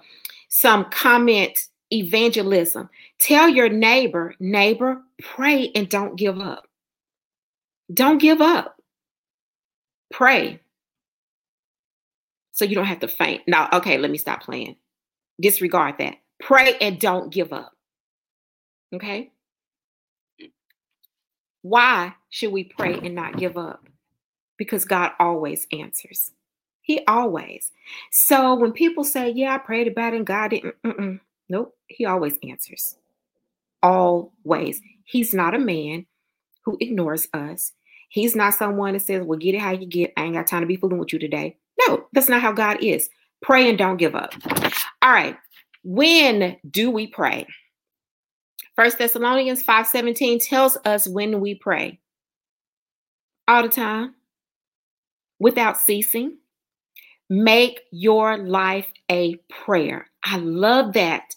some 0.48 0.86
comment 0.92 1.68
evangelism. 1.92 2.90
Tell 3.20 3.50
your 3.50 3.70
neighbor, 3.70 4.34
neighbor, 4.40 5.02
pray 5.22 5.72
and 5.76 5.90
don't 5.90 6.16
give 6.16 6.40
up. 6.40 6.68
Don't 7.94 8.20
give 8.20 8.40
up. 8.40 8.80
Pray. 10.14 10.62
So 12.52 12.66
you 12.66 12.76
don't 12.76 12.86
have 12.86 13.00
to 13.00 13.08
faint. 13.08 13.42
Now, 13.48 13.68
okay, 13.74 13.98
let 13.98 14.12
me 14.12 14.18
stop 14.20 14.44
playing. 14.44 14.76
Disregard 15.42 15.96
that. 15.98 16.18
Pray 16.40 16.78
and 16.80 17.00
don't 17.00 17.34
give 17.34 17.52
up. 17.52 17.74
Okay? 18.94 19.32
Why 21.64 22.14
should 22.30 22.52
we 22.52 22.66
pray 22.66 23.00
and 23.00 23.16
not 23.16 23.38
give 23.38 23.58
up? 23.58 23.88
Because 24.58 24.86
God 24.86 25.12
always 25.20 25.66
answers. 25.72 26.32
He 26.82 27.04
always. 27.08 27.72
So 28.12 28.54
when 28.54 28.72
people 28.72 29.04
say, 29.04 29.32
Yeah, 29.32 29.56
I 29.56 29.58
prayed 29.58 29.88
about 29.88 30.14
it 30.14 30.18
and 30.18 30.28
God 30.28 30.50
didn't, 30.50 30.76
mm-mm. 30.84 31.20
nope, 31.50 31.76
He 31.88 32.06
always 32.06 32.38
answers. 32.48 32.98
Always. 33.82 34.80
He's 35.06 35.34
not 35.34 35.56
a 35.56 35.60
man 35.60 36.06
who 36.66 36.78
ignores 36.80 37.28
us. 37.34 37.74
He's 38.14 38.36
not 38.36 38.54
someone 38.54 38.94
that 38.94 39.02
says, 39.02 39.26
Well, 39.26 39.40
get 39.40 39.56
it 39.56 39.60
how 39.60 39.72
you 39.72 39.88
get. 39.88 40.14
I 40.18 40.26
ain't 40.26 40.36
got 40.36 40.46
time 40.46 40.62
to 40.62 40.68
be 40.68 40.76
fooling 40.76 41.00
with 41.00 41.12
you 41.12 41.18
today. 41.18 41.58
No, 41.88 42.06
that's 42.14 42.30
not 42.30 42.44
how 42.44 42.52
God 42.52 42.78
is. 42.84 43.10
Pray 43.42 43.68
and 43.68 43.76
don't 43.76 43.98
give 43.98 44.14
up. 44.14 44.36
All 45.02 45.12
right. 45.12 45.36
When 45.84 46.56
do 46.70 46.92
we 46.92 47.08
pray? 47.08 47.48
First 48.76 49.00
Thessalonians 49.00 49.64
5:17 49.64 50.48
tells 50.48 50.78
us 50.86 51.08
when 51.08 51.42
we 51.42 51.56
pray. 51.56 52.00
All 53.48 53.64
the 53.64 53.70
time. 53.70 54.14
Without 55.40 55.80
ceasing. 55.80 56.38
Make 57.32 57.82
your 57.90 58.38
life 58.38 58.94
a 59.10 59.38
prayer. 59.50 60.06
I 60.24 60.38
love 60.38 60.94
that. 60.94 61.34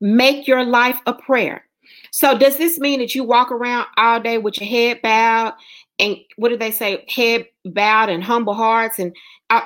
Make 0.00 0.48
your 0.48 0.64
life 0.64 0.98
a 1.06 1.14
prayer. 1.14 1.64
So 2.10 2.36
does 2.36 2.58
this 2.58 2.80
mean 2.80 2.98
that 2.98 3.14
you 3.14 3.22
walk 3.22 3.52
around 3.52 3.86
all 3.96 4.20
day 4.20 4.38
with 4.38 4.60
your 4.60 4.68
head 4.68 5.00
bowed 5.00 5.54
and 5.98 6.16
what 6.36 6.50
do 6.50 6.56
they 6.56 6.70
say? 6.70 7.04
Head 7.08 7.46
bowed 7.64 8.08
and 8.08 8.22
humble 8.22 8.54
hearts 8.54 8.98
and 8.98 9.14
I, 9.50 9.64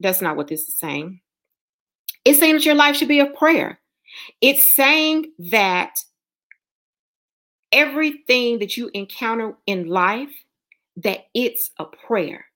that's 0.00 0.20
not 0.20 0.36
what 0.36 0.48
this 0.48 0.68
is 0.68 0.76
saying. 0.76 1.20
It's 2.24 2.38
saying 2.38 2.54
that 2.54 2.66
your 2.66 2.74
life 2.74 2.96
should 2.96 3.08
be 3.08 3.20
a 3.20 3.26
prayer. 3.26 3.80
It's 4.40 4.66
saying 4.66 5.32
that 5.50 5.94
everything 7.72 8.60
that 8.60 8.76
you 8.76 8.90
encounter 8.94 9.54
in 9.66 9.88
life 9.88 10.30
that 10.96 11.26
it's 11.34 11.70
a 11.78 11.84
prayer. 11.84 12.46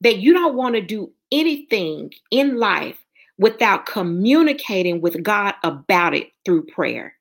That 0.00 0.18
you 0.18 0.32
don't 0.32 0.56
want 0.56 0.74
to 0.74 0.80
do 0.80 1.12
anything 1.30 2.12
in 2.30 2.58
life 2.58 2.98
without 3.38 3.86
communicating 3.86 5.00
with 5.00 5.22
God 5.22 5.54
about 5.62 6.14
it 6.14 6.30
through 6.44 6.66
prayer. 6.66 7.14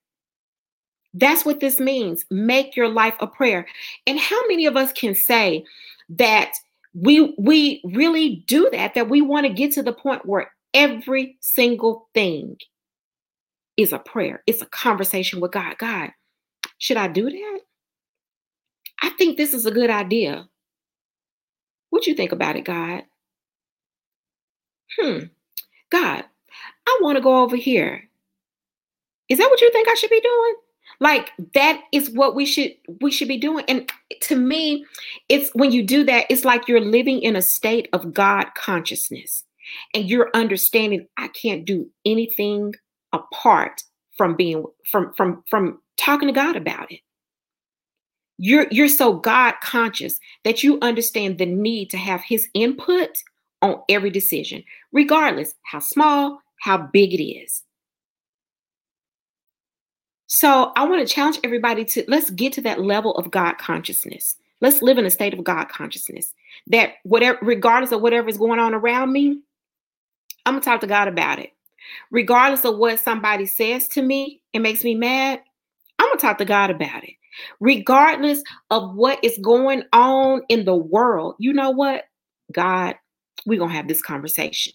That's 1.14 1.46
what 1.46 1.60
this 1.60 1.80
means. 1.80 2.26
Make 2.30 2.76
your 2.76 2.88
life 2.88 3.16
a 3.20 3.28
prayer. 3.28 3.68
And 4.08 4.20
how 4.20 4.40
many 4.48 4.66
of 4.66 4.78
us 4.78 4.92
can 4.94 5.14
say 5.14 5.66
that 6.10 6.52
we 6.94 7.34
we 7.38 7.82
really 7.86 8.44
do 8.48 8.70
that 8.72 8.94
that 8.96 9.10
we 9.10 9.22
want 9.22 9.46
to 9.46 9.54
get 9.54 9.72
to 9.74 9.84
the 9.84 9.94
point 9.94 10.26
where 10.26 10.52
every 10.74 11.38
single 11.42 12.10
thing 12.14 12.58
is 13.78 13.94
a 13.94 14.00
prayer. 14.00 14.44
It's 14.48 14.62
a 14.62 14.68
conversation 14.68 15.40
with 15.40 15.52
God. 15.52 15.78
God, 15.78 16.12
should 16.78 16.98
I 16.98 17.08
do 17.08 17.30
that? 17.30 17.60
I 19.02 19.10
think 19.12 19.38
this 19.38 19.54
is 19.54 19.66
a 19.66 19.72
good 19.72 19.90
idea. 19.90 20.48
What 21.90 22.08
you 22.08 22.14
think 22.14 22.32
about 22.32 22.56
it, 22.56 22.66
God? 22.66 23.04
Hmm. 24.98 25.20
God, 25.90 26.24
I 26.88 27.00
want 27.02 27.18
to 27.18 27.22
go 27.22 27.42
over 27.42 27.56
here. 27.56 28.10
Is 29.30 29.40
that 29.40 29.50
what 29.50 29.62
you 29.62 29.72
think 29.72 29.88
I 29.88 29.94
should 29.96 30.10
be 30.10 30.22
doing? 30.22 30.56
Like 31.02 31.32
that 31.56 31.82
is 31.92 32.12
what 32.12 32.36
we 32.36 32.46
should 32.46 32.72
we 33.02 33.12
should 33.12 33.28
be 33.28 33.40
doing. 33.40 33.66
And 33.68 33.92
to 34.22 34.36
me, 34.36 34.86
it's 35.30 35.50
when 35.56 35.72
you 35.72 35.84
do 35.84 36.04
that, 36.06 36.28
it's 36.30 36.46
like 36.46 36.68
you're 36.68 36.80
living 36.80 37.22
in 37.22 37.36
a 37.36 37.42
state 37.42 37.90
of 37.92 38.14
God 38.14 38.46
consciousness. 38.56 39.44
And 39.94 40.08
you're 40.08 40.30
understanding 40.34 41.08
I 41.18 41.30
can't 41.30 41.66
do 41.66 41.90
anything 42.06 42.74
apart 43.14 43.82
from 44.16 44.36
being 44.36 44.64
from 44.92 45.12
from 45.16 45.44
from 45.50 45.82
talking 45.98 46.28
to 46.28 46.34
God 46.34 46.56
about 46.56 46.92
it. 46.92 47.00
You're 48.38 48.68
you're 48.70 48.88
so 48.88 49.14
God 49.14 49.56
conscious 49.64 50.20
that 50.44 50.62
you 50.62 50.78
understand 50.84 51.40
the 51.40 51.48
need 51.48 51.90
to 51.92 51.98
have 51.98 52.22
his 52.22 52.48
input 52.54 53.10
on 53.64 53.82
every 53.90 54.12
decision, 54.12 54.64
regardless 54.92 55.56
how 55.64 55.80
small, 55.80 56.42
how 56.60 56.78
big 56.78 57.14
it 57.14 57.24
is. 57.24 57.64
So 60.34 60.72
I 60.78 60.86
want 60.86 61.06
to 61.06 61.14
challenge 61.14 61.40
everybody 61.44 61.84
to 61.84 62.06
let's 62.08 62.30
get 62.30 62.54
to 62.54 62.62
that 62.62 62.80
level 62.80 63.14
of 63.16 63.32
God 63.32 63.58
consciousness. 63.58 64.38
Let's 64.62 64.82
live 64.82 64.98
in 64.98 65.06
a 65.06 65.10
state 65.10 65.34
of 65.34 65.44
God 65.44 65.66
consciousness. 65.66 66.34
That 66.68 66.94
whatever, 67.04 67.38
regardless 67.42 67.92
of 67.92 68.00
whatever 68.00 68.30
is 68.30 68.38
going 68.38 68.58
on 68.58 68.74
around 68.74 69.12
me, 69.12 69.42
I'm 70.46 70.54
gonna 70.54 70.62
talk 70.62 70.80
to 70.82 70.88
God 70.88 71.10
about 71.10 71.40
it. 71.40 71.52
Regardless 72.12 72.64
of 72.64 72.78
what 72.78 73.02
somebody 73.02 73.46
says 73.46 73.90
to 73.90 74.02
me, 74.02 74.42
it 74.54 74.60
makes 74.60 74.86
me 74.86 74.96
mad. 74.96 75.42
I'm 76.00 76.08
gonna 76.08 76.18
talk 76.22 76.38
to 76.38 76.46
God 76.46 76.70
about 76.70 77.04
it. 77.04 77.16
Regardless 77.60 78.42
of 78.70 78.96
what 78.96 79.22
is 79.26 79.38
going 79.40 79.84
on 79.92 80.44
in 80.48 80.64
the 80.64 80.78
world, 80.78 81.36
you 81.40 81.52
know 81.52 81.72
what? 81.72 82.06
God, 82.54 82.96
we're 83.46 83.60
gonna 83.60 83.74
have 83.74 83.90
this 83.90 84.02
conversation. 84.02 84.72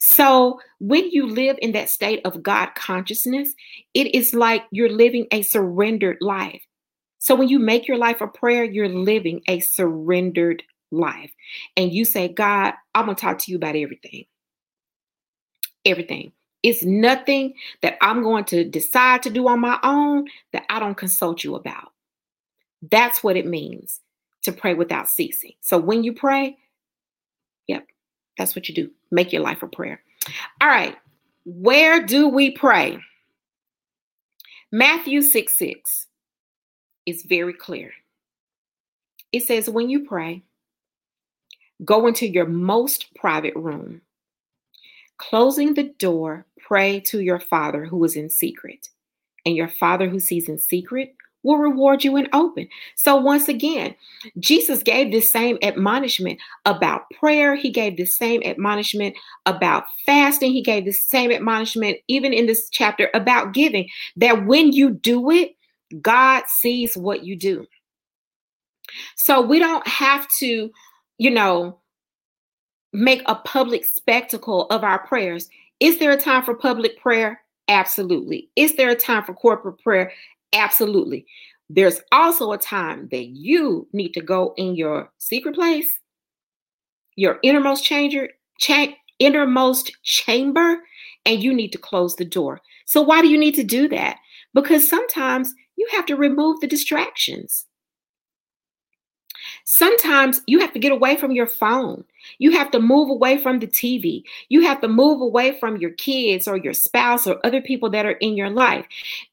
So, 0.00 0.60
when 0.78 1.10
you 1.10 1.26
live 1.26 1.56
in 1.60 1.72
that 1.72 1.90
state 1.90 2.20
of 2.24 2.42
God 2.42 2.70
consciousness, 2.74 3.54
it 3.94 4.14
is 4.14 4.34
like 4.34 4.64
you're 4.70 4.90
living 4.90 5.26
a 5.30 5.42
surrendered 5.42 6.18
life. 6.20 6.62
So, 7.18 7.34
when 7.34 7.48
you 7.48 7.58
make 7.58 7.88
your 7.88 7.98
life 7.98 8.20
a 8.20 8.26
prayer, 8.26 8.64
you're 8.64 8.88
living 8.88 9.42
a 9.48 9.60
surrendered 9.60 10.62
life. 10.90 11.32
And 11.76 11.92
you 11.92 12.04
say, 12.04 12.28
God, 12.28 12.74
I'm 12.94 13.06
going 13.06 13.16
to 13.16 13.20
talk 13.20 13.38
to 13.38 13.50
you 13.50 13.56
about 13.56 13.76
everything. 13.76 14.26
Everything. 15.84 16.32
It's 16.62 16.82
nothing 16.82 17.54
that 17.82 17.96
I'm 18.00 18.22
going 18.22 18.44
to 18.46 18.64
decide 18.64 19.22
to 19.22 19.30
do 19.30 19.46
on 19.48 19.60
my 19.60 19.78
own 19.82 20.26
that 20.52 20.64
I 20.68 20.80
don't 20.80 20.96
consult 20.96 21.44
you 21.44 21.54
about. 21.54 21.92
That's 22.82 23.22
what 23.22 23.36
it 23.36 23.46
means 23.46 24.00
to 24.42 24.52
pray 24.52 24.74
without 24.74 25.08
ceasing. 25.08 25.52
So, 25.60 25.78
when 25.78 26.04
you 26.04 26.12
pray, 26.12 26.58
that's 28.38 28.54
what 28.54 28.68
you 28.68 28.74
do. 28.74 28.90
Make 29.10 29.32
your 29.32 29.42
life 29.42 29.62
a 29.62 29.66
prayer. 29.66 30.00
All 30.60 30.68
right. 30.68 30.96
Where 31.44 32.04
do 32.04 32.28
we 32.28 32.50
pray? 32.50 32.98
Matthew 34.72 35.22
6 35.22 35.56
6 35.56 36.06
is 37.06 37.22
very 37.22 37.54
clear. 37.54 37.92
It 39.32 39.44
says, 39.44 39.70
when 39.70 39.88
you 39.88 40.04
pray, 40.04 40.42
go 41.84 42.06
into 42.06 42.26
your 42.26 42.46
most 42.46 43.14
private 43.14 43.54
room. 43.54 44.00
Closing 45.18 45.74
the 45.74 45.94
door, 45.98 46.46
pray 46.58 47.00
to 47.00 47.20
your 47.20 47.38
Father 47.38 47.84
who 47.84 48.02
is 48.04 48.16
in 48.16 48.28
secret. 48.28 48.88
And 49.44 49.56
your 49.56 49.68
Father 49.68 50.08
who 50.08 50.18
sees 50.18 50.48
in 50.48 50.58
secret 50.58 51.14
will 51.46 51.58
reward 51.58 52.04
you 52.04 52.16
in 52.16 52.28
open. 52.32 52.68
So, 52.96 53.16
once 53.16 53.48
again, 53.48 53.94
Jesus 54.38 54.82
gave 54.82 55.10
this 55.10 55.30
same 55.30 55.56
admonishment 55.62 56.38
about 56.64 57.08
prayer. 57.18 57.54
He 57.54 57.70
gave 57.70 57.96
the 57.96 58.04
same 58.04 58.42
admonishment 58.42 59.14
about 59.46 59.84
fasting. 60.04 60.52
He 60.52 60.62
gave 60.62 60.84
the 60.84 60.92
same 60.92 61.30
admonishment, 61.30 61.98
even 62.08 62.32
in 62.32 62.46
this 62.46 62.68
chapter, 62.70 63.08
about 63.14 63.54
giving. 63.54 63.88
That 64.16 64.46
when 64.46 64.72
you 64.72 64.90
do 64.90 65.30
it, 65.30 65.52
God 66.02 66.42
sees 66.48 66.96
what 66.96 67.24
you 67.24 67.36
do. 67.36 67.66
So, 69.14 69.40
we 69.40 69.58
don't 69.58 69.86
have 69.86 70.26
to, 70.40 70.70
you 71.18 71.30
know, 71.30 71.78
make 72.92 73.22
a 73.26 73.36
public 73.36 73.84
spectacle 73.84 74.66
of 74.66 74.82
our 74.82 75.06
prayers. 75.06 75.48
Is 75.80 75.98
there 75.98 76.10
a 76.10 76.16
time 76.16 76.42
for 76.42 76.54
public 76.54 76.98
prayer? 76.98 77.40
Absolutely. 77.68 78.48
Is 78.56 78.76
there 78.76 78.90
a 78.90 78.96
time 78.96 79.24
for 79.24 79.34
corporate 79.34 79.78
prayer? 79.82 80.12
Absolutely. 80.52 81.26
There's 81.68 82.00
also 82.12 82.52
a 82.52 82.58
time 82.58 83.08
that 83.10 83.26
you 83.26 83.88
need 83.92 84.12
to 84.14 84.20
go 84.20 84.54
in 84.56 84.76
your 84.76 85.10
secret 85.18 85.54
place, 85.54 85.98
your 87.16 87.38
innermost 87.42 87.84
changer, 87.84 88.28
cha- 88.58 88.94
innermost 89.18 89.90
chamber, 90.02 90.78
and 91.24 91.42
you 91.42 91.52
need 91.52 91.72
to 91.72 91.78
close 91.78 92.14
the 92.16 92.24
door. 92.24 92.60
So 92.84 93.02
why 93.02 93.20
do 93.20 93.28
you 93.28 93.38
need 93.38 93.54
to 93.56 93.64
do 93.64 93.88
that? 93.88 94.18
Because 94.54 94.88
sometimes 94.88 95.52
you 95.76 95.86
have 95.92 96.06
to 96.06 96.16
remove 96.16 96.60
the 96.60 96.66
distractions. 96.66 97.66
Sometimes 99.64 100.40
you 100.46 100.60
have 100.60 100.72
to 100.72 100.78
get 100.78 100.92
away 100.92 101.16
from 101.16 101.32
your 101.32 101.46
phone 101.46 102.04
You 102.38 102.52
have 102.52 102.70
to 102.72 102.80
move 102.80 103.10
away 103.10 103.38
from 103.38 103.58
the 103.58 103.66
TV. 103.66 104.22
You 104.48 104.62
have 104.62 104.80
to 104.80 104.88
move 104.88 105.20
away 105.20 105.58
from 105.58 105.76
your 105.76 105.90
kids 105.90 106.46
or 106.46 106.56
your 106.56 106.74
spouse 106.74 107.26
or 107.26 107.38
other 107.44 107.60
people 107.60 107.90
that 107.90 108.06
are 108.06 108.12
in 108.12 108.36
your 108.36 108.50
life. 108.50 108.86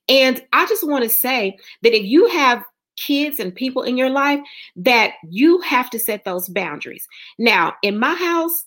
And 0.08 0.42
I 0.54 0.66
just 0.66 0.88
want 0.88 1.04
to 1.04 1.10
say 1.10 1.58
that 1.82 1.96
if 1.96 2.06
you 2.06 2.28
have 2.28 2.64
kids 2.98 3.40
and 3.40 3.54
people 3.54 3.84
in 3.84 3.98
your 3.98 4.10
life, 4.10 4.40
that 4.76 5.14
you 5.30 5.60
have 5.62 5.90
to 5.92 6.00
set 6.00 6.26
those 6.26 6.48
boundaries. 6.50 7.08
Now, 7.38 7.74
in 7.82 8.00
my 8.00 8.14
house, 8.16 8.66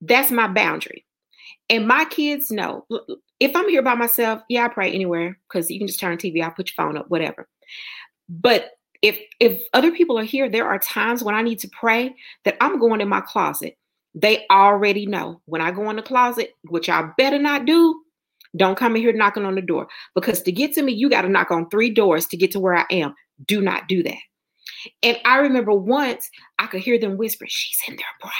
that's 0.00 0.30
my 0.30 0.48
boundary. 0.48 1.04
And 1.70 1.88
my 1.88 2.04
kids 2.04 2.50
know 2.50 2.86
if 3.40 3.56
I'm 3.56 3.68
here 3.68 3.82
by 3.82 3.94
myself, 3.94 4.42
yeah, 4.48 4.66
I 4.66 4.68
pray 4.68 4.92
anywhere 4.92 5.38
because 5.48 5.70
you 5.70 5.78
can 5.78 5.86
just 5.86 6.00
turn 6.00 6.18
TV, 6.18 6.42
I'll 6.42 6.50
put 6.50 6.68
your 6.68 6.84
phone 6.84 6.96
up, 6.96 7.08
whatever. 7.08 7.48
But 8.28 8.72
if 9.04 9.20
if 9.38 9.62
other 9.74 9.92
people 9.92 10.18
are 10.18 10.24
here, 10.24 10.48
there 10.48 10.66
are 10.66 10.78
times 10.78 11.22
when 11.22 11.34
I 11.34 11.42
need 11.42 11.58
to 11.58 11.68
pray 11.68 12.14
that 12.44 12.56
I'm 12.58 12.78
going 12.78 13.02
in 13.02 13.08
my 13.08 13.20
closet. 13.20 13.76
They 14.14 14.46
already 14.50 15.04
know 15.04 15.42
when 15.44 15.60
I 15.60 15.72
go 15.72 15.90
in 15.90 15.96
the 15.96 16.02
closet, 16.02 16.52
which 16.70 16.88
I 16.88 17.10
better 17.18 17.38
not 17.38 17.66
do. 17.66 18.00
Don't 18.56 18.78
come 18.78 18.96
in 18.96 19.02
here 19.02 19.12
knocking 19.12 19.44
on 19.44 19.56
the 19.56 19.60
door 19.60 19.88
because 20.14 20.40
to 20.42 20.52
get 20.52 20.72
to 20.74 20.82
me, 20.82 20.92
you 20.92 21.10
got 21.10 21.22
to 21.22 21.28
knock 21.28 21.50
on 21.50 21.68
three 21.68 21.90
doors 21.90 22.26
to 22.28 22.38
get 22.38 22.52
to 22.52 22.60
where 22.60 22.76
I 22.76 22.86
am. 22.90 23.14
Do 23.44 23.60
not 23.60 23.88
do 23.88 24.02
that. 24.04 24.16
And 25.02 25.18
I 25.26 25.38
remember 25.38 25.72
once 25.72 26.30
I 26.58 26.66
could 26.66 26.80
hear 26.80 26.98
them 26.98 27.18
whisper, 27.18 27.44
She's 27.46 27.78
in 27.86 27.96
there 27.96 28.06
praying. 28.20 28.32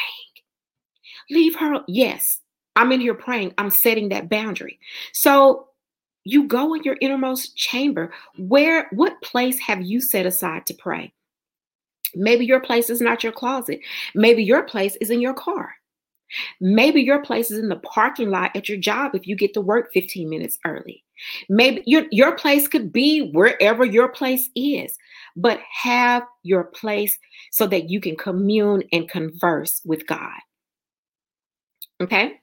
Leave 1.30 1.56
her. 1.56 1.84
Yes, 1.88 2.40
I'm 2.74 2.90
in 2.90 3.00
here 3.02 3.14
praying. 3.14 3.52
I'm 3.58 3.70
setting 3.70 4.08
that 4.10 4.30
boundary. 4.30 4.78
So 5.12 5.68
you 6.24 6.46
go 6.46 6.74
in 6.74 6.82
your 6.82 6.96
innermost 7.00 7.56
chamber. 7.56 8.12
Where, 8.36 8.88
what 8.92 9.20
place 9.22 9.58
have 9.60 9.82
you 9.82 10.00
set 10.00 10.26
aside 10.26 10.66
to 10.66 10.74
pray? 10.74 11.12
Maybe 12.14 12.44
your 12.46 12.60
place 12.60 12.90
is 12.90 13.00
not 13.00 13.22
your 13.22 13.32
closet. 13.32 13.80
Maybe 14.14 14.42
your 14.42 14.62
place 14.62 14.96
is 14.96 15.10
in 15.10 15.20
your 15.20 15.34
car. 15.34 15.74
Maybe 16.60 17.02
your 17.02 17.22
place 17.22 17.50
is 17.50 17.58
in 17.58 17.68
the 17.68 17.76
parking 17.76 18.30
lot 18.30 18.56
at 18.56 18.68
your 18.68 18.78
job 18.78 19.14
if 19.14 19.26
you 19.26 19.36
get 19.36 19.54
to 19.54 19.60
work 19.60 19.92
15 19.92 20.28
minutes 20.28 20.58
early. 20.64 21.04
Maybe 21.48 21.82
your, 21.86 22.04
your 22.10 22.36
place 22.36 22.66
could 22.66 22.92
be 22.92 23.30
wherever 23.32 23.84
your 23.84 24.08
place 24.08 24.48
is, 24.56 24.96
but 25.36 25.60
have 25.70 26.24
your 26.42 26.64
place 26.64 27.18
so 27.50 27.66
that 27.68 27.90
you 27.90 28.00
can 28.00 28.16
commune 28.16 28.82
and 28.92 29.08
converse 29.08 29.80
with 29.84 30.06
God. 30.06 30.38
Okay? 32.00 32.40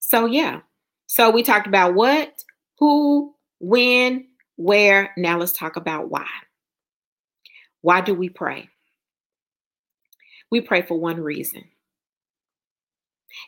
So, 0.00 0.26
yeah. 0.26 0.60
So, 1.06 1.30
we 1.30 1.42
talked 1.42 1.66
about 1.66 1.94
what, 1.94 2.44
who, 2.78 3.34
when, 3.60 4.26
where. 4.56 5.12
Now, 5.16 5.38
let's 5.38 5.52
talk 5.52 5.76
about 5.76 6.10
why. 6.10 6.26
Why 7.80 8.00
do 8.00 8.14
we 8.14 8.28
pray? 8.28 8.68
We 10.50 10.60
pray 10.60 10.82
for 10.82 10.98
one 10.98 11.20
reason. 11.20 11.64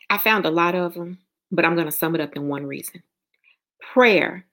I 0.09 0.17
found 0.17 0.45
a 0.45 0.51
lot 0.51 0.75
of 0.75 0.93
them, 0.93 1.19
but 1.51 1.65
I'm 1.65 1.75
going 1.75 1.87
to 1.87 1.91
sum 1.91 2.15
it 2.15 2.21
up 2.21 2.35
in 2.35 2.47
one 2.47 2.65
reason. 2.65 3.03
Prayer 3.93 4.45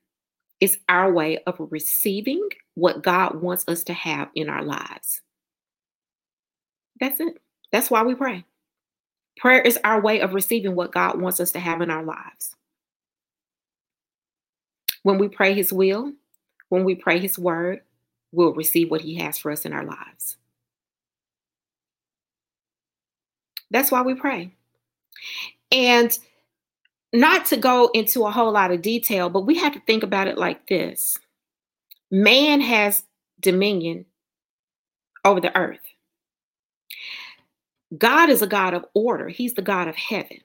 is 0.61 0.79
our 0.89 1.13
way 1.13 1.39
of 1.47 1.57
receiving 1.59 2.49
what 2.75 3.03
God 3.03 3.41
wants 3.41 3.65
us 3.69 3.85
to 3.85 3.93
have 3.93 4.29
in 4.35 4.49
our 4.49 4.65
lives. 4.65 5.21
That's 7.01 7.21
it. 7.21 7.39
That's 7.71 7.91
why 7.91 8.03
we 8.03 8.15
pray. 8.15 8.45
Prayer 9.37 9.61
is 9.61 9.79
our 9.85 10.01
way 10.01 10.21
of 10.21 10.35
receiving 10.35 10.75
what 10.75 10.93
God 10.93 11.21
wants 11.21 11.39
us 11.39 11.53
to 11.53 11.61
have 11.61 11.81
in 11.81 11.91
our 11.91 12.03
lives. 12.03 12.57
When 15.03 15.19
we 15.19 15.29
pray 15.29 15.55
His 15.55 15.73
will, 15.73 16.13
when 16.69 16.85
we 16.85 16.95
pray 16.95 17.19
His 17.19 17.39
word, 17.39 17.83
we'll 18.33 18.55
receive 18.55 18.91
what 18.91 19.01
He 19.01 19.17
has 19.17 19.39
for 19.39 19.51
us 19.51 19.65
in 19.65 19.73
our 19.73 19.85
lives. 19.85 20.37
That's 23.71 23.91
why 23.91 24.03
we 24.03 24.15
pray. 24.15 24.53
And 25.71 26.17
not 27.13 27.47
to 27.47 27.57
go 27.57 27.91
into 27.95 28.25
a 28.25 28.31
whole 28.31 28.53
lot 28.53 28.71
of 28.71 28.83
detail, 28.83 29.31
but 29.31 29.47
we 29.47 29.57
have 29.57 29.75
to 29.75 29.81
think 29.81 30.03
about 30.03 30.29
it 30.29 30.39
like 30.39 30.67
this 30.67 31.19
man 32.11 32.61
has 32.61 33.03
dominion 33.41 34.07
over 35.25 35.41
the 35.41 35.57
earth. 35.57 35.81
God 37.97 38.29
is 38.29 38.43
a 38.43 38.47
God 38.47 38.75
of 38.75 38.85
order, 38.95 39.29
He's 39.29 39.55
the 39.55 39.63
God 39.63 39.89
of 39.89 39.97
heaven. 39.97 40.39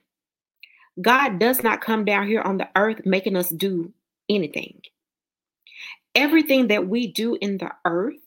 God 1.00 1.38
does 1.38 1.62
not 1.62 1.80
come 1.80 2.04
down 2.04 2.26
here 2.26 2.40
on 2.40 2.56
the 2.56 2.68
earth 2.76 3.00
making 3.04 3.36
us 3.36 3.50
do 3.50 3.92
anything. 4.28 4.80
Everything 6.14 6.68
that 6.68 6.88
we 6.88 7.08
do 7.08 7.36
in 7.40 7.58
the 7.58 7.70
earth, 7.84 8.20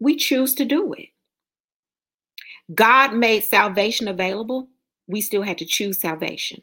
we 0.00 0.16
choose 0.16 0.54
to 0.54 0.64
do 0.64 0.92
it. 0.94 1.08
God 2.74 3.14
made 3.14 3.44
salvation 3.44 4.08
available. 4.08 4.68
We 5.06 5.20
still 5.20 5.42
had 5.42 5.58
to 5.58 5.64
choose 5.64 6.00
salvation. 6.00 6.62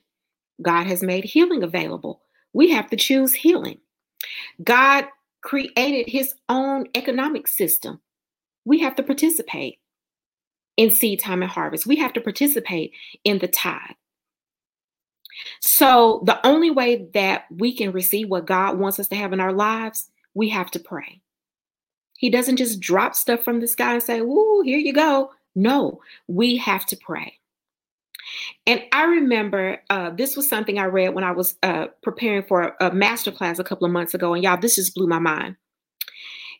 God 0.61 0.85
has 0.87 1.01
made 1.01 1.23
healing 1.23 1.63
available. 1.63 2.21
We 2.53 2.71
have 2.71 2.89
to 2.89 2.95
choose 2.95 3.33
healing. 3.33 3.79
God 4.63 5.05
created 5.41 6.09
his 6.09 6.33
own 6.49 6.87
economic 6.95 7.47
system. 7.47 7.99
We 8.65 8.79
have 8.79 8.95
to 8.95 9.03
participate 9.03 9.79
in 10.77 10.89
seed 10.89 11.19
time 11.19 11.41
and 11.41 11.51
harvest. 11.51 11.85
We 11.85 11.97
have 11.97 12.13
to 12.13 12.21
participate 12.21 12.93
in 13.23 13.39
the 13.39 13.47
tithe. 13.47 13.95
So, 15.61 16.21
the 16.25 16.45
only 16.45 16.71
way 16.71 17.07
that 17.13 17.45
we 17.49 17.75
can 17.75 17.91
receive 17.91 18.29
what 18.29 18.45
God 18.45 18.77
wants 18.77 18.99
us 18.99 19.07
to 19.07 19.15
have 19.15 19.33
in 19.33 19.39
our 19.39 19.53
lives, 19.53 20.09
we 20.33 20.49
have 20.49 20.71
to 20.71 20.79
pray. 20.79 21.21
He 22.17 22.29
doesn't 22.29 22.57
just 22.57 22.79
drop 22.79 23.15
stuff 23.15 23.43
from 23.43 23.59
the 23.59 23.67
sky 23.67 23.93
and 23.93 24.03
say, 24.03 24.19
Ooh, 24.19 24.61
here 24.63 24.77
you 24.77 24.93
go. 24.93 25.31
No, 25.55 26.01
we 26.27 26.57
have 26.57 26.85
to 26.87 26.97
pray. 26.97 27.37
And 28.65 28.81
I 28.91 29.03
remember 29.03 29.81
uh, 29.89 30.11
this 30.11 30.35
was 30.35 30.47
something 30.47 30.79
I 30.79 30.85
read 30.85 31.13
when 31.13 31.23
I 31.23 31.31
was 31.31 31.55
uh, 31.63 31.87
preparing 32.01 32.43
for 32.43 32.75
a, 32.79 32.87
a 32.87 32.93
master 32.93 33.31
class 33.31 33.59
a 33.59 33.63
couple 33.63 33.85
of 33.85 33.91
months 33.91 34.13
ago. 34.13 34.33
And 34.33 34.43
y'all, 34.43 34.57
this 34.57 34.75
just 34.75 34.95
blew 34.95 35.07
my 35.07 35.19
mind. 35.19 35.57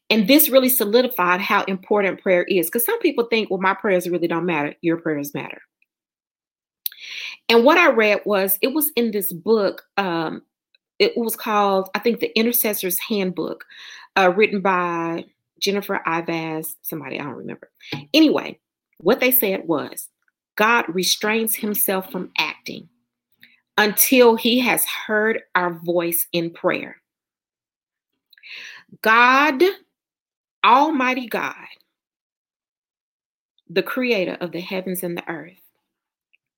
And 0.10 0.28
this 0.28 0.50
really 0.50 0.70
solidified 0.70 1.40
how 1.40 1.64
important 1.64 2.22
prayer 2.22 2.44
is. 2.44 2.68
Because 2.68 2.86
some 2.86 3.00
people 3.00 3.26
think, 3.26 3.50
well, 3.50 3.60
my 3.60 3.74
prayers 3.74 4.10
really 4.10 4.28
don't 4.28 4.46
matter. 4.46 4.76
Your 4.82 4.98
prayers 4.98 5.34
matter. 5.34 5.62
And 7.50 7.64
what 7.64 7.78
I 7.78 7.92
read 7.92 8.22
was 8.26 8.58
it 8.62 8.74
was 8.74 8.92
in 8.96 9.12
this 9.12 9.32
book. 9.32 9.84
Um, 9.98 10.44
it 11.00 11.18
was 11.18 11.36
called, 11.36 11.90
I 11.96 12.00
think, 12.00 12.20
the 12.20 12.38
Intercessor's 12.38 13.00
Handbook, 13.00 13.66
uh, 14.16 14.32
written 14.36 14.62
by 14.62 15.26
Jennifer 15.60 16.02
Eivaz, 16.06 16.76
somebody 16.82 17.20
I 17.20 17.24
don't 17.24 17.34
remember. 17.34 17.70
Anyway, 18.14 18.60
what 19.00 19.20
they 19.20 19.32
said 19.32 19.68
was 19.68 20.10
God 20.56 20.86
restrains 20.88 21.56
himself 21.56 22.12
from 22.12 22.32
acting 22.38 22.90
until 23.78 24.36
he 24.36 24.60
has 24.60 24.86
heard 24.86 25.42
our 25.56 25.74
voice 25.74 26.28
in 26.32 26.52
prayer. 26.52 26.98
God, 29.02 29.64
Almighty 30.64 31.28
God, 31.28 31.56
the 33.68 33.84
creator 33.84 34.38
of 34.40 34.52
the 34.52 34.62
heavens 34.62 35.02
and 35.02 35.18
the 35.18 35.28
earth, 35.28 35.63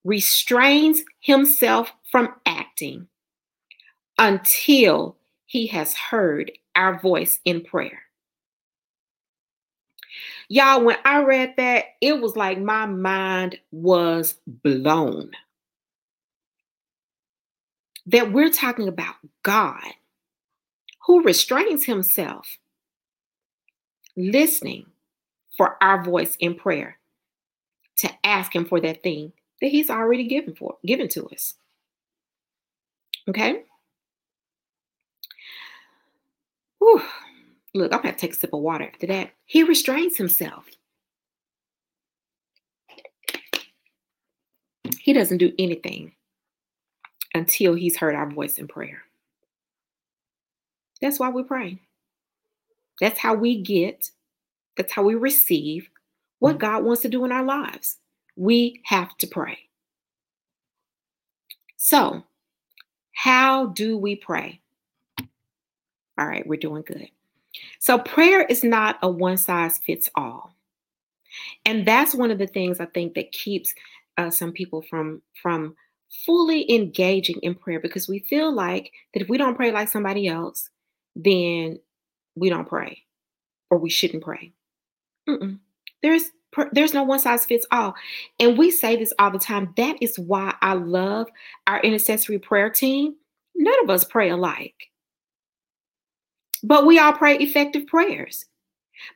restrains 0.06 1.02
himself 1.20 1.92
from 2.10 2.30
acting 2.46 3.08
until 4.18 5.18
he 5.46 5.68
has 5.68 5.94
heard 5.96 6.52
our 6.76 7.00
voice 7.00 7.40
in 7.44 7.62
prayer. 7.62 8.04
Y'all, 10.48 10.86
when 10.86 10.98
I 11.04 11.24
read 11.24 11.56
that, 11.58 11.86
it 12.02 12.22
was 12.22 12.36
like 12.36 12.60
my 12.60 12.86
mind 12.86 13.58
was 13.72 14.36
blown. 14.48 15.32
That 18.06 18.32
we're 18.32 18.52
talking 18.52 18.88
about 18.88 19.16
God 19.42 19.82
who 21.08 21.24
restrains 21.24 21.84
himself, 21.84 22.60
listening 24.16 24.86
for 25.58 25.82
our 25.84 26.04
voice 26.04 26.38
in 26.40 26.54
prayer 26.54 27.00
to 27.98 28.10
ask 28.24 28.56
him 28.56 28.66
for 28.66 28.80
that 28.82 29.02
thing 29.02 29.34
that 29.62 29.68
he's 29.68 29.90
already 29.90 30.26
given 30.26 30.56
for 30.56 30.78
given 30.86 31.08
to 31.10 31.28
us. 31.28 31.56
Okay? 33.28 33.64
Whew. 36.80 37.02
Look, 37.74 37.94
I'm 37.94 38.02
going 38.02 38.14
to 38.14 38.20
take 38.20 38.34
a 38.34 38.36
sip 38.36 38.54
of 38.54 38.62
water 38.62 38.86
after 38.86 39.08
that. 39.08 39.32
He 39.46 39.64
restrains 39.64 40.18
himself. 40.18 40.66
He 45.00 45.14
doesn't 45.14 45.40
do 45.40 45.54
anything 45.60 46.14
until 47.34 47.76
he's 47.76 47.98
heard 47.98 48.16
our 48.16 48.30
voice 48.30 48.58
in 48.58 48.68
prayer. 48.68 49.04
That's 51.02 51.20
why 51.20 51.30
we 51.30 51.44
pray. 51.44 51.80
That's 53.02 53.20
how 53.20 53.34
we 53.34 53.62
get, 53.62 54.10
that's 54.78 54.94
how 54.94 55.04
we 55.04 55.16
receive 55.16 55.90
what 56.40 56.52
mm-hmm. 56.52 56.60
God 56.60 56.84
wants 56.86 57.02
to 57.02 57.10
do 57.10 57.26
in 57.26 57.32
our 57.32 57.44
lives. 57.44 57.98
We 58.36 58.82
have 58.86 59.16
to 59.18 59.28
pray. 59.28 59.60
So, 61.78 62.24
how 63.14 63.68
do 63.68 63.98
we 63.98 64.16
pray? 64.16 64.62
All 66.18 66.28
right, 66.28 66.46
we're 66.46 66.60
doing 66.60 66.84
good. 66.86 67.10
So, 67.80 68.00
prayer 68.00 68.44
is 68.44 68.64
not 68.64 68.98
a 69.02 69.10
one 69.10 69.38
size 69.38 69.78
fits 69.78 70.10
all. 70.16 70.56
And 71.66 71.86
that's 71.86 72.16
one 72.16 72.32
of 72.32 72.40
the 72.40 72.48
things 72.48 72.80
I 72.80 72.86
think 72.86 73.14
that 73.16 73.32
keeps 73.32 73.74
uh, 74.18 74.30
some 74.30 74.52
people 74.52 74.82
from 74.90 75.22
from 75.42 75.76
fully 76.26 76.72
engaging 76.74 77.38
in 77.42 77.56
prayer 77.56 77.80
because 77.80 78.08
we 78.08 78.20
feel 78.20 78.54
like 78.54 78.92
that 79.14 79.22
if 79.22 79.30
we 79.30 79.38
don't 79.38 79.56
pray 79.56 79.72
like 79.72 79.90
somebody 79.90 80.28
else, 80.28 80.70
then 81.16 81.80
we 82.36 82.50
don't 82.50 82.68
pray 82.68 83.04
or 83.70 83.78
we 83.78 83.90
shouldn't 83.90 84.24
pray. 84.24 84.54
Mm-mm. 85.28 85.60
There's 86.02 86.32
there's 86.72 86.94
no 86.94 87.04
one 87.04 87.20
size 87.20 87.46
fits 87.46 87.66
all. 87.72 87.96
And 88.40 88.58
we 88.58 88.72
say 88.72 88.96
this 88.96 89.14
all 89.20 89.32
the 89.32 89.40
time. 89.40 89.74
That 89.78 89.98
is 90.02 90.18
why 90.20 90.56
I 90.62 90.74
love 90.74 91.28
our 91.68 91.80
intercessory 91.82 92.40
prayer 92.40 92.70
team. 92.70 93.16
None 93.56 93.84
of 93.84 93.90
us 93.90 94.04
pray 94.04 94.30
alike. 94.30 94.90
But 96.64 96.86
we 96.86 97.00
all 97.00 97.14
pray 97.14 97.38
effective 97.38 97.88
prayers 97.88 98.46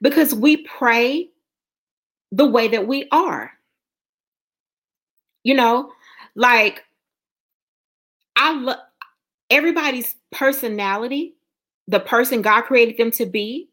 because 0.01 0.33
we 0.33 0.57
pray 0.65 1.29
the 2.31 2.45
way 2.45 2.67
that 2.67 2.87
we 2.87 3.07
are. 3.11 3.51
You 5.43 5.55
know, 5.55 5.91
like 6.35 6.83
I 8.35 8.53
love 8.53 8.77
everybody's 9.49 10.15
personality, 10.31 11.35
the 11.87 11.99
person 11.99 12.41
God 12.41 12.61
created 12.63 12.97
them 12.97 13.11
to 13.11 13.25
be, 13.25 13.69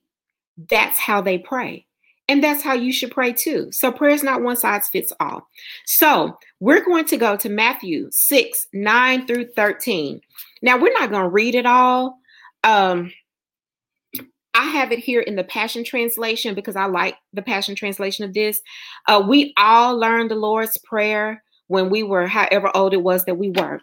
that's 0.71 0.99
how 0.99 1.21
they 1.21 1.39
pray. 1.39 1.86
And 2.29 2.43
that's 2.43 2.63
how 2.63 2.75
you 2.75 2.93
should 2.93 3.13
pray 3.13 3.33
too. 3.33 3.71
So 3.71 3.93
prayer 3.93 4.11
is 4.11 4.25
not 4.25 4.43
one 4.43 4.57
size 4.57 4.89
fits 4.89 5.13
all. 5.21 5.49
So 5.85 6.37
we're 6.59 6.85
going 6.85 7.05
to 7.07 7.17
go 7.17 7.37
to 7.37 7.49
Matthew 7.49 8.09
6, 8.11 8.67
9 8.73 9.27
through 9.27 9.47
13. 9.55 10.21
Now 10.63 10.77
we're 10.77 10.93
not 10.93 11.11
going 11.11 11.23
to 11.23 11.29
read 11.29 11.55
it 11.55 11.67
all. 11.67 12.19
Um, 12.65 13.13
I 14.55 14.65
have 14.65 14.91
it 14.91 14.99
here 14.99 15.21
in 15.21 15.37
the 15.37 15.45
Passion 15.45 15.85
Translation 15.85 16.55
because 16.55 16.77
I 16.77 16.87
like 16.87 17.17
the 17.33 17.43
Passion 17.43 17.75
Translation 17.75 18.25
of 18.25 18.33
this. 18.33 18.61
Uh, 19.07 19.23
we 19.27 19.53
all 19.57 19.97
learned 19.97 20.31
the 20.31 20.37
Lord's 20.37 20.79
Prayer 20.79 21.45
when 21.69 21.91
we 21.91 22.03
were 22.03 22.27
however 22.27 22.71
old 22.75 22.95
it 22.95 23.03
was 23.03 23.25
that 23.27 23.37
we 23.37 23.51
were. 23.51 23.81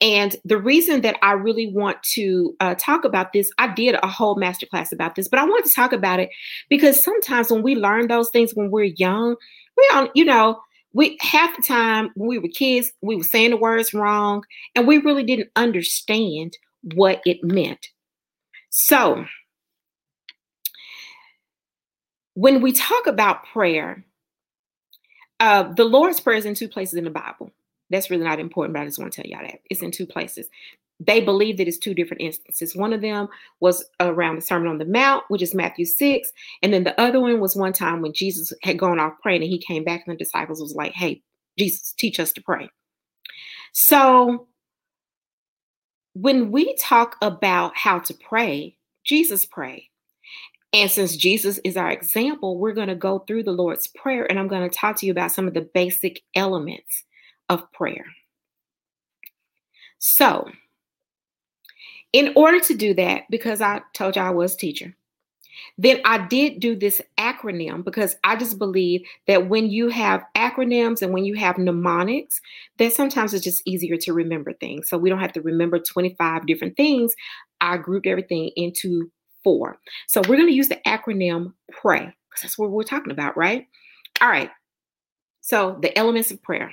And 0.00 0.36
the 0.44 0.58
reason 0.58 1.00
that 1.02 1.16
I 1.22 1.32
really 1.32 1.72
want 1.72 2.02
to 2.14 2.54
uh, 2.60 2.74
talk 2.78 3.04
about 3.04 3.32
this, 3.32 3.50
I 3.58 3.72
did 3.72 3.96
a 4.02 4.08
whole 4.08 4.36
masterclass 4.36 4.92
about 4.92 5.14
this, 5.14 5.28
but 5.28 5.38
I 5.38 5.44
wanted 5.44 5.68
to 5.68 5.74
talk 5.74 5.92
about 5.92 6.20
it 6.20 6.30
because 6.68 7.02
sometimes 7.02 7.50
when 7.50 7.62
we 7.62 7.76
learn 7.76 8.08
those 8.08 8.28
things 8.30 8.54
when 8.54 8.70
we're 8.70 8.92
young, 8.96 9.36
we 9.76 9.88
don't, 9.90 10.10
you 10.14 10.24
know, 10.24 10.60
we 10.92 11.16
half 11.20 11.56
the 11.56 11.62
time 11.62 12.10
when 12.14 12.28
we 12.28 12.38
were 12.38 12.48
kids, 12.48 12.92
we 13.02 13.16
were 13.16 13.24
saying 13.24 13.50
the 13.50 13.56
words 13.56 13.94
wrong 13.94 14.44
and 14.74 14.86
we 14.86 14.98
really 14.98 15.24
didn't 15.24 15.50
understand 15.56 16.56
what 16.94 17.20
it 17.24 17.42
meant. 17.42 17.88
So, 18.70 19.24
when 22.34 22.60
we 22.60 22.72
talk 22.72 23.06
about 23.06 23.46
prayer, 23.46 24.04
uh, 25.40 25.72
the 25.72 25.84
Lord's 25.84 26.20
Prayer 26.20 26.36
is 26.36 26.44
in 26.44 26.54
two 26.54 26.68
places 26.68 26.94
in 26.94 27.04
the 27.04 27.10
Bible. 27.10 27.52
That's 27.90 28.10
really 28.10 28.24
not 28.24 28.40
important, 28.40 28.74
but 28.74 28.82
I 28.82 28.86
just 28.86 28.98
want 28.98 29.12
to 29.12 29.22
tell 29.22 29.30
y'all 29.30 29.42
that 29.42 29.60
it's 29.70 29.82
in 29.82 29.90
two 29.90 30.06
places. 30.06 30.48
They 31.00 31.20
believe 31.20 31.58
that 31.58 31.68
it's 31.68 31.78
two 31.78 31.94
different 31.94 32.22
instances. 32.22 32.76
One 32.76 32.92
of 32.92 33.00
them 33.00 33.28
was 33.60 33.84
around 34.00 34.36
the 34.36 34.42
Sermon 34.42 34.68
on 34.68 34.78
the 34.78 34.84
Mount, 34.84 35.24
which 35.28 35.42
is 35.42 35.54
Matthew 35.54 35.84
6. 35.84 36.32
And 36.62 36.72
then 36.72 36.84
the 36.84 36.98
other 37.00 37.20
one 37.20 37.40
was 37.40 37.56
one 37.56 37.72
time 37.72 38.00
when 38.00 38.12
Jesus 38.12 38.52
had 38.62 38.78
gone 38.78 39.00
off 39.00 39.14
praying 39.20 39.42
and 39.42 39.50
he 39.50 39.58
came 39.58 39.84
back 39.84 40.04
and 40.06 40.14
the 40.14 40.18
disciples 40.18 40.60
was 40.60 40.74
like, 40.74 40.92
hey, 40.92 41.20
Jesus, 41.58 41.94
teach 41.98 42.20
us 42.20 42.32
to 42.32 42.42
pray. 42.42 42.68
So 43.72 44.46
when 46.14 46.52
we 46.52 46.74
talk 46.76 47.16
about 47.20 47.76
how 47.76 47.98
to 47.98 48.14
pray, 48.14 48.76
Jesus 49.04 49.44
prayed. 49.44 49.90
And 50.72 50.90
since 50.90 51.16
Jesus 51.16 51.60
is 51.64 51.76
our 51.76 51.90
example, 51.90 52.58
we're 52.58 52.72
going 52.72 52.88
to 52.88 52.94
go 52.94 53.20
through 53.20 53.44
the 53.44 53.52
Lord's 53.52 53.88
Prayer 53.88 54.26
and 54.28 54.38
I'm 54.38 54.48
going 54.48 54.68
to 54.68 54.74
talk 54.74 54.96
to 54.98 55.06
you 55.06 55.12
about 55.12 55.32
some 55.32 55.46
of 55.46 55.54
the 55.54 55.68
basic 55.74 56.22
elements 56.34 57.04
of 57.48 57.70
prayer. 57.72 58.06
So, 59.98 60.48
in 62.12 62.32
order 62.36 62.60
to 62.60 62.74
do 62.74 62.94
that, 62.94 63.22
because 63.30 63.60
I 63.60 63.82
told 63.92 64.16
you 64.16 64.22
I 64.22 64.30
was 64.30 64.54
teacher, 64.54 64.94
then 65.78 66.00
I 66.04 66.26
did 66.26 66.60
do 66.60 66.76
this 66.76 67.00
acronym 67.18 67.84
because 67.84 68.16
I 68.22 68.36
just 68.36 68.58
believe 68.58 69.02
that 69.26 69.48
when 69.48 69.70
you 69.70 69.88
have 69.88 70.22
acronyms 70.36 71.02
and 71.02 71.12
when 71.12 71.24
you 71.24 71.34
have 71.34 71.58
mnemonics, 71.58 72.40
that 72.78 72.92
sometimes 72.92 73.34
it's 73.34 73.44
just 73.44 73.62
easier 73.66 73.96
to 73.98 74.12
remember 74.12 74.52
things. 74.52 74.88
So 74.88 74.98
we 74.98 75.10
don't 75.10 75.20
have 75.20 75.32
to 75.32 75.42
remember 75.42 75.78
25 75.78 76.46
different 76.46 76.76
things. 76.76 77.14
I 77.60 77.76
grouped 77.76 78.06
everything 78.06 78.50
into 78.56 79.10
four. 79.42 79.78
So 80.06 80.20
we're 80.20 80.36
going 80.36 80.48
to 80.48 80.54
use 80.54 80.68
the 80.68 80.80
acronym 80.86 81.52
PRAY 81.70 82.14
because 82.30 82.42
that's 82.42 82.58
what 82.58 82.70
we're 82.70 82.82
talking 82.82 83.12
about, 83.12 83.36
right? 83.36 83.66
All 84.20 84.28
right. 84.28 84.50
So 85.40 85.78
the 85.82 85.96
elements 85.98 86.30
of 86.30 86.42
prayer. 86.42 86.70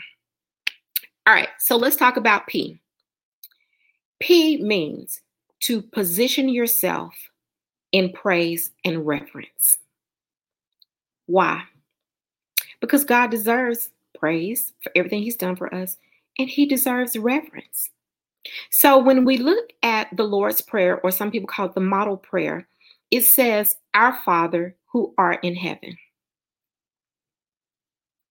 All 1.28 1.34
right. 1.34 1.50
So 1.60 1.76
let's 1.78 1.96
talk 1.96 2.18
about 2.18 2.48
P. 2.48 2.82
P 4.20 4.62
means 4.62 5.22
to 5.62 5.82
position 5.82 6.50
yourself 6.50 7.14
in 7.92 8.12
praise 8.12 8.72
and 8.84 9.06
reverence. 9.06 9.78
Why? 11.28 11.64
Because 12.80 13.04
God 13.04 13.30
deserves 13.30 13.92
praise 14.18 14.74
for 14.82 14.92
everything 14.96 15.22
He's 15.22 15.36
done 15.36 15.56
for 15.56 15.74
us, 15.74 15.98
and 16.40 16.50
He 16.50 16.66
deserves 16.66 17.18
reverence. 17.18 17.90
So 18.72 18.98
when 18.98 19.24
we 19.24 19.38
look 19.38 19.72
at 19.84 20.08
the 20.16 20.24
Lord's 20.24 20.62
Prayer, 20.62 21.00
or 21.02 21.12
some 21.12 21.32
people 21.32 21.48
call 21.48 21.68
it 21.68 21.76
the 21.76 21.82
model 21.82 22.18
prayer, 22.18 22.68
it 23.12 23.22
says, 23.22 23.76
Our 23.94 24.18
Father 24.24 24.76
who 24.88 25.14
art 25.18 25.40
in 25.44 25.56
heaven. 25.56 25.98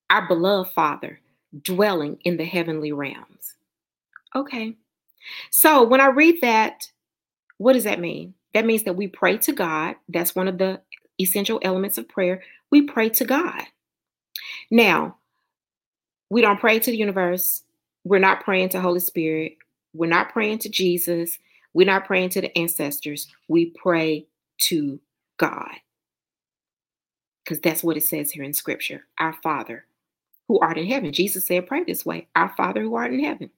Our 0.09 0.26
beloved 0.26 0.72
Father 0.72 1.20
dwelling 1.62 2.18
in 2.24 2.36
the 2.36 2.44
heavenly 2.44 2.92
realms. 2.92 3.55
Okay. 4.34 4.76
So 5.51 5.82
when 5.82 6.01
I 6.01 6.09
read 6.09 6.40
that, 6.40 6.84
what 7.59 7.74
does 7.74 7.84
that 7.84 8.01
mean? 8.01 8.34
That 8.55 8.66
means 8.66 8.84
that 8.84 8.96
we 8.96 9.07
pray 9.07 9.38
to 9.38 9.53
God. 9.53 9.96
That's 10.09 10.34
one 10.34 10.48
of 10.48 10.59
the 10.59 10.80
essential 11.20 11.61
elements 11.62 11.98
of 11.98 12.09
prayer. 12.09 12.42
We 12.70 12.82
pray 12.82 13.09
to 13.11 13.24
God. 13.24 13.62
Now, 14.70 15.16
we 16.30 16.40
don't 16.40 16.61
pray 16.61 16.78
to 16.78 16.90
the 16.90 16.96
universe. 16.96 17.62
We're 18.05 18.18
not 18.18 18.44
praying 18.44 18.70
to 18.70 18.80
Holy 18.80 19.01
Spirit. 19.01 19.57
We're 19.92 20.09
not 20.09 20.32
praying 20.32 20.59
to 20.59 20.68
Jesus. 20.68 21.38
We're 21.74 21.86
not 21.86 22.07
praying 22.07 22.30
to 22.30 22.40
the 22.40 22.57
ancestors. 22.57 23.28
We 23.48 23.66
pray 23.70 24.26
to 24.62 25.01
God. 25.36 25.74
Because 27.44 27.61
that's 27.61 27.82
what 27.82 27.96
it 27.96 28.05
says 28.05 28.30
here 28.30 28.44
in 28.44 28.55
Scripture 28.55 29.07
Our 29.18 29.34
Father 29.42 29.84
who 30.51 30.59
art 30.59 30.78
in 30.78 30.86
heaven. 30.88 31.12
Jesus 31.12 31.46
said, 31.46 31.68
Pray 31.68 31.84
this 31.84 32.05
way 32.05 32.26
Our 32.34 32.53
Father 32.57 32.82
who 32.82 32.96
art 32.96 33.12
in 33.12 33.22
heaven. 33.22 33.51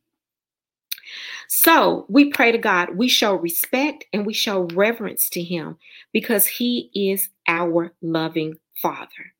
So 1.49 2.05
we 2.11 2.31
pray 2.31 2.53
to 2.53 2.59
God. 2.59 2.97
We 2.97 3.09
show 3.09 3.35
respect 3.35 4.05
and 4.13 4.27
we 4.27 4.35
show 4.35 4.69
reverence 4.75 5.31
to 5.31 5.43
Him 5.43 5.79
because 6.13 6.47
He 6.47 6.91
is 6.95 7.31
our 7.49 7.95
loving 8.03 8.59
Father. 8.83 9.33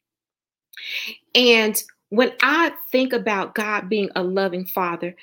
And 1.35 1.83
when 2.09 2.33
I 2.43 2.73
think 2.91 3.13
about 3.13 3.55
God 3.55 3.91
being 3.91 4.09
a 4.17 4.23
loving 4.23 4.65
Father, 4.65 5.15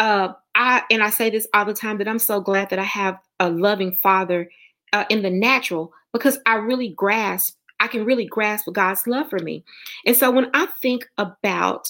uh, 0.00 0.32
I 0.56 0.82
and 0.90 1.04
I 1.04 1.10
say 1.10 1.30
this 1.30 1.46
all 1.54 1.64
the 1.64 1.72
time 1.72 1.98
that 1.98 2.08
I'm 2.08 2.18
so 2.18 2.40
glad 2.40 2.70
that 2.70 2.80
I 2.80 2.84
have 2.84 3.16
a 3.38 3.48
loving 3.48 3.92
father 4.02 4.50
uh, 4.92 5.04
in 5.08 5.22
the 5.22 5.30
natural 5.30 5.92
because 6.12 6.38
I 6.46 6.56
really 6.56 6.88
grasp, 6.88 7.56
I 7.80 7.88
can 7.88 8.04
really 8.04 8.26
grasp 8.26 8.68
God's 8.72 9.06
love 9.06 9.28
for 9.28 9.38
me. 9.38 9.64
And 10.06 10.16
so 10.16 10.30
when 10.30 10.50
I 10.54 10.66
think 10.80 11.06
about 11.18 11.86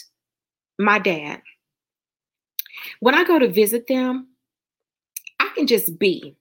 my 0.78 0.98
dad, 0.98 1.40
when 3.00 3.14
I 3.14 3.24
go 3.24 3.38
to 3.38 3.48
visit 3.48 3.86
them, 3.86 4.28
I 5.40 5.50
can 5.54 5.66
just 5.66 5.98
be. 5.98 6.36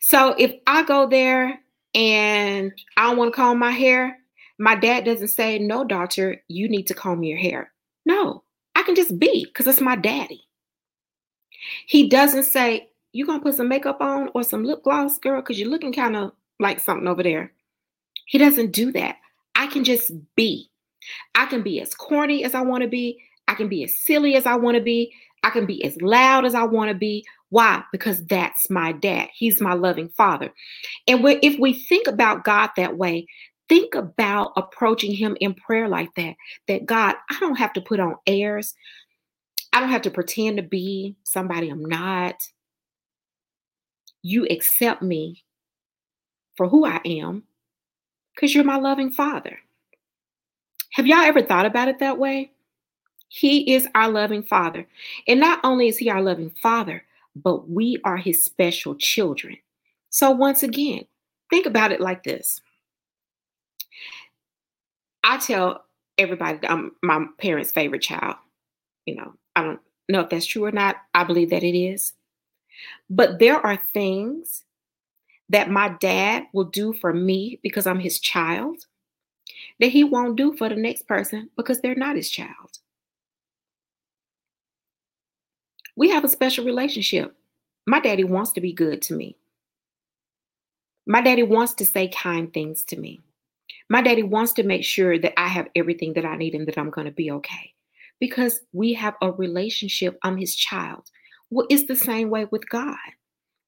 So 0.00 0.34
if 0.38 0.54
I 0.66 0.82
go 0.82 1.06
there 1.06 1.60
and 1.94 2.72
I 2.96 3.04
don't 3.04 3.16
want 3.16 3.32
to 3.32 3.36
comb 3.36 3.58
my 3.58 3.70
hair, 3.70 4.18
my 4.58 4.74
dad 4.74 5.04
doesn't 5.04 5.28
say, 5.28 5.58
No, 5.58 5.84
daughter, 5.84 6.42
you 6.48 6.68
need 6.68 6.86
to 6.88 6.94
comb 6.94 7.22
your 7.22 7.38
hair. 7.38 7.72
No, 8.06 8.44
I 8.74 8.82
can 8.82 8.94
just 8.94 9.18
be 9.18 9.44
because 9.44 9.66
it's 9.66 9.80
my 9.80 9.96
daddy. 9.96 10.42
He 11.86 12.08
doesn't 12.08 12.44
say, 12.44 12.88
You 13.12 13.26
gonna 13.26 13.42
put 13.42 13.54
some 13.54 13.68
makeup 13.68 14.00
on 14.00 14.30
or 14.34 14.42
some 14.42 14.64
lip 14.64 14.82
gloss, 14.84 15.18
girl, 15.18 15.40
because 15.40 15.58
you're 15.58 15.70
looking 15.70 15.92
kind 15.92 16.16
of 16.16 16.32
like 16.58 16.80
something 16.80 17.08
over 17.08 17.22
there. 17.22 17.52
He 18.30 18.38
doesn't 18.38 18.70
do 18.70 18.92
that. 18.92 19.16
I 19.56 19.66
can 19.66 19.82
just 19.82 20.12
be. 20.36 20.70
I 21.34 21.46
can 21.46 21.62
be 21.62 21.80
as 21.80 21.96
corny 21.96 22.44
as 22.44 22.54
I 22.54 22.60
want 22.60 22.82
to 22.82 22.88
be. 22.88 23.20
I 23.48 23.54
can 23.54 23.68
be 23.68 23.82
as 23.82 23.98
silly 23.98 24.36
as 24.36 24.46
I 24.46 24.54
want 24.54 24.76
to 24.76 24.80
be. 24.80 25.12
I 25.42 25.50
can 25.50 25.66
be 25.66 25.84
as 25.84 26.00
loud 26.00 26.44
as 26.44 26.54
I 26.54 26.62
want 26.62 26.90
to 26.90 26.94
be. 26.94 27.24
Why? 27.48 27.82
Because 27.90 28.24
that's 28.26 28.70
my 28.70 28.92
dad. 28.92 29.30
He's 29.34 29.60
my 29.60 29.72
loving 29.72 30.10
father. 30.10 30.52
And 31.08 31.24
if 31.42 31.58
we 31.58 31.72
think 31.72 32.06
about 32.06 32.44
God 32.44 32.70
that 32.76 32.96
way, 32.96 33.26
think 33.68 33.96
about 33.96 34.52
approaching 34.56 35.12
him 35.12 35.36
in 35.40 35.52
prayer 35.54 35.88
like 35.88 36.14
that. 36.14 36.36
That 36.68 36.86
God, 36.86 37.16
I 37.32 37.40
don't 37.40 37.58
have 37.58 37.72
to 37.72 37.80
put 37.80 37.98
on 37.98 38.14
airs. 38.28 38.74
I 39.72 39.80
don't 39.80 39.90
have 39.90 40.02
to 40.02 40.10
pretend 40.12 40.58
to 40.58 40.62
be 40.62 41.16
somebody 41.24 41.68
I'm 41.68 41.84
not. 41.84 42.36
You 44.22 44.46
accept 44.48 45.02
me 45.02 45.42
for 46.56 46.68
who 46.68 46.86
I 46.86 47.00
am 47.04 47.42
because 48.40 48.54
you're 48.54 48.64
my 48.64 48.76
loving 48.76 49.10
father. 49.10 49.58
Have 50.92 51.06
y'all 51.06 51.18
ever 51.18 51.42
thought 51.42 51.66
about 51.66 51.88
it 51.88 51.98
that 51.98 52.16
way? 52.16 52.50
He 53.28 53.74
is 53.74 53.86
our 53.94 54.08
loving 54.08 54.42
Father. 54.42 54.86
And 55.28 55.38
not 55.38 55.60
only 55.62 55.88
is 55.88 55.98
He 55.98 56.10
our 56.10 56.22
loving 56.22 56.50
Father, 56.50 57.04
but 57.36 57.68
we 57.68 57.98
are 58.02 58.16
His 58.16 58.42
special 58.42 58.96
children. 58.96 59.58
So, 60.08 60.30
once 60.30 60.62
again, 60.62 61.04
think 61.50 61.66
about 61.66 61.92
it 61.92 62.00
like 62.00 62.24
this 62.24 62.60
I 65.22 65.38
tell 65.38 65.84
everybody 66.18 66.66
I'm 66.66 66.92
my 67.02 67.26
parents' 67.38 67.72
favorite 67.72 68.02
child. 68.02 68.36
You 69.04 69.16
know, 69.16 69.34
I 69.54 69.62
don't 69.62 69.80
know 70.08 70.20
if 70.20 70.30
that's 70.30 70.46
true 70.46 70.64
or 70.64 70.72
not. 70.72 70.96
I 71.14 71.24
believe 71.24 71.50
that 71.50 71.62
it 71.62 71.78
is. 71.78 72.14
But 73.08 73.38
there 73.38 73.64
are 73.64 73.78
things 73.92 74.64
that 75.50 75.70
my 75.70 75.90
dad 76.00 76.44
will 76.52 76.64
do 76.64 76.92
for 76.92 77.12
me 77.12 77.58
because 77.62 77.86
I'm 77.86 78.00
his 78.00 78.18
child 78.18 78.86
that 79.80 79.88
he 79.90 80.04
won't 80.04 80.36
do 80.36 80.56
for 80.56 80.68
the 80.68 80.76
next 80.76 81.06
person 81.06 81.50
because 81.56 81.80
they're 81.80 81.94
not 81.94 82.16
his 82.16 82.30
child. 82.30 82.78
We 85.96 86.10
have 86.10 86.24
a 86.24 86.28
special 86.28 86.64
relationship. 86.64 87.34
My 87.86 88.00
daddy 88.00 88.24
wants 88.24 88.52
to 88.52 88.60
be 88.60 88.72
good 88.72 89.02
to 89.02 89.14
me. 89.14 89.36
My 91.06 91.20
daddy 91.20 91.42
wants 91.42 91.74
to 91.74 91.84
say 91.84 92.08
kind 92.08 92.52
things 92.52 92.84
to 92.84 92.96
me. 92.96 93.20
My 93.88 94.02
daddy 94.02 94.22
wants 94.22 94.52
to 94.52 94.62
make 94.62 94.84
sure 94.84 95.18
that 95.18 95.38
I 95.38 95.48
have 95.48 95.68
everything 95.74 96.12
that 96.12 96.24
I 96.24 96.36
need 96.36 96.54
and 96.54 96.68
that 96.68 96.78
I'm 96.78 96.90
going 96.90 97.06
to 97.06 97.12
be 97.12 97.32
okay 97.32 97.74
because 98.20 98.60
we 98.72 98.92
have 98.94 99.14
a 99.20 99.32
relationship. 99.32 100.16
I'm 100.22 100.36
his 100.36 100.54
child. 100.54 101.10
Well, 101.50 101.66
it's 101.68 101.86
the 101.86 101.96
same 101.96 102.30
way 102.30 102.46
with 102.50 102.68
God. 102.68 102.96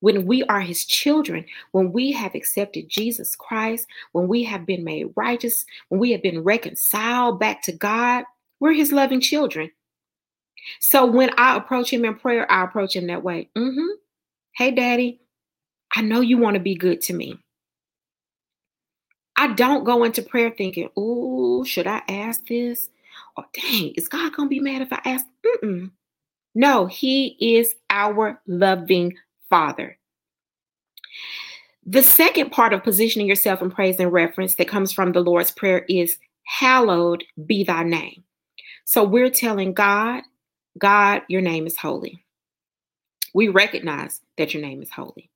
When 0.02 0.26
we 0.26 0.42
are 0.44 0.60
his 0.60 0.84
children, 0.84 1.44
when 1.70 1.92
we 1.92 2.10
have 2.10 2.34
accepted 2.34 2.88
Jesus 2.88 3.36
Christ, 3.36 3.86
when 4.10 4.26
we 4.26 4.42
have 4.42 4.66
been 4.66 4.82
made 4.82 5.12
righteous, 5.14 5.64
when 5.88 6.00
we 6.00 6.10
have 6.10 6.22
been 6.22 6.42
reconciled 6.42 7.38
back 7.38 7.62
to 7.62 7.72
God, 7.72 8.24
we're 8.58 8.72
his 8.72 8.90
loving 8.90 9.20
children. 9.20 9.70
So 10.80 11.06
when 11.06 11.30
I 11.38 11.56
approach 11.56 11.92
him 11.92 12.04
in 12.04 12.16
prayer, 12.16 12.50
I 12.50 12.64
approach 12.64 12.96
him 12.96 13.06
that 13.06 13.22
way. 13.22 13.48
Mm-hmm. 13.56 13.94
Hey, 14.56 14.72
daddy, 14.72 15.20
I 15.94 16.02
know 16.02 16.20
you 16.20 16.36
want 16.36 16.54
to 16.54 16.60
be 16.60 16.74
good 16.74 17.00
to 17.02 17.12
me. 17.12 17.38
I 19.36 19.52
don't 19.54 19.84
go 19.84 20.02
into 20.02 20.20
prayer 20.20 20.50
thinking, 20.50 20.88
oh, 20.96 21.62
should 21.62 21.86
I 21.86 22.02
ask 22.08 22.44
this? 22.48 22.88
Or 23.36 23.44
dang, 23.54 23.92
is 23.94 24.08
God 24.08 24.32
to 24.34 24.48
be 24.48 24.58
mad 24.58 24.82
if 24.82 24.92
I 24.92 25.00
ask? 25.04 25.26
Mm-mm. 25.46 25.92
No, 26.56 26.86
he 26.86 27.36
is 27.40 27.76
our 27.88 28.40
loving 28.48 29.14
father. 29.52 29.98
The 31.84 32.02
second 32.02 32.52
part 32.52 32.72
of 32.72 32.82
positioning 32.82 33.26
yourself 33.26 33.60
in 33.60 33.70
praise 33.70 34.00
and 34.00 34.10
reference 34.10 34.54
that 34.54 34.66
comes 34.66 34.92
from 34.92 35.12
the 35.12 35.20
Lord's 35.20 35.50
Prayer 35.50 35.84
is, 35.90 36.16
Hallowed 36.44 37.22
be 37.44 37.62
thy 37.62 37.82
name. 37.82 38.24
So 38.86 39.04
we're 39.04 39.28
telling 39.28 39.74
God, 39.74 40.22
God, 40.78 41.20
your 41.28 41.42
name 41.42 41.66
is 41.66 41.76
holy. 41.76 42.24
We 43.34 43.48
recognize 43.48 44.22
that 44.38 44.54
your 44.54 44.62
name 44.62 44.80
is 44.80 44.90
holy. 44.90 45.30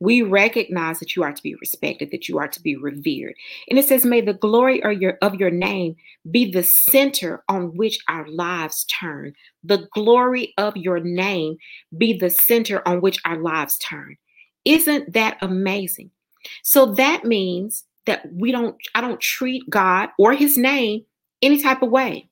We 0.00 0.22
recognize 0.22 0.98
that 1.00 1.16
you 1.16 1.22
are 1.22 1.32
to 1.32 1.42
be 1.42 1.54
respected, 1.56 2.10
that 2.10 2.28
you 2.28 2.38
are 2.38 2.48
to 2.48 2.62
be 2.62 2.76
revered. 2.76 3.34
And 3.68 3.78
it 3.78 3.86
says, 3.86 4.04
May 4.04 4.20
the 4.20 4.34
glory 4.34 4.82
of 4.82 5.00
your, 5.00 5.18
of 5.22 5.34
your 5.36 5.50
name 5.50 5.96
be 6.30 6.50
the 6.50 6.62
center 6.62 7.42
on 7.48 7.76
which 7.76 7.98
our 8.08 8.26
lives 8.28 8.84
turn. 8.84 9.34
The 9.62 9.88
glory 9.92 10.54
of 10.58 10.76
your 10.76 11.00
name 11.00 11.56
be 11.96 12.16
the 12.16 12.30
center 12.30 12.86
on 12.86 13.00
which 13.00 13.18
our 13.24 13.38
lives 13.38 13.78
turn. 13.78 14.16
Isn't 14.64 15.12
that 15.12 15.38
amazing? 15.42 16.10
So 16.62 16.86
that 16.94 17.24
means 17.24 17.84
that 18.06 18.26
we 18.32 18.52
don't, 18.52 18.76
I 18.94 19.00
don't 19.00 19.20
treat 19.20 19.68
God 19.70 20.10
or 20.18 20.34
his 20.34 20.58
name 20.58 21.04
any 21.42 21.62
type 21.62 21.82
of 21.82 21.90
way. 21.90 22.28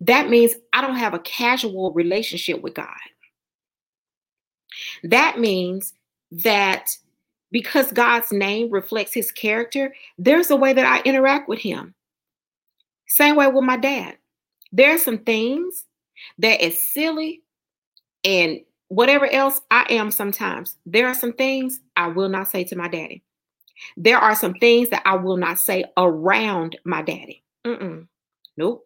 That 0.00 0.28
means 0.28 0.54
I 0.72 0.80
don't 0.80 0.96
have 0.96 1.14
a 1.14 1.18
casual 1.20 1.92
relationship 1.92 2.62
with 2.62 2.74
God. 2.74 2.96
That 5.02 5.38
means 5.38 5.94
that 6.30 6.88
because 7.50 7.92
God's 7.92 8.32
name 8.32 8.70
reflects 8.70 9.14
his 9.14 9.30
character, 9.32 9.94
there's 10.18 10.50
a 10.50 10.56
way 10.56 10.72
that 10.72 10.86
I 10.86 11.00
interact 11.08 11.48
with 11.48 11.60
him. 11.60 11.94
Same 13.08 13.36
way 13.36 13.46
with 13.46 13.64
my 13.64 13.76
dad. 13.76 14.16
There 14.72 14.94
are 14.94 14.98
some 14.98 15.18
things 15.18 15.84
that 16.38 16.60
is 16.60 16.82
silly 16.82 17.42
and 18.24 18.60
whatever 18.88 19.26
else 19.26 19.60
I 19.70 19.86
am 19.90 20.10
sometimes. 20.10 20.76
There 20.86 21.06
are 21.06 21.14
some 21.14 21.32
things 21.32 21.80
I 21.96 22.08
will 22.08 22.28
not 22.28 22.48
say 22.48 22.64
to 22.64 22.76
my 22.76 22.88
daddy. 22.88 23.22
There 23.96 24.18
are 24.18 24.34
some 24.34 24.54
things 24.54 24.88
that 24.90 25.02
I 25.04 25.16
will 25.16 25.36
not 25.36 25.58
say 25.58 25.84
around 25.96 26.78
my 26.84 27.02
daddy. 27.02 27.44
Mm-mm. 27.64 28.06
Nope. 28.56 28.85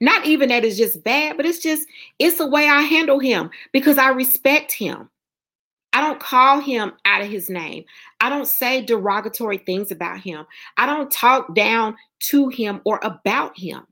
Not 0.00 0.26
even 0.26 0.48
that 0.48 0.64
it's 0.64 0.76
just 0.76 1.02
bad, 1.04 1.36
but 1.36 1.46
it's 1.46 1.58
just, 1.58 1.88
it's 2.18 2.38
the 2.38 2.46
way 2.46 2.68
I 2.68 2.82
handle 2.82 3.18
him 3.18 3.50
because 3.72 3.98
I 3.98 4.10
respect 4.10 4.72
him. 4.72 5.08
I 5.92 6.00
don't 6.00 6.18
call 6.18 6.60
him 6.60 6.92
out 7.04 7.22
of 7.22 7.28
his 7.28 7.48
name. 7.48 7.84
I 8.20 8.28
don't 8.28 8.48
say 8.48 8.84
derogatory 8.84 9.58
things 9.58 9.92
about 9.92 10.18
him. 10.20 10.44
I 10.76 10.86
don't 10.86 11.10
talk 11.10 11.54
down 11.54 11.96
to 12.30 12.48
him 12.48 12.80
or 12.84 12.98
about 13.04 13.56
him 13.56 13.86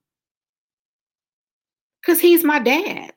because 2.01 2.20
he's 2.20 2.43
my 2.43 2.59
dad. 2.59 3.12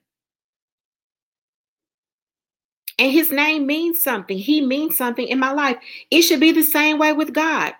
And 2.97 3.11
his 3.11 3.31
name 3.31 3.65
means 3.65 4.01
something. 4.01 4.37
He 4.37 4.61
means 4.61 4.95
something 4.95 5.27
in 5.27 5.39
my 5.39 5.51
life. 5.51 5.77
It 6.11 6.21
should 6.21 6.39
be 6.39 6.51
the 6.51 6.63
same 6.63 6.97
way 6.97 7.11
with 7.11 7.33
God. 7.33 7.73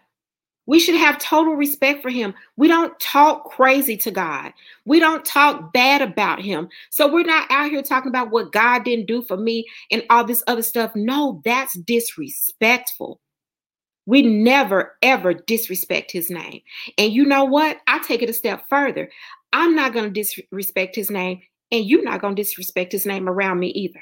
We 0.68 0.80
should 0.80 0.96
have 0.96 1.20
total 1.20 1.54
respect 1.54 2.02
for 2.02 2.10
him. 2.10 2.34
We 2.58 2.68
don't 2.68 3.00
talk 3.00 3.52
crazy 3.52 3.98
to 3.98 4.12
God. 4.12 4.52
We 4.86 5.00
don't 5.00 5.24
talk 5.24 5.74
bad 5.74 6.02
about 6.02 6.42
him. 6.42 6.70
So 6.90 7.12
we're 7.12 7.24
not 7.24 7.50
out 7.52 7.70
here 7.70 7.84
talking 7.84 8.10
about 8.10 8.32
what 8.32 8.52
God 8.52 8.84
didn't 8.84 9.06
do 9.06 9.22
for 9.22 9.38
me 9.38 9.66
and 9.92 10.04
all 10.10 10.24
this 10.24 10.44
other 10.48 10.64
stuff. 10.64 10.92
No, 10.96 11.42
that's 11.46 11.74
disrespectful. 11.74 13.20
We 14.08 14.22
never, 14.22 14.96
ever 15.02 15.34
disrespect 15.34 16.12
his 16.12 16.30
name. 16.30 16.62
And 16.98 17.12
you 17.12 17.26
know 17.26 17.44
what? 17.44 17.78
I 17.88 18.00
take 18.00 18.22
it 18.22 18.30
a 18.30 18.34
step 18.34 18.68
further. 18.70 19.10
I'm 19.54 19.76
not 19.76 19.94
going 19.94 20.12
to 20.12 20.12
disrespect 20.12 20.96
his 20.96 21.10
name, 21.10 21.42
and 21.72 21.86
you're 21.86 22.04
not 22.04 22.22
going 22.22 22.36
to 22.36 22.42
disrespect 22.42 22.92
his 22.92 23.06
name 23.06 23.30
around 23.30 23.60
me 23.60 23.70
either. 23.70 24.02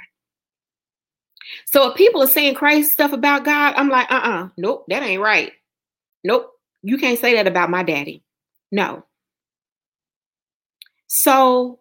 So 1.66 1.90
if 1.90 1.96
people 1.96 2.24
are 2.24 2.28
saying 2.28 2.56
crazy 2.56 2.90
stuff 2.90 3.14
about 3.14 3.46
God, 3.46 3.76
I'm 3.78 3.90
like, 3.90 4.12
uh 4.12 4.16
uh-uh, 4.16 4.44
uh, 4.46 4.50
nope, 4.58 4.86
that 4.90 5.04
ain't 5.04 5.22
right. 5.22 5.52
Nope. 6.24 6.53
You 6.84 6.98
can't 6.98 7.20
say 7.20 7.34
that 7.36 7.48
about 7.48 7.70
my 7.70 7.82
daddy. 7.82 8.24
No. 8.72 9.06
So 11.08 11.80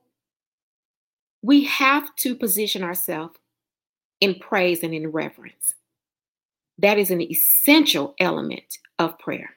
we 1.43 1.65
have 1.65 2.15
to 2.17 2.37
position 2.37 2.83
ourselves 2.83 3.37
in 4.21 4.37
praise 4.37 4.83
and 4.83 4.95
in 4.95 5.09
reverence. 5.09 5.75
That 6.79 6.99
is 6.99 7.11
an 7.11 7.21
essential 7.21 8.15
element 8.21 8.79
of 8.99 9.19
prayer. 9.19 9.51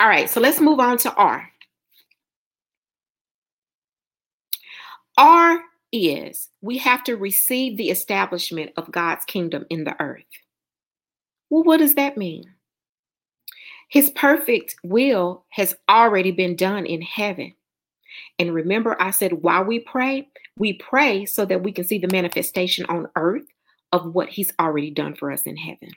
All 0.00 0.08
right, 0.08 0.30
so 0.30 0.40
let's 0.40 0.60
move 0.60 0.78
on 0.78 0.96
to 0.98 1.12
R. 1.14 1.50
R 5.16 5.60
is 5.90 6.50
we 6.60 6.78
have 6.78 7.02
to 7.04 7.16
receive 7.16 7.76
the 7.76 7.90
establishment 7.90 8.70
of 8.76 8.92
God's 8.92 9.24
kingdom 9.24 9.66
in 9.70 9.84
the 9.84 10.00
earth. 10.00 10.22
Well, 11.50 11.64
what 11.64 11.78
does 11.78 11.94
that 11.94 12.16
mean? 12.16 12.44
His 13.88 14.10
perfect 14.10 14.76
will 14.84 15.44
has 15.48 15.74
already 15.88 16.30
been 16.30 16.56
done 16.56 16.86
in 16.86 17.02
heaven. 17.02 17.54
And 18.38 18.54
remember, 18.54 19.00
I 19.00 19.10
said, 19.10 19.42
while 19.42 19.64
we 19.64 19.80
pray, 19.80 20.28
we 20.56 20.74
pray 20.74 21.24
so 21.24 21.44
that 21.46 21.62
we 21.62 21.72
can 21.72 21.84
see 21.84 21.98
the 21.98 22.12
manifestation 22.12 22.84
on 22.86 23.08
earth 23.16 23.46
of 23.92 24.14
what 24.14 24.28
He's 24.28 24.52
already 24.60 24.90
done 24.90 25.14
for 25.14 25.32
us 25.32 25.42
in 25.42 25.56
heaven. 25.56 25.90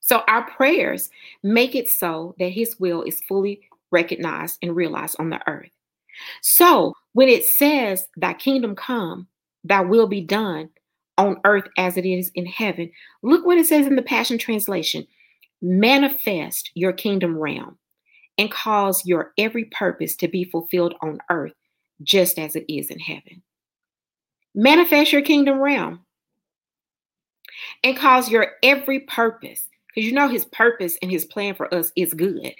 So 0.00 0.22
our 0.28 0.48
prayers 0.50 1.10
make 1.42 1.74
it 1.74 1.88
so 1.88 2.34
that 2.38 2.50
His 2.50 2.78
will 2.78 3.02
is 3.02 3.20
fully 3.22 3.60
recognized 3.90 4.58
and 4.62 4.74
realized 4.74 5.16
on 5.18 5.30
the 5.30 5.40
earth. 5.48 5.70
So 6.42 6.94
when 7.12 7.28
it 7.28 7.44
says, 7.44 8.08
Thy 8.16 8.34
kingdom 8.34 8.74
come, 8.74 9.28
thy 9.64 9.80
will 9.80 10.06
be 10.06 10.20
done 10.20 10.70
on 11.18 11.40
earth 11.44 11.68
as 11.78 11.96
it 11.96 12.04
is 12.04 12.30
in 12.34 12.46
heaven, 12.46 12.90
look 13.22 13.46
what 13.46 13.58
it 13.58 13.66
says 13.66 13.86
in 13.86 13.96
the 13.96 14.02
Passion 14.02 14.38
Translation 14.38 15.06
manifest 15.66 16.70
your 16.74 16.92
kingdom 16.92 17.36
realm 17.36 17.76
and 18.38 18.50
cause 18.50 19.04
your 19.04 19.32
every 19.36 19.64
purpose 19.66 20.14
to 20.16 20.28
be 20.28 20.44
fulfilled 20.44 20.94
on 21.02 21.18
earth 21.30 21.54
just 22.02 22.38
as 22.38 22.54
it 22.54 22.64
is 22.72 22.90
in 22.90 22.98
heaven. 22.98 23.42
Manifest 24.54 25.12
your 25.12 25.22
kingdom 25.22 25.58
realm 25.58 26.00
and 27.82 27.96
cause 27.96 28.30
your 28.30 28.52
every 28.62 29.00
purpose, 29.00 29.68
because 29.88 30.06
you 30.06 30.12
know 30.12 30.28
his 30.28 30.44
purpose 30.46 30.96
and 31.02 31.10
his 31.10 31.24
plan 31.24 31.54
for 31.54 31.72
us 31.74 31.90
is 31.96 32.14
good, 32.14 32.54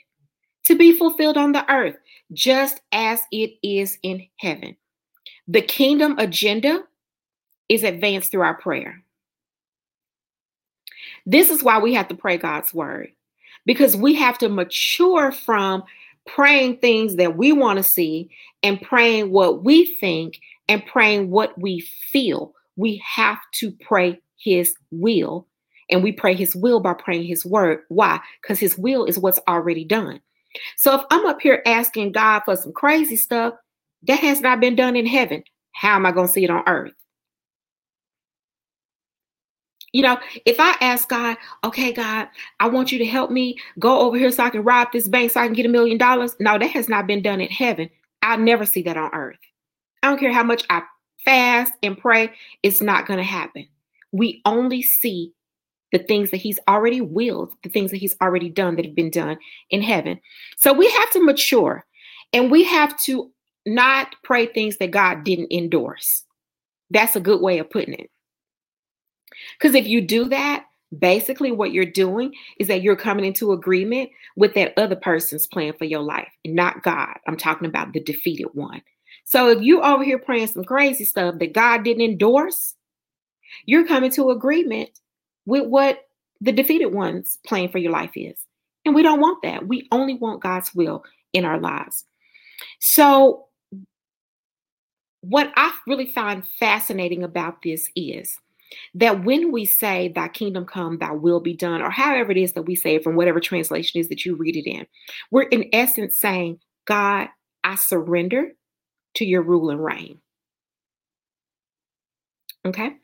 to 0.64 0.74
be 0.74 0.96
fulfilled 0.96 1.36
on 1.36 1.52
the 1.52 1.70
earth 1.70 1.96
just 2.32 2.80
as 2.92 3.20
it 3.30 3.52
is 3.62 3.98
in 4.02 4.26
heaven. 4.38 4.76
The 5.46 5.62
kingdom 5.62 6.18
agenda 6.18 6.82
is 7.68 7.84
advanced 7.84 8.30
through 8.30 8.42
our 8.42 8.57
prayer. 8.61 9.02
This 11.27 11.51
is 11.51 11.62
why 11.62 11.79
we 11.79 11.93
have 11.95 12.09
to 12.09 12.14
pray 12.14 12.39
God's 12.39 12.72
word 12.72 13.11
because 13.66 13.97
we 13.97 14.14
have 14.14 14.39
to 14.39 14.49
mature 14.49 15.33
from 15.33 15.83
praying 16.27 16.79
things 16.79 17.16
that 17.16 17.37
we 17.37 17.53
want 17.53 17.79
to 17.79 17.83
see 17.83 18.31
and 18.62 18.81
praying 18.81 19.31
what 19.31 19.64
we 19.64 19.97
think 19.97 20.41
and 20.68 20.85
praying 20.87 21.31
what 21.31 21.61
we 21.61 21.81
feel. 21.81 22.53
We 22.77 23.03
have 23.05 23.39
to 23.55 23.72
pray 23.72 24.20
his 24.39 24.74
will. 24.91 25.47
And 25.89 26.03
we 26.03 26.11
pray 26.11 26.35
his 26.35 26.57
will 26.57 26.81
by 26.81 26.95
praying 26.95 27.24
his 27.24 27.45
word. 27.47 27.81
Why? 27.89 28.20
Because 28.43 28.59
his 28.59 28.77
will 28.77 29.05
is 29.05 29.18
what's 29.18 29.39
already 29.47 29.85
done. 29.85 30.20
So 30.77 30.95
if 30.97 31.03
I'm 31.11 31.27
up 31.27 31.41
here 31.41 31.62
asking 31.64 32.12
God 32.12 32.43
for 32.45 32.57
some 32.57 32.72
crazy 32.72 33.16
stuff 33.16 33.55
that 34.03 34.18
has 34.18 34.41
not 34.41 34.61
been 34.61 34.74
done 34.74 34.97
in 34.97 35.07
heaven, 35.07 35.45
how 35.72 35.95
am 35.95 36.07
I 36.07 36.11
going 36.11 36.27
to 36.27 36.33
see 36.33 36.45
it 36.45 36.51
on 36.51 36.64
earth? 36.66 36.93
You 39.93 40.03
know, 40.03 40.18
if 40.45 40.57
I 40.59 40.76
ask 40.80 41.09
God, 41.09 41.37
okay, 41.64 41.93
God, 41.93 42.28
I 42.61 42.68
want 42.68 42.93
you 42.93 42.99
to 42.99 43.07
help 43.07 43.30
me 43.30 43.57
go 43.78 44.01
over 44.01 44.18
here 44.18 44.30
so 44.30 44.45
I 44.45 44.51
can 44.51 44.64
rob 44.64 44.89
this 44.93 45.09
bank 45.09 45.30
so 45.30 45.41
I 45.41 45.47
can 45.47 45.55
get 45.55 45.66
a 45.66 45.70
million 45.70 45.97
dollars. 45.97 46.37
No, 46.39 46.59
that 46.59 46.70
has 46.70 46.89
not 46.89 47.07
been 47.07 47.22
done 47.22 47.41
in 47.41 47.49
heaven. 47.49 47.89
I'll 48.22 48.39
never 48.39 48.66
see 48.66 48.82
that 48.82 48.97
on 48.97 49.14
earth. 49.14 49.39
I 50.03 50.09
don't 50.09 50.18
care 50.18 50.32
how 50.32 50.43
much 50.43 50.64
I 50.68 50.82
fast 51.26 51.74
and 51.82 51.99
pray, 51.99 52.32
it's 52.62 52.80
not 52.80 53.07
going 53.07 53.18
to 53.18 53.24
happen. 53.24 53.68
We 54.12 54.41
only 54.47 54.80
see 54.80 55.32
the 55.93 55.99
things 55.99 56.30
that 56.30 56.39
He's 56.39 56.59
already 56.66 57.03
willed, 57.03 57.53
the 57.62 57.68
things 57.68 57.91
that 57.91 57.99
He's 57.99 58.16
already 58.22 58.49
done 58.49 58.76
that 58.76 58.87
have 58.87 58.95
been 58.95 59.11
done 59.11 59.37
in 59.68 59.82
heaven. 59.82 60.18
So 60.57 60.72
we 60.72 60.89
have 60.89 61.11
to 61.11 61.22
mature 61.22 61.84
and 62.32 62.51
we 62.51 62.64
have 62.64 62.99
to 63.05 63.30
not 63.66 64.14
pray 64.24 64.47
things 64.47 64.78
that 64.78 64.93
God 64.93 65.24
didn't 65.24 65.53
endorse. 65.53 66.24
That's 66.91 67.16
a 67.16 67.20
good 67.20 67.43
way 67.43 67.59
of 67.59 67.68
putting 67.68 67.95
it. 67.95 68.11
Because 69.59 69.74
if 69.74 69.87
you 69.87 70.01
do 70.01 70.28
that, 70.28 70.64
basically 70.99 71.53
what 71.53 71.72
you're 71.72 71.84
doing 71.84 72.32
is 72.59 72.68
that 72.68 72.82
you're 72.82 72.97
coming 72.97 73.24
into 73.24 73.53
agreement 73.53 74.11
with 74.37 74.55
that 74.55 74.72
other 74.76 74.97
person's 74.97 75.47
plan 75.47 75.72
for 75.76 75.84
your 75.84 76.01
life, 76.01 76.28
not 76.45 76.82
God. 76.82 77.14
I'm 77.26 77.37
talking 77.37 77.68
about 77.68 77.93
the 77.93 78.01
defeated 78.01 78.49
one. 78.53 78.82
So 79.24 79.51
if 79.51 79.61
you 79.62 79.82
over 79.82 80.05
here 80.05 80.18
praying 80.18 80.49
some 80.49 80.64
crazy 80.64 81.05
stuff 81.05 81.39
that 81.39 81.53
God 81.53 81.84
didn't 81.84 82.05
endorse, 82.05 82.74
you're 83.64 83.87
coming 83.87 84.11
to 84.12 84.30
agreement 84.30 84.91
with 85.45 85.66
what 85.66 86.01
the 86.41 86.53
defeated 86.53 86.87
one's 86.87 87.39
plan 87.47 87.68
for 87.68 87.78
your 87.78 87.93
life 87.93 88.12
is. 88.14 88.39
And 88.84 88.95
we 88.95 89.03
don't 89.03 89.20
want 89.20 89.43
that. 89.43 89.66
We 89.66 89.89
only 89.91 90.14
want 90.14 90.43
God's 90.43 90.74
will 90.74 91.03
in 91.32 91.45
our 91.45 91.59
lives. 91.59 92.05
So 92.78 93.47
what 95.22 95.53
I 95.57 95.72
really 95.89 96.12
find 96.12 96.45
fascinating 96.61 97.24
about 97.24 97.62
this 97.62 97.91
is 97.97 98.39
that 98.95 99.25
when 99.25 99.53
we 99.53 99.64
say 99.64 100.09
thy 100.09 100.29
kingdom 100.29 100.64
come 100.64 100.99
thy 100.99 101.12
will 101.12 101.41
be 101.41 101.55
done 101.55 101.83
or 101.83 101.91
however 101.91 102.31
it 102.33 102.37
is 102.37 102.53
that 102.53 102.62
we 102.62 102.75
say 102.75 102.97
it 102.97 103.05
from 103.05 103.17
whatever 103.17 103.41
translation 103.41 104.01
is 104.01 104.09
that 104.09 104.25
you 104.25 104.35
read 104.35 104.57
it 104.57 104.69
in 104.69 104.87
we're 105.31 105.43
in 105.43 105.69
essence 105.73 106.19
saying 106.19 106.59
god 106.87 107.29
i 107.64 107.75
surrender 107.75 108.53
to 109.17 109.25
your 109.25 109.43
rule 109.43 109.71
and 109.71 109.83
reign. 109.83 110.21
Okay? 112.64 112.97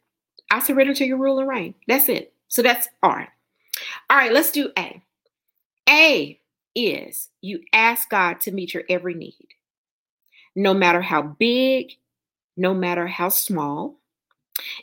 I 0.50 0.60
surrender 0.60 0.94
to 0.94 1.06
your 1.06 1.18
rule 1.18 1.38
and 1.38 1.48
reign. 1.48 1.74
That's 1.88 2.08
it. 2.08 2.34
So 2.48 2.62
that's 2.62 2.86
r 3.02 3.28
all 4.10 4.16
right 4.16 4.32
let's 4.32 4.50
do 4.50 4.70
a. 4.78 5.02
A 5.88 6.38
is 6.74 7.30
you 7.40 7.60
ask 7.72 8.08
god 8.10 8.40
to 8.42 8.52
meet 8.52 8.74
your 8.74 8.84
every 8.88 9.14
need 9.14 9.48
no 10.54 10.74
matter 10.74 11.00
how 11.00 11.22
big 11.22 11.92
no 12.56 12.74
matter 12.74 13.06
how 13.06 13.30
small 13.30 13.98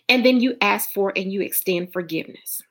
and 0.08 0.26
then 0.26 0.40
you 0.40 0.58
ask 0.62 0.92
for 0.92 1.14
and 1.16 1.32
you 1.32 1.42
extend 1.42 1.94
forgiveness. 1.94 2.62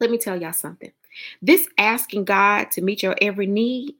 Let 0.00 0.10
me 0.10 0.18
tell 0.18 0.40
y'all 0.40 0.52
something. 0.52 0.92
This 1.40 1.68
asking 1.78 2.24
God 2.24 2.70
to 2.72 2.82
meet 2.82 3.02
your 3.02 3.16
every 3.22 3.46
need, 3.46 3.94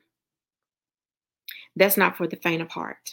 that's 1.76 1.96
not 1.96 2.16
for 2.16 2.26
the 2.26 2.36
faint 2.36 2.62
of 2.62 2.68
heart. 2.68 3.10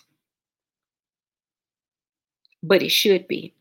But 2.64 2.84
it 2.84 2.90
should 2.90 3.28
be. 3.28 3.54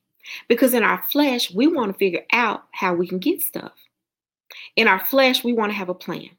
Because 0.48 0.74
in 0.74 0.82
our 0.82 1.02
flesh, 1.10 1.52
we 1.52 1.66
want 1.66 1.92
to 1.92 1.98
figure 1.98 2.24
out 2.32 2.64
how 2.72 2.94
we 2.94 3.06
can 3.06 3.18
get 3.18 3.42
stuff. 3.42 3.72
In 4.76 4.88
our 4.88 5.04
flesh, 5.06 5.42
we 5.42 5.52
want 5.52 5.72
to 5.72 5.76
have 5.76 5.88
a 5.88 5.94
plan. 5.94 6.30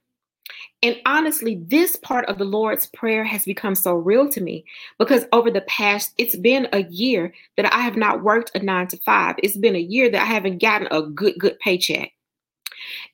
And 0.84 0.98
honestly, 1.06 1.62
this 1.68 1.96
part 1.96 2.26
of 2.26 2.40
the 2.40 2.46
Lord's 2.46 2.88
Prayer 2.88 3.24
has 3.24 3.46
become 3.46 3.76
so 3.76 3.94
real 3.94 4.28
to 4.30 4.42
me 4.42 4.66
because 4.98 5.26
over 5.32 5.52
the 5.52 5.62
past, 5.62 6.14
it's 6.18 6.36
been 6.36 6.68
a 6.74 6.84
year 6.84 7.34
that 7.58 7.72
I 7.72 7.82
have 7.82 7.98
not 7.98 8.24
worked 8.24 8.52
a 8.56 8.60
nine 8.60 8.88
to 8.88 8.98
five. 8.98 9.36
It's 9.44 9.58
been 9.58 9.76
a 9.76 9.80
year 9.80 10.10
that 10.10 10.22
I 10.22 10.26
haven't 10.26 10.62
gotten 10.62 10.88
a 10.90 11.04
good, 11.04 11.36
good 11.38 11.60
paycheck. 11.60 12.12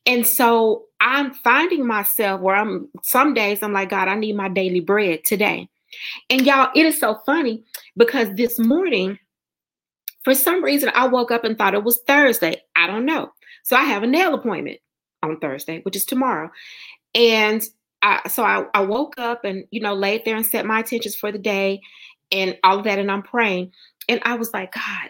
And 0.06 0.26
so 0.26 0.86
I'm 1.02 1.34
finding 1.34 1.86
myself 1.86 2.40
where 2.40 2.56
I'm 2.56 2.88
some 3.04 3.34
days 3.34 3.62
I'm 3.62 3.74
like, 3.74 3.90
God, 3.90 4.08
I 4.08 4.16
need 4.16 4.38
my 4.38 4.48
daily 4.48 4.80
bread 4.80 5.26
today. 5.26 5.68
And 6.30 6.46
y'all, 6.46 6.72
it 6.74 6.86
is 6.86 7.00
so 7.00 7.16
funny 7.26 7.66
because 7.98 8.30
this 8.36 8.60
morning, 8.60 9.20
for 10.24 10.34
some 10.34 10.64
reason, 10.64 10.92
I 10.96 11.08
woke 11.08 11.32
up 11.32 11.44
and 11.44 11.58
thought 11.58 11.74
it 11.74 11.84
was 11.84 12.00
Thursday. 12.08 12.62
I 12.76 12.88
don't 12.88 13.06
know. 13.06 13.32
So 13.64 13.76
I 13.76 13.84
have 13.84 14.04
a 14.04 14.08
nail 14.08 14.34
appointment 14.34 14.80
on 15.24 15.40
Thursday, 15.40 15.82
which 15.82 15.96
is 15.96 16.06
tomorrow. 16.06 16.50
And 17.18 17.68
I, 18.04 18.28
so 18.30 18.44
I, 18.44 18.66
I 18.76 18.82
woke 18.82 19.16
up 19.18 19.44
and, 19.44 19.66
you 19.72 19.82
know, 19.82 19.96
laid 19.96 20.24
there 20.24 20.36
and 20.36 20.46
set 20.46 20.68
my 20.68 20.80
intentions 20.80 21.16
for 21.16 21.32
the 21.32 21.40
day 21.40 21.82
and 22.32 22.58
all 22.64 22.78
of 22.78 22.84
that. 22.84 23.00
And 23.00 23.12
I'm 23.12 23.24
praying. 23.24 23.72
And 24.08 24.22
I 24.24 24.36
was 24.36 24.54
like, 24.54 24.72
God, 24.74 25.10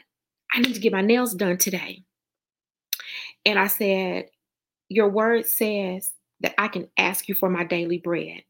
I 0.53 0.61
need 0.61 0.73
to 0.73 0.79
get 0.79 0.93
my 0.93 1.01
nails 1.01 1.35
done 1.35 1.57
today. 1.57 2.03
And 3.45 3.59
I 3.59 3.67
said, 3.67 4.27
Your 4.87 5.09
word 5.09 5.45
says 5.45 6.13
that 6.39 6.55
I 6.57 6.69
can 6.69 6.87
ask 6.97 7.27
you 7.27 7.35
for 7.35 7.49
my 7.49 7.65
daily 7.65 7.97
bread. 7.97 8.43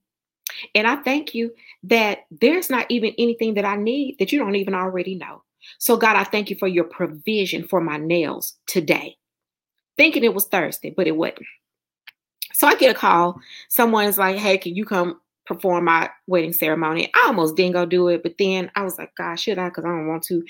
And 0.76 0.88
I 0.88 0.98
thank 0.98 1.34
you 1.34 1.52
that 1.84 2.20
there's 2.30 2.70
not 2.70 2.86
even 2.90 3.14
anything 3.18 3.56
that 3.56 3.66
I 3.66 3.76
need 3.76 4.18
that 4.20 4.32
you 4.32 4.40
don't 4.40 4.56
even 4.56 4.76
already 4.76 5.16
know. 5.16 5.44
So, 5.80 5.98
God, 5.98 6.16
I 6.16 6.24
thank 6.24 6.50
you 6.50 6.56
for 6.56 6.68
your 6.68 6.86
provision 6.86 7.68
for 7.68 7.82
my 7.82 7.98
nails 7.98 8.54
today. 8.68 9.18
Thinking 9.98 10.24
it 10.24 10.34
was 10.34 10.46
Thursday, 10.46 10.94
but 10.96 11.08
it 11.08 11.16
wasn't. 11.16 11.46
So 12.58 12.66
I 12.66 12.74
get 12.74 12.90
a 12.90 12.98
call. 12.98 13.40
Someone's 13.70 14.18
like, 14.18 14.36
hey, 14.38 14.58
can 14.58 14.76
you 14.76 14.84
come 14.84 15.22
perform 15.46 15.86
my 15.86 16.10
wedding 16.26 16.54
ceremony? 16.54 17.12
I 17.14 17.28
almost 17.28 17.56
didn't 17.56 17.74
go 17.74 17.86
do 17.86 18.08
it, 18.08 18.24
but 18.24 18.34
then 18.40 18.72
I 18.76 18.82
was 18.82 18.98
like, 18.98 19.14
God, 19.16 19.40
should 19.40 19.60
I? 19.60 19.70
Because 19.70 19.86
I 19.86 19.90
don't 19.90 20.08
want 20.08 20.24
to. 20.24 20.44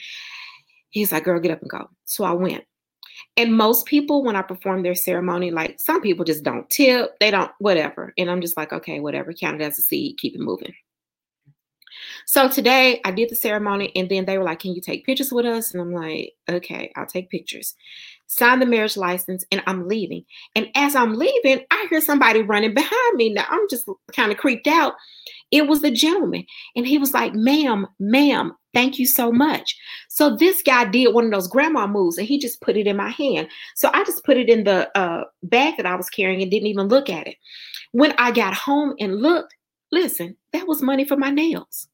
He's 0.89 1.12
like, 1.12 1.26
girl, 1.26 1.41
get 1.41 1.51
up 1.51 1.62
and 1.62 1.70
go. 1.70 1.89
So 2.05 2.24
I 2.24 2.32
went. 2.32 2.64
And 3.36 3.58
most 3.58 3.88
people, 3.88 4.24
when 4.24 4.38
I 4.38 4.41
perform 4.41 4.84
their 4.84 4.95
ceremony, 4.95 5.51
like 5.51 5.82
some 5.82 5.99
people 6.01 6.24
just 6.24 6.45
don't 6.45 6.70
tip, 6.70 7.20
they 7.20 7.30
don't, 7.30 7.51
whatever. 7.60 8.14
And 8.18 8.32
I'm 8.32 8.39
just 8.39 8.55
like, 8.55 8.72
okay, 8.72 9.01
whatever, 9.01 9.34
count 9.34 9.60
it 9.60 9.66
as 9.66 9.78
a 9.78 9.82
seed, 9.82 10.18
keep 10.18 10.34
it 10.34 10.39
moving. 10.39 10.74
So 12.26 12.47
today 12.47 13.01
I 13.03 13.12
did 13.12 13.30
the 13.30 13.36
ceremony 13.36 13.91
and 13.97 14.08
then 14.08 14.24
they 14.24 14.38
were 14.38 14.45
like, 14.45 14.60
Can 14.60 14.74
you 14.74 14.82
take 14.82 15.05
pictures 15.05 15.32
with 15.32 15.45
us? 15.45 15.74
And 15.74 15.82
I'm 15.82 15.93
like, 15.93 16.34
Okay, 16.49 16.91
I'll 16.95 17.05
take 17.05 17.30
pictures 17.30 17.76
sign 18.28 18.59
the 18.59 18.65
marriage 18.65 18.97
license, 18.97 19.45
and 19.51 19.63
I'm 19.65 19.88
leaving. 19.88 20.23
And 20.55 20.69
as 20.75 20.95
I'm 20.95 21.15
leaving, 21.15 21.61
I 21.71 21.88
hear 21.89 22.01
somebody 22.01 22.41
running 22.41 22.73
behind 22.75 23.15
me. 23.15 23.34
Now 23.34 23.45
I'm 23.49 23.67
just 23.69 23.89
kind 24.13 24.32
of 24.32 24.38
creeped 24.38 24.67
out. 24.67 24.93
It 25.49 25.67
was 25.67 25.82
the 25.82 25.91
gentleman, 25.91 26.45
and 26.75 26.86
he 26.86 26.97
was 26.97 27.13
like, 27.13 27.34
Ma'am, 27.34 27.88
ma'am, 27.99 28.53
thank 28.73 28.99
you 28.99 29.05
so 29.05 29.32
much. 29.32 29.78
So 30.09 30.36
this 30.36 30.61
guy 30.61 30.86
did 30.86 31.13
one 31.13 31.25
of 31.25 31.32
those 31.32 31.47
grandma 31.47 31.88
moves, 31.88 32.17
and 32.17 32.28
he 32.28 32.38
just 32.38 32.61
put 32.61 32.78
it 32.78 32.86
in 32.86 32.97
my 32.97 33.09
hand. 33.09 33.47
So 33.75 33.89
I 33.93 34.03
just 34.03 34.25
put 34.25 34.38
it 34.38 34.49
in 34.49 34.65
the 34.65 34.89
uh, 34.97 35.23
bag 35.43 35.78
that 35.78 35.86
I 35.86 35.95
was 35.95 36.09
carrying 36.09 36.41
and 36.41 36.51
didn't 36.51 36.67
even 36.67 36.88
look 36.88 37.09
at 37.09 37.28
it. 37.28 37.38
When 37.93 38.13
I 38.17 38.32
got 38.32 38.53
home 38.53 38.93
and 38.99 39.21
looked, 39.21 39.55
listen, 39.91 40.36
that 40.51 40.67
was 40.67 40.82
money 40.82 41.05
for 41.05 41.15
my 41.15 41.32
nails. 41.32 41.88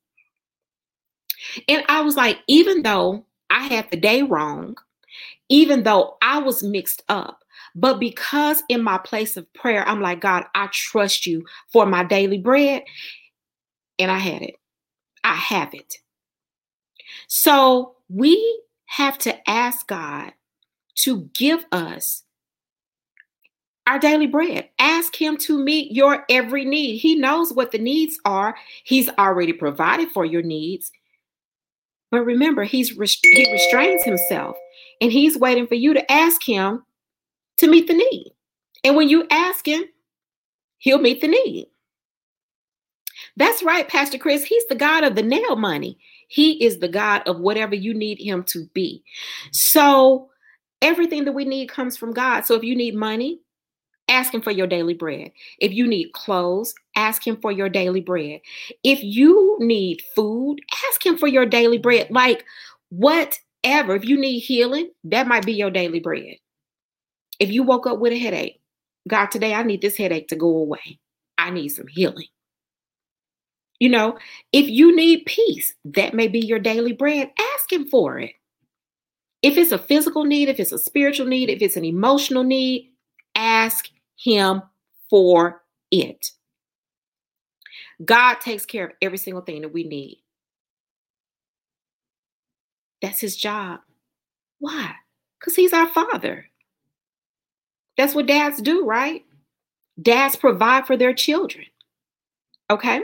And 1.67 1.83
I 1.87 2.01
was 2.01 2.15
like, 2.15 2.39
even 2.47 2.81
though 2.81 3.25
I 3.49 3.63
had 3.67 3.89
the 3.91 3.97
day 3.97 4.23
wrong, 4.23 4.75
even 5.53 5.83
though 5.83 6.17
I 6.23 6.39
was 6.39 6.63
mixed 6.63 7.03
up. 7.09 7.43
But 7.75 7.99
because 7.99 8.63
in 8.69 8.81
my 8.81 8.97
place 8.97 9.37
of 9.37 9.51
prayer, 9.53 9.87
I'm 9.87 10.01
like, 10.01 10.19
God, 10.19 10.45
I 10.55 10.67
trust 10.71 11.27
you 11.27 11.45
for 11.71 11.85
my 11.85 12.03
daily 12.03 12.39
bread. 12.39 12.81
And 13.99 14.09
I 14.09 14.17
had 14.17 14.41
it. 14.41 14.55
I 15.23 15.35
have 15.35 15.75
it. 15.75 15.93
So 17.27 17.97
we 18.09 18.61
have 18.85 19.19
to 19.19 19.47
ask 19.47 19.85
God 19.85 20.33
to 20.95 21.29
give 21.35 21.63
us 21.71 22.23
our 23.85 23.99
daily 23.99 24.27
bread. 24.27 24.69
Ask 24.79 25.15
Him 25.15 25.37
to 25.37 25.63
meet 25.63 25.91
your 25.91 26.25
every 26.31 26.65
need. 26.65 26.97
He 26.97 27.13
knows 27.13 27.53
what 27.53 27.71
the 27.71 27.77
needs 27.77 28.17
are, 28.25 28.55
He's 28.83 29.07
already 29.19 29.53
provided 29.53 30.09
for 30.09 30.25
your 30.25 30.41
needs. 30.41 30.91
But 32.09 32.25
remember, 32.25 32.63
he's 32.63 32.89
he 32.89 33.51
restrains 33.51 34.03
himself 34.03 34.55
and 35.03 35.11
he's 35.11 35.37
waiting 35.37 35.67
for 35.67 35.75
you 35.75 35.93
to 35.93 36.11
ask 36.11 36.41
him 36.47 36.81
to 37.57 37.67
meet 37.67 37.87
the 37.87 37.93
need. 37.93 38.33
And 38.85 38.95
when 38.95 39.09
you 39.09 39.27
ask 39.29 39.67
him, 39.67 39.83
he'll 40.77 41.01
meet 41.01 41.19
the 41.19 41.27
need. 41.27 41.67
That's 43.35 43.61
right, 43.63 43.85
Pastor 43.85 44.17
Chris. 44.17 44.45
He's 44.45 44.65
the 44.67 44.75
God 44.75 45.03
of 45.03 45.15
the 45.15 45.21
nail 45.21 45.57
money. 45.57 45.97
He 46.29 46.63
is 46.63 46.79
the 46.79 46.87
God 46.87 47.21
of 47.25 47.41
whatever 47.41 47.75
you 47.75 47.93
need 47.93 48.17
him 48.17 48.43
to 48.45 48.65
be. 48.73 49.03
So 49.51 50.29
everything 50.81 51.25
that 51.25 51.33
we 51.33 51.43
need 51.43 51.67
comes 51.67 51.97
from 51.97 52.13
God. 52.13 52.45
So 52.45 52.55
if 52.55 52.63
you 52.63 52.73
need 52.73 52.95
money, 52.95 53.41
ask 54.07 54.33
him 54.33 54.41
for 54.41 54.51
your 54.51 54.67
daily 54.67 54.93
bread. 54.93 55.33
If 55.59 55.73
you 55.73 55.85
need 55.85 56.13
clothes, 56.13 56.73
ask 56.95 57.27
him 57.27 57.35
for 57.41 57.51
your 57.51 57.67
daily 57.67 57.99
bread. 57.99 58.39
If 58.85 59.03
you 59.03 59.57
need 59.59 60.01
food, 60.15 60.59
ask 60.87 61.05
him 61.05 61.17
for 61.17 61.27
your 61.27 61.45
daily 61.45 61.77
bread. 61.77 62.07
Like 62.09 62.45
whatever. 63.63 63.95
If 63.95 64.05
you 64.05 64.19
need 64.19 64.39
healing, 64.39 64.91
that 65.05 65.27
might 65.27 65.45
be 65.45 65.53
your 65.53 65.71
daily 65.71 65.99
bread. 65.99 66.35
If 67.39 67.51
you 67.51 67.63
woke 67.63 67.87
up 67.87 67.99
with 67.99 68.13
a 68.13 68.17
headache, 68.17 68.61
God, 69.07 69.27
today 69.27 69.53
I 69.53 69.63
need 69.63 69.81
this 69.81 69.97
headache 69.97 70.27
to 70.29 70.35
go 70.35 70.47
away. 70.47 70.99
I 71.37 71.49
need 71.49 71.69
some 71.69 71.87
healing. 71.87 72.27
You 73.79 73.89
know, 73.89 74.17
if 74.53 74.67
you 74.67 74.95
need 74.95 75.25
peace, 75.25 75.73
that 75.85 76.13
may 76.13 76.27
be 76.27 76.39
your 76.39 76.59
daily 76.59 76.93
bread. 76.93 77.31
Ask 77.55 77.71
Him 77.71 77.87
for 77.89 78.19
it. 78.19 78.31
If 79.41 79.57
it's 79.57 79.73
a 79.73 79.77
physical 79.77 80.23
need, 80.23 80.47
if 80.47 80.59
it's 80.59 80.71
a 80.71 80.77
spiritual 80.77 81.27
need, 81.27 81.49
if 81.49 81.61
it's 81.61 81.75
an 81.75 81.83
emotional 81.83 82.43
need, 82.43 82.91
ask 83.35 83.89
Him 84.15 84.61
for 85.09 85.63
it. 85.91 86.27
God 88.05 88.35
takes 88.35 88.65
care 88.65 88.85
of 88.85 88.91
every 89.01 89.17
single 89.17 89.41
thing 89.41 89.61
that 89.61 89.73
we 89.73 89.83
need. 89.83 90.22
That's 93.03 93.19
His 93.19 93.35
job. 93.35 93.81
Why? 94.57 94.95
Because 95.39 95.55
He's 95.55 95.73
our 95.73 95.87
Father. 95.87 96.45
That's 97.97 98.15
what 98.15 98.25
dads 98.25 98.59
do, 98.61 98.83
right? 98.85 99.23
Dads 100.01 100.35
provide 100.35 100.87
for 100.87 100.97
their 100.97 101.13
children. 101.13 101.65
Okay? 102.71 103.01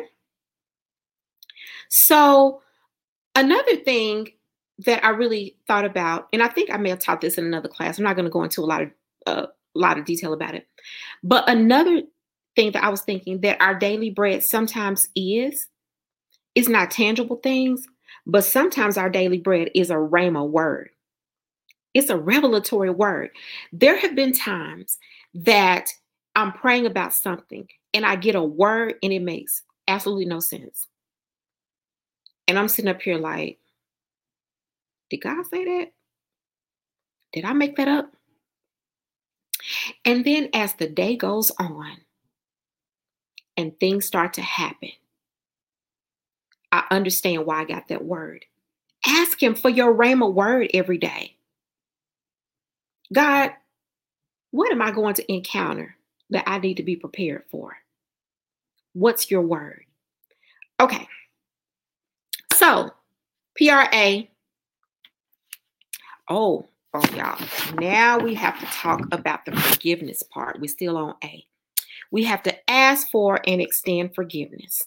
So, 1.90 2.62
another 3.36 3.76
thing 3.76 4.30
that 4.80 5.04
I 5.04 5.10
really 5.10 5.58
thought 5.68 5.86
about, 5.86 6.30
and 6.34 6.42
I 6.42 6.48
think 6.48 6.72
I 6.72 6.78
may 6.78 6.90
have 6.90 7.00
taught 7.00 7.22
this 7.22 7.38
in 7.38 7.46
another 7.46 7.70
class. 7.70 7.98
I'm 7.98 8.06
not 8.06 8.16
going 8.16 8.26
to 8.26 8.32
go 8.32 8.44
into 8.44 8.62
a 8.62 8.66
lot 8.66 8.82
of 8.82 8.90
a 9.28 9.30
uh, 9.30 9.48
lot 9.76 10.00
of 10.00 10.06
detail 10.06 10.34
about 10.34 10.56
it. 10.56 10.66
But 11.24 11.50
another 11.50 12.04
thing 12.56 12.72
that 12.72 12.84
I 12.84 12.90
was 12.90 13.02
thinking 13.02 13.42
that 13.42 13.62
our 13.62 13.76
daily 13.76 14.10
bread 14.10 14.44
sometimes 14.44 15.10
is 15.16 15.68
is 16.56 16.70
not 16.70 16.90
tangible 16.90 17.36
things, 17.38 17.86
but 18.32 18.44
sometimes 18.44 18.98
our 18.98 19.10
daily 19.10 19.40
bread 19.40 19.72
is 19.74 19.90
a 19.90 19.96
rhema 19.96 20.48
word. 20.48 20.90
It's 21.94 22.10
a 22.10 22.18
revelatory 22.18 22.92
word. 22.92 23.32
There 23.74 23.98
have 23.98 24.16
been 24.16 24.34
times 24.34 25.00
that 25.34 25.90
I'm 26.36 26.54
praying 26.54 26.86
about 26.86 27.14
something 27.14 27.68
and 27.94 28.06
I 28.06 28.16
get 28.16 28.36
a 28.36 28.44
word 28.44 28.96
and 29.02 29.12
it 29.12 29.22
makes 29.22 29.64
absolutely 29.88 30.26
no 30.26 30.40
sense. 30.40 30.88
And 32.48 32.60
I'm 32.60 32.68
sitting 32.68 32.90
up 32.90 33.02
here 33.02 33.18
like, 33.18 33.58
did 35.10 35.22
God 35.22 35.44
say 35.48 35.66
that? 35.66 35.92
Did 37.34 37.46
I 37.46 37.54
make 37.54 37.76
that 37.78 37.88
up? 37.88 38.12
And 40.06 40.24
then 40.24 40.50
as 40.54 40.74
the 40.74 40.88
day 40.88 41.16
goes 41.16 41.52
on 41.60 41.98
and 43.58 43.78
things 43.80 44.06
start 44.06 44.34
to 44.34 44.42
happen, 44.42 44.92
I 46.72 46.86
understand 46.92 47.46
why 47.46 47.62
I 47.62 47.66
got 47.66 47.88
that 47.88 48.06
word. 48.06 48.46
Ask 49.06 49.42
Him 49.42 49.56
for 49.56 49.70
your 49.70 49.94
Rhema 49.94 50.32
word 50.32 50.70
every 50.74 50.98
day. 50.98 51.36
God, 53.14 53.52
what 54.52 54.72
am 54.72 54.82
I 54.82 54.92
going 54.92 55.16
to 55.16 55.32
encounter 55.32 55.96
that 56.30 56.44
I 56.48 56.60
need 56.60 56.78
to 56.78 56.84
be 56.84 56.96
prepared 56.96 57.44
for? 57.50 57.78
What's 58.94 59.32
your 59.32 59.42
word? 59.42 59.84
Okay. 60.80 61.08
So, 62.54 62.92
PRA. 63.58 64.24
Oh, 66.30 66.68
oh, 66.94 67.16
y'all. 67.16 67.40
Now 67.80 68.20
we 68.20 68.34
have 68.36 68.60
to 68.60 68.66
talk 68.68 69.02
about 69.12 69.46
the 69.46 69.56
forgiveness 69.56 70.24
part. 70.24 70.60
We're 70.60 70.68
still 70.68 70.98
on 70.98 71.16
A. 71.24 71.46
We 72.12 72.24
have 72.24 72.44
to 72.44 72.70
ask 72.70 73.10
for 73.10 73.40
and 73.46 73.62
extend 73.62 74.16
forgiveness. 74.16 74.84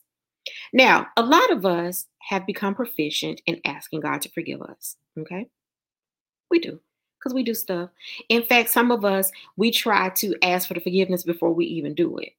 Now, 0.72 1.08
a 1.16 1.22
lot 1.22 1.50
of 1.50 1.64
us 1.64 2.06
have 2.18 2.46
become 2.46 2.74
proficient 2.74 3.40
in 3.46 3.60
asking 3.64 4.00
God 4.00 4.22
to 4.22 4.30
forgive 4.30 4.62
us. 4.62 4.96
Okay? 5.18 5.48
We 6.50 6.58
do 6.58 6.80
because 7.22 7.34
we 7.34 7.44
do 7.44 7.54
stuff. 7.54 7.90
In 8.28 8.42
fact, 8.42 8.70
some 8.70 8.90
of 8.90 9.04
us, 9.04 9.30
we 9.56 9.70
try 9.70 10.08
to 10.10 10.34
ask 10.42 10.66
for 10.66 10.74
the 10.74 10.80
forgiveness 10.80 11.22
before 11.22 11.52
we 11.52 11.66
even 11.66 11.94
do 11.94 12.18
it. 12.18 12.32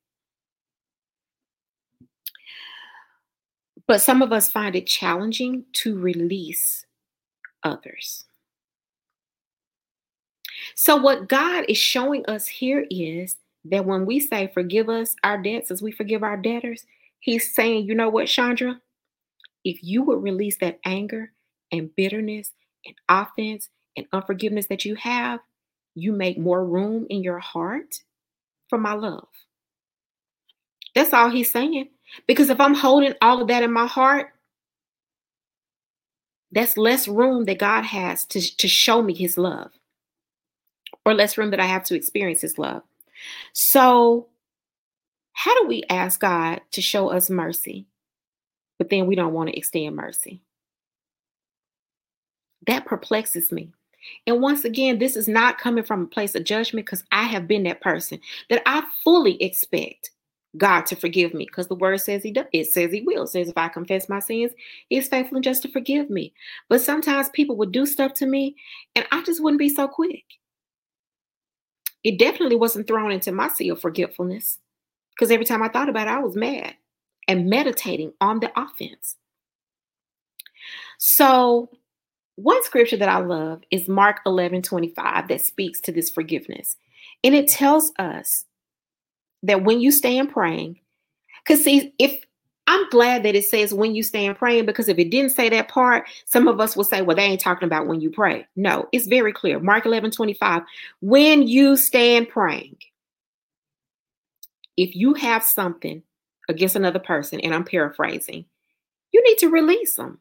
But 3.87 4.01
some 4.01 4.21
of 4.21 4.31
us 4.31 4.51
find 4.51 4.75
it 4.75 4.87
challenging 4.87 5.65
to 5.73 5.97
release 5.97 6.85
others. 7.63 8.25
So, 10.75 10.95
what 10.95 11.27
God 11.27 11.65
is 11.67 11.77
showing 11.77 12.25
us 12.27 12.47
here 12.47 12.85
is 12.89 13.37
that 13.65 13.85
when 13.85 14.05
we 14.05 14.19
say 14.19 14.51
forgive 14.53 14.89
us 14.89 15.15
our 15.23 15.41
debts 15.41 15.71
as 15.71 15.81
we 15.81 15.91
forgive 15.91 16.23
our 16.23 16.37
debtors, 16.37 16.85
He's 17.23 17.55
saying, 17.55 17.85
you 17.85 17.95
know 17.95 18.09
what, 18.09 18.27
Chandra? 18.27 18.81
If 19.63 19.81
you 19.81 20.03
would 20.03 20.21
release 20.21 20.57
that 20.57 20.81
anger 20.83 21.31
and 21.71 21.89
bitterness 21.95 22.51
and 22.85 22.95
offense 23.07 23.69
and 23.95 24.05
unforgiveness 24.11 24.65
that 24.67 24.83
you 24.83 24.95
have, 24.95 25.39
you 25.95 26.11
make 26.11 26.37
more 26.37 26.65
room 26.65 27.07
in 27.09 27.23
your 27.23 27.39
heart 27.39 27.95
for 28.69 28.77
my 28.77 28.91
love. 28.91 29.29
That's 30.95 31.13
all 31.13 31.29
he's 31.29 31.49
saying. 31.49 31.87
Because 32.27 32.49
if 32.49 32.59
I'm 32.59 32.75
holding 32.75 33.13
all 33.21 33.41
of 33.41 33.47
that 33.47 33.63
in 33.63 33.71
my 33.71 33.87
heart, 33.87 34.33
that's 36.51 36.75
less 36.75 37.07
room 37.07 37.45
that 37.45 37.57
God 37.57 37.85
has 37.85 38.25
to, 38.25 38.57
to 38.57 38.67
show 38.67 39.01
me 39.01 39.13
his 39.13 39.37
love, 39.37 39.71
or 41.05 41.13
less 41.13 41.37
room 41.37 41.51
that 41.51 41.61
I 41.61 41.67
have 41.67 41.85
to 41.85 41.95
experience 41.95 42.41
his 42.41 42.57
love. 42.57 42.83
So, 43.53 44.27
how 45.33 45.59
do 45.61 45.67
we 45.67 45.83
ask 45.89 46.19
God 46.19 46.61
to 46.71 46.81
show 46.81 47.09
us 47.09 47.29
mercy, 47.29 47.87
but 48.77 48.89
then 48.89 49.07
we 49.07 49.15
don't 49.15 49.33
want 49.33 49.49
to 49.49 49.57
extend 49.57 49.95
mercy? 49.95 50.41
That 52.67 52.85
perplexes 52.85 53.51
me. 53.51 53.73
And 54.27 54.41
once 54.41 54.63
again, 54.65 54.99
this 54.99 55.15
is 55.15 55.27
not 55.27 55.57
coming 55.57 55.83
from 55.83 56.03
a 56.03 56.07
place 56.07 56.35
of 56.35 56.43
judgment 56.43 56.85
because 56.85 57.03
I 57.11 57.23
have 57.23 57.47
been 57.47 57.63
that 57.63 57.81
person 57.81 58.19
that 58.49 58.61
I 58.65 58.83
fully 59.03 59.41
expect 59.41 60.11
God 60.57 60.85
to 60.87 60.95
forgive 60.95 61.33
me 61.33 61.45
because 61.45 61.67
the 61.67 61.75
word 61.75 61.99
says 61.99 62.21
he 62.21 62.31
does. 62.31 62.45
It 62.53 62.67
says 62.67 62.91
he 62.91 63.01
will. 63.01 63.23
It 63.23 63.29
says 63.29 63.49
if 63.49 63.57
I 63.57 63.69
confess 63.69 64.09
my 64.09 64.19
sins, 64.19 64.51
he's 64.89 65.07
faithful 65.07 65.37
and 65.37 65.43
just 65.43 65.63
to 65.63 65.69
forgive 65.69 66.09
me. 66.09 66.33
But 66.69 66.81
sometimes 66.81 67.29
people 67.29 67.55
would 67.57 67.71
do 67.71 67.85
stuff 67.85 68.13
to 68.15 68.25
me 68.25 68.55
and 68.95 69.05
I 69.11 69.23
just 69.23 69.41
wouldn't 69.41 69.59
be 69.59 69.69
so 69.69 69.87
quick. 69.87 70.23
It 72.03 72.19
definitely 72.19 72.57
wasn't 72.57 72.87
thrown 72.87 73.11
into 73.11 73.31
my 73.31 73.47
sea 73.47 73.69
of 73.69 73.81
forgetfulness 73.81 74.59
because 75.15 75.31
every 75.31 75.45
time 75.45 75.63
I 75.63 75.69
thought 75.69 75.89
about 75.89 76.07
it, 76.07 76.11
I 76.11 76.19
was 76.19 76.35
mad 76.35 76.73
and 77.27 77.49
meditating 77.49 78.13
on 78.21 78.39
the 78.39 78.51
offense. 78.59 79.15
So 80.97 81.69
one 82.35 82.63
scripture 82.63 82.97
that 82.97 83.09
I 83.09 83.19
love 83.19 83.61
is 83.71 83.87
Mark 83.87 84.21
11 84.25 84.61
25 84.63 85.27
that 85.27 85.41
speaks 85.41 85.79
to 85.81 85.91
this 85.91 86.09
forgiveness. 86.09 86.77
And 87.23 87.35
it 87.35 87.47
tells 87.47 87.91
us 87.99 88.45
that 89.43 89.63
when 89.63 89.81
you 89.81 89.91
stand 89.91 90.31
praying, 90.31 90.79
because 91.43 91.63
see, 91.63 91.93
if 91.99 92.23
I'm 92.65 92.89
glad 92.89 93.23
that 93.23 93.35
it 93.35 93.43
says 93.45 93.73
when 93.73 93.93
you 93.93 94.03
stand 94.03 94.37
praying, 94.37 94.65
because 94.65 94.87
if 94.87 94.97
it 94.97 95.11
didn't 95.11 95.31
say 95.31 95.49
that 95.49 95.67
part, 95.67 96.07
some 96.25 96.47
of 96.47 96.59
us 96.59 96.77
will 96.77 96.85
say, 96.85 97.01
well, 97.01 97.15
they 97.15 97.23
ain't 97.23 97.41
talking 97.41 97.65
about 97.65 97.87
when 97.87 97.99
you 97.99 98.09
pray. 98.09 98.47
No, 98.55 98.87
it's 98.93 99.07
very 99.07 99.33
clear. 99.33 99.59
Mark 99.59 99.85
11 99.85 100.11
25. 100.11 100.63
When 101.01 101.47
you 101.47 101.75
stand 101.75 102.29
praying, 102.29 102.77
if 104.77 104.95
you 104.95 105.13
have 105.13 105.43
something 105.43 106.03
against 106.49 106.75
another 106.75 106.99
person, 106.99 107.39
and 107.39 107.53
I'm 107.53 107.63
paraphrasing, 107.63 108.45
you 109.11 109.23
need 109.23 109.37
to 109.39 109.49
release 109.49 109.95
them. 109.95 110.19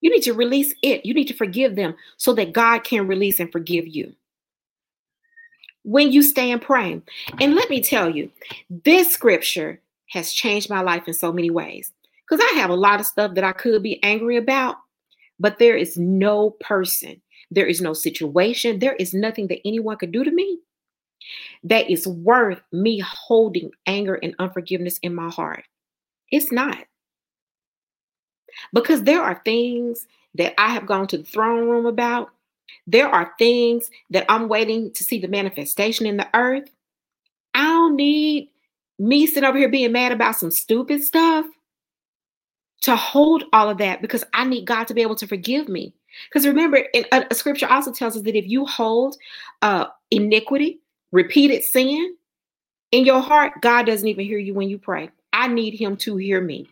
You 0.00 0.10
need 0.10 0.22
to 0.22 0.34
release 0.34 0.74
it. 0.82 1.06
You 1.06 1.14
need 1.14 1.28
to 1.28 1.34
forgive 1.34 1.76
them 1.76 1.94
so 2.16 2.34
that 2.34 2.52
God 2.52 2.84
can 2.84 3.06
release 3.06 3.40
and 3.40 3.50
forgive 3.50 3.86
you. 3.86 4.14
When 5.84 6.12
you 6.12 6.22
stand 6.22 6.62
praying. 6.62 7.02
And 7.40 7.54
let 7.54 7.70
me 7.70 7.80
tell 7.80 8.14
you, 8.14 8.30
this 8.68 9.10
scripture 9.10 9.80
has 10.10 10.32
changed 10.32 10.68
my 10.68 10.80
life 10.80 11.04
in 11.06 11.14
so 11.14 11.32
many 11.32 11.50
ways. 11.50 11.92
Because 12.28 12.44
I 12.52 12.58
have 12.58 12.70
a 12.70 12.74
lot 12.74 13.00
of 13.00 13.06
stuff 13.06 13.34
that 13.34 13.44
I 13.44 13.52
could 13.52 13.82
be 13.82 14.02
angry 14.02 14.36
about, 14.36 14.76
but 15.38 15.58
there 15.58 15.76
is 15.76 15.96
no 15.96 16.50
person, 16.60 17.22
there 17.50 17.66
is 17.66 17.80
no 17.80 17.92
situation, 17.92 18.80
there 18.80 18.94
is 18.94 19.14
nothing 19.14 19.46
that 19.48 19.60
anyone 19.64 19.96
could 19.96 20.10
do 20.10 20.24
to 20.24 20.30
me 20.32 20.58
that 21.66 21.90
is 21.90 22.06
worth 22.06 22.62
me 22.72 23.00
holding 23.00 23.70
anger 23.86 24.14
and 24.14 24.34
unforgiveness 24.38 24.98
in 24.98 25.14
my 25.14 25.28
heart. 25.28 25.64
It's 26.30 26.52
not. 26.52 26.78
Because 28.72 29.02
there 29.02 29.20
are 29.20 29.42
things 29.44 30.06
that 30.34 30.54
I 30.60 30.68
have 30.68 30.86
gone 30.86 31.08
to 31.08 31.18
the 31.18 31.24
throne 31.24 31.68
room 31.68 31.86
about. 31.86 32.30
There 32.86 33.08
are 33.08 33.34
things 33.38 33.90
that 34.10 34.26
I'm 34.28 34.48
waiting 34.48 34.92
to 34.92 35.04
see 35.04 35.18
the 35.18 35.28
manifestation 35.28 36.06
in 36.06 36.16
the 36.16 36.28
earth. 36.34 36.70
I 37.54 37.64
don't 37.64 37.96
need 37.96 38.50
me 38.98 39.26
sitting 39.26 39.44
over 39.44 39.58
here 39.58 39.68
being 39.68 39.92
mad 39.92 40.12
about 40.12 40.36
some 40.36 40.50
stupid 40.50 41.02
stuff 41.02 41.46
to 42.82 42.94
hold 42.94 43.44
all 43.52 43.68
of 43.68 43.78
that 43.78 44.02
because 44.02 44.24
I 44.32 44.44
need 44.44 44.66
God 44.66 44.86
to 44.86 44.94
be 44.94 45.02
able 45.02 45.16
to 45.16 45.26
forgive 45.26 45.68
me. 45.68 45.94
Because 46.28 46.46
remember, 46.46 46.86
a, 46.94 47.04
a, 47.30 47.34
scripture 47.34 47.66
also 47.66 47.92
tells 47.92 48.16
us 48.16 48.22
that 48.22 48.36
if 48.36 48.46
you 48.46 48.64
hold 48.64 49.16
uh, 49.62 49.86
iniquity, 50.10 50.80
repeated 51.12 51.62
sin, 51.62 52.16
In 52.92 53.04
your 53.04 53.20
heart, 53.20 53.54
God 53.62 53.86
doesn't 53.86 54.08
even 54.08 54.24
hear 54.24 54.38
you 54.38 54.54
when 54.54 54.68
you 54.68 54.78
pray. 54.78 55.10
I 55.32 55.48
need 55.48 55.74
him 55.74 55.96
to 55.98 56.16
hear 56.16 56.40
me. 56.40 56.68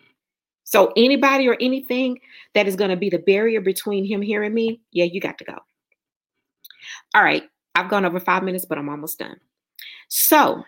So 0.64 0.93
anybody 0.97 1.47
or 1.49 1.57
anything 1.61 2.18
that 2.55 2.66
is 2.66 2.76
going 2.76 2.91
to 2.91 2.97
be 2.97 3.11
the 3.11 3.18
barrier 3.18 3.61
between 3.61 4.05
him 4.05 4.22
hearing 4.22 4.55
me, 4.55 4.80
yeah, 4.93 5.05
you 5.05 5.20
got 5.20 5.39
to 5.39 5.45
go. 5.45 5.59
All 7.14 7.22
right. 7.22 7.45
I've 7.74 7.91
gone 7.91 8.05
over 8.05 8.20
five 8.20 8.43
minutes, 8.43 8.64
but 8.64 8.78
I'm 8.78 8.89
almost 8.89 9.18
done. 9.18 9.37
So 10.09 10.64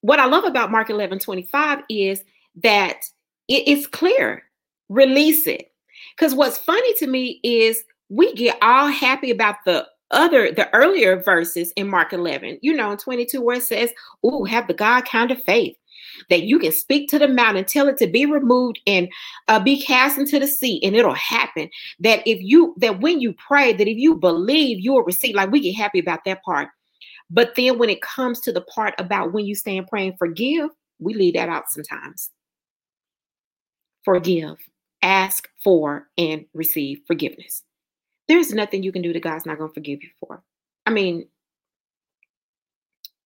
what 0.00 0.18
I 0.18 0.26
love 0.26 0.44
about 0.44 0.70
Mark 0.70 0.90
11 0.90 1.18
25 1.18 1.80
is 1.88 2.24
that 2.62 3.02
it 3.48 3.68
is 3.68 3.86
clear. 3.86 4.42
Release 4.88 5.46
it. 5.46 5.72
Because 6.16 6.34
what's 6.34 6.58
funny 6.58 6.94
to 6.94 7.06
me 7.06 7.40
is 7.42 7.84
we 8.08 8.32
get 8.34 8.56
all 8.62 8.88
happy 8.88 9.30
about 9.30 9.56
the 9.64 9.86
other 10.10 10.52
the 10.52 10.72
earlier 10.74 11.20
verses 11.20 11.72
in 11.76 11.88
Mark 11.88 12.12
11, 12.12 12.58
you 12.62 12.74
know, 12.74 12.92
in 12.92 12.98
22, 12.98 13.40
where 13.40 13.56
it 13.56 13.62
says, 13.62 13.92
Oh, 14.22 14.44
have 14.44 14.66
the 14.66 14.74
God 14.74 15.04
kind 15.04 15.30
of 15.30 15.42
faith 15.42 15.76
that 16.30 16.42
you 16.42 16.58
can 16.58 16.72
speak 16.72 17.08
to 17.10 17.18
the 17.18 17.28
mountain, 17.28 17.64
tell 17.64 17.88
it 17.88 17.96
to 17.98 18.06
be 18.06 18.26
removed 18.26 18.80
and 18.86 19.08
uh, 19.48 19.60
be 19.60 19.80
cast 19.80 20.18
into 20.18 20.38
the 20.38 20.46
sea, 20.46 20.80
and 20.82 20.96
it'll 20.96 21.14
happen. 21.14 21.68
That 22.00 22.22
if 22.26 22.40
you 22.40 22.74
that 22.78 23.00
when 23.00 23.20
you 23.20 23.34
pray, 23.34 23.72
that 23.72 23.88
if 23.88 23.96
you 23.96 24.16
believe, 24.16 24.80
you 24.80 24.92
will 24.92 25.04
receive. 25.04 25.34
Like 25.34 25.50
we 25.50 25.60
get 25.60 25.76
happy 25.76 25.98
about 25.98 26.24
that 26.24 26.42
part. 26.42 26.68
But 27.30 27.54
then 27.56 27.78
when 27.78 27.90
it 27.90 28.02
comes 28.02 28.40
to 28.40 28.52
the 28.52 28.60
part 28.60 28.94
about 28.98 29.32
when 29.32 29.46
you 29.46 29.54
stand 29.54 29.88
praying, 29.88 30.16
forgive, 30.18 30.70
we 31.00 31.14
leave 31.14 31.34
that 31.34 31.48
out 31.48 31.70
sometimes. 31.70 32.30
Forgive, 34.04 34.56
ask 35.02 35.48
for, 35.64 36.06
and 36.16 36.46
receive 36.54 37.00
forgiveness. 37.08 37.64
There's 38.28 38.52
nothing 38.52 38.82
you 38.82 38.92
can 38.92 39.02
do 39.02 39.12
that 39.12 39.22
God's 39.22 39.46
not 39.46 39.58
going 39.58 39.70
to 39.70 39.74
forgive 39.74 40.02
you 40.02 40.10
for. 40.20 40.42
I 40.84 40.90
mean, 40.90 41.28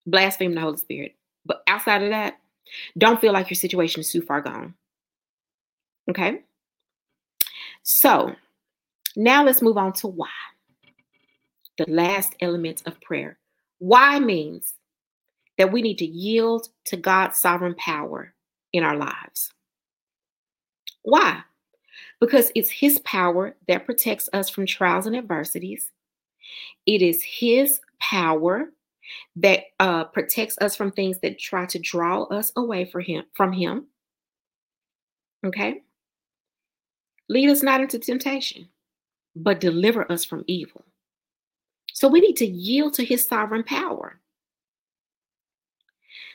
blaspheme 0.06 0.54
the 0.54 0.60
Holy 0.60 0.76
Spirit. 0.76 1.16
But 1.46 1.62
outside 1.66 2.02
of 2.02 2.10
that, 2.10 2.38
don't 2.98 3.20
feel 3.20 3.32
like 3.32 3.50
your 3.50 3.56
situation 3.56 4.00
is 4.00 4.12
too 4.12 4.22
far 4.22 4.40
gone. 4.40 4.74
Okay? 6.10 6.42
So 7.82 8.34
now 9.16 9.44
let's 9.44 9.62
move 9.62 9.78
on 9.78 9.92
to 9.94 10.06
why. 10.06 10.28
The 11.78 11.86
last 11.88 12.34
element 12.40 12.82
of 12.84 13.00
prayer. 13.00 13.38
Why 13.78 14.18
means 14.18 14.74
that 15.60 15.70
we 15.70 15.82
need 15.82 15.98
to 15.98 16.06
yield 16.06 16.68
to 16.86 16.96
God's 16.96 17.36
sovereign 17.36 17.74
power 17.74 18.32
in 18.72 18.82
our 18.82 18.96
lives. 18.96 19.52
Why? 21.02 21.42
Because 22.20 22.52
it's 22.54 22.70
His 22.70 22.98
power 23.00 23.56
that 23.66 23.86
protects 23.86 24.28
us 24.32 24.50
from 24.50 24.66
trials 24.66 25.06
and 25.06 25.16
adversities. 25.16 25.90
It 26.86 27.02
is 27.02 27.22
His 27.22 27.80
power 27.98 28.70
that 29.36 29.64
uh, 29.80 30.04
protects 30.04 30.56
us 30.60 30.76
from 30.76 30.92
things 30.92 31.18
that 31.20 31.38
try 31.38 31.66
to 31.66 31.78
draw 31.78 32.24
us 32.24 32.52
away 32.56 32.84
him 32.84 33.24
from 33.34 33.52
him. 33.52 33.86
Okay? 35.44 35.82
Lead 37.28 37.50
us 37.50 37.62
not 37.62 37.80
into 37.80 37.98
temptation 37.98 38.68
but 39.36 39.60
deliver 39.60 40.10
us 40.10 40.24
from 40.24 40.44
evil. 40.46 40.84
So 41.92 42.08
we 42.08 42.20
need 42.20 42.36
to 42.36 42.46
yield 42.46 42.94
to 42.94 43.04
his 43.04 43.26
sovereign 43.26 43.64
power. 43.64 44.20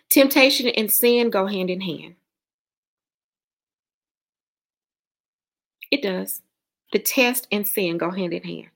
Temptation 0.09 0.67
and 0.67 0.91
sin 0.91 1.29
go 1.29 1.47
hand 1.47 1.69
in 1.69 1.81
hand 1.81 2.15
it 5.91 6.01
does 6.01 6.41
the 6.91 6.99
test 6.99 7.47
and 7.51 7.67
sin 7.67 7.97
go 7.97 8.11
hand 8.11 8.33
in 8.33 8.43
hand 8.43 8.69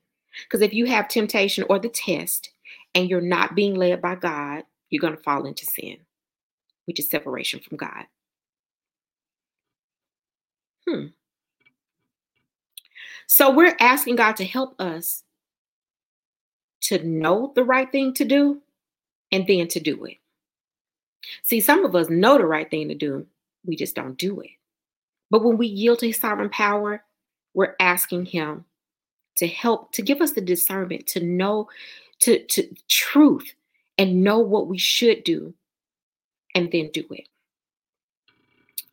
because 0.44 0.62
if 0.62 0.72
you 0.72 0.86
have 0.86 1.08
temptation 1.08 1.64
or 1.68 1.78
the 1.78 1.88
test 1.88 2.50
and 2.94 3.08
you're 3.08 3.20
not 3.20 3.54
being 3.54 3.74
led 3.74 4.00
by 4.00 4.14
God, 4.14 4.64
you're 4.88 5.00
going 5.00 5.16
to 5.16 5.22
fall 5.22 5.46
into 5.46 5.64
sin, 5.64 5.98
which 6.86 6.98
is 6.98 7.08
separation 7.08 7.60
from 7.60 7.76
God. 7.76 8.06
Hmm. 10.88 11.06
So 13.26 13.50
we're 13.50 13.76
asking 13.78 14.16
God 14.16 14.36
to 14.36 14.44
help 14.44 14.80
us 14.80 15.22
to 16.82 17.02
know 17.04 17.52
the 17.54 17.62
right 17.64 17.90
thing 17.90 18.12
to 18.14 18.24
do 18.24 18.60
and 19.30 19.46
then 19.46 19.68
to 19.68 19.80
do 19.80 20.04
it. 20.04 20.16
See, 21.42 21.60
some 21.60 21.84
of 21.84 21.94
us 21.94 22.08
know 22.08 22.38
the 22.38 22.46
right 22.46 22.68
thing 22.68 22.88
to 22.88 22.94
do, 22.94 23.26
we 23.64 23.76
just 23.76 23.94
don't 23.94 24.18
do 24.18 24.40
it. 24.40 24.50
But 25.30 25.44
when 25.44 25.56
we 25.56 25.66
yield 25.66 26.00
to 26.00 26.08
his 26.08 26.18
sovereign 26.18 26.50
power, 26.50 27.04
we're 27.54 27.76
asking 27.80 28.26
him 28.26 28.64
to 29.36 29.46
help, 29.46 29.92
to 29.92 30.02
give 30.02 30.20
us 30.20 30.32
the 30.32 30.40
discernment 30.40 31.06
to 31.08 31.20
know 31.20 31.68
to, 32.20 32.44
to 32.46 32.68
truth 32.88 33.54
and 33.98 34.22
know 34.22 34.38
what 34.38 34.68
we 34.68 34.78
should 34.78 35.24
do 35.24 35.54
and 36.54 36.70
then 36.70 36.90
do 36.92 37.04
it. 37.10 37.28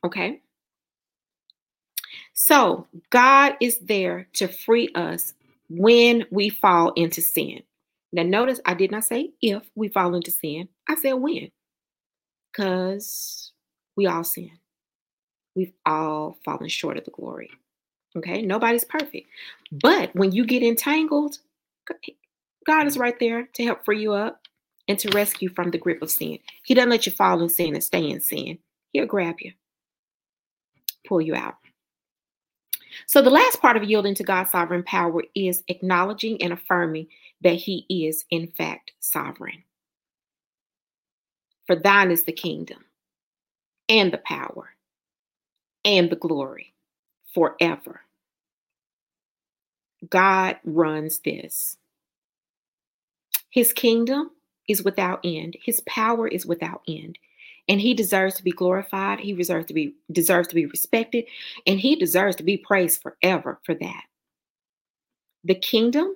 Okay? 0.04 0.42
So, 2.34 2.88
God 3.10 3.56
is 3.60 3.80
there 3.80 4.28
to 4.34 4.48
free 4.48 4.90
us 4.96 5.34
when 5.70 6.26
we 6.32 6.50
fall 6.50 6.94
into 6.94 7.22
sin. 7.22 7.64
Now, 8.14 8.24
notice 8.24 8.62
I 8.66 8.74
did 8.74 8.92
not 8.92 9.04
say 9.04 9.32
if 9.42 9.64
we 9.76 9.90
fall 9.90 10.16
into 10.16 10.32
sin, 10.32 10.70
I 10.88 10.96
said 10.96 11.14
when. 11.14 11.52
Because 12.52 13.52
we 13.96 14.06
all 14.08 14.24
sin. 14.24 14.52
We've 15.58 15.74
all 15.88 16.38
fallen 16.45 16.70
short 16.70 16.97
of 16.97 17.05
the 17.05 17.12
glory. 17.12 17.49
Okay? 18.16 18.43
Nobody's 18.43 18.84
perfect. 18.84 19.28
But 19.72 20.16
when 20.16 20.32
you 20.32 20.45
get 20.45 20.62
entangled, 20.62 21.39
God 22.68 22.86
is 22.86 22.95
right 22.95 23.20
there 23.20 23.49
to 23.53 23.64
help 23.64 23.84
free 23.84 23.99
you 23.99 24.14
up 24.14 24.41
and 24.88 24.99
to 24.99 25.10
rescue 25.10 25.49
from 25.49 25.72
the 25.72 25.80
grip 25.80 26.03
of 26.03 26.12
sin. 26.12 26.38
He 26.64 26.76
doesn't 26.76 26.91
let 26.91 27.08
you 27.08 27.12
fall 27.12 27.41
in 27.41 27.49
sin 27.49 27.74
and 27.74 27.84
stay 27.84 28.08
in 28.08 28.22
sin. 28.22 28.60
He'll 28.93 29.08
grab 29.08 29.38
you, 29.39 29.53
pull 31.08 31.22
you 31.22 31.34
out. 31.34 31.55
So, 33.08 33.24
the 33.24 33.32
last 33.32 33.60
part 33.60 33.78
of 33.78 33.84
yielding 33.84 34.16
to 34.16 34.24
God's 34.24 34.51
sovereign 34.51 34.84
power 34.84 35.24
is 35.36 35.64
acknowledging 35.68 36.41
and 36.41 36.53
affirming 36.53 37.08
that 37.41 37.55
He 37.55 37.86
is, 37.89 38.26
in 38.30 38.47
fact, 38.47 38.91
sovereign. 38.99 39.64
For 41.66 41.76
thine 41.76 42.12
is 42.12 42.24
the 42.24 42.32
kingdom 42.32 42.86
and 43.89 44.12
the 44.12 44.20
power 44.20 44.76
and 45.88 46.10
the 46.10 46.18
glory 46.18 46.74
forever. 47.34 48.02
God 50.10 50.58
runs 50.66 51.20
this. 51.20 51.78
His 53.50 53.74
kingdom 53.74 54.32
is 54.68 54.84
without 54.84 55.22
end. 55.24 55.56
His 55.64 55.82
power 55.88 56.28
is 56.28 56.46
without 56.46 56.82
end. 56.88 57.18
And 57.70 57.82
he 57.82 57.94
deserves 57.94 58.36
to 58.36 58.44
be 58.44 58.52
glorified. 58.52 59.20
He 59.20 59.34
deserves 59.34 59.66
to 59.68 59.74
be 59.74 59.96
deserves 60.12 60.48
to 60.50 60.56
be 60.56 60.66
respected, 60.66 61.26
and 61.66 61.80
he 61.80 61.96
deserves 61.96 62.36
to 62.38 62.44
be 62.44 62.58
praised 62.58 63.02
forever 63.02 63.60
for 63.64 63.76
that. 63.76 64.04
The 65.44 65.56
kingdom, 65.56 66.16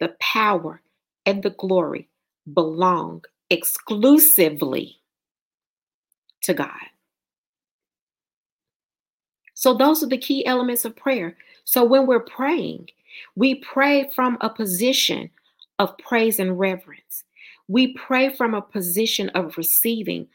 the 0.00 0.14
power, 0.20 0.82
and 1.24 1.42
the 1.42 1.50
glory 1.50 2.08
belong 2.52 3.24
exclusively 3.48 4.98
to 6.42 6.52
God. 6.52 6.93
So 9.64 9.72
those 9.72 10.02
are 10.02 10.08
the 10.08 10.18
key 10.18 10.44
elements 10.44 10.84
of 10.84 10.94
prayer. 10.94 11.38
So 11.64 11.86
when 11.86 12.06
we're 12.06 12.20
praying, 12.20 12.90
we 13.34 13.54
pray 13.54 14.10
from 14.14 14.36
a 14.42 14.50
position 14.50 15.30
of 15.78 15.96
praise 15.96 16.38
and 16.38 16.58
reverence. 16.58 17.24
We 17.66 17.94
pray 17.94 18.28
from 18.28 18.52
a 18.52 18.60
position 18.60 19.30
of 19.30 19.56
receiving 19.56 20.28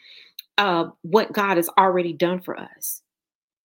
uh, 0.57 0.85
what 1.03 1.31
God 1.31 1.57
has 1.57 1.69
already 1.77 2.11
done 2.11 2.41
for 2.41 2.60
us 2.60 3.03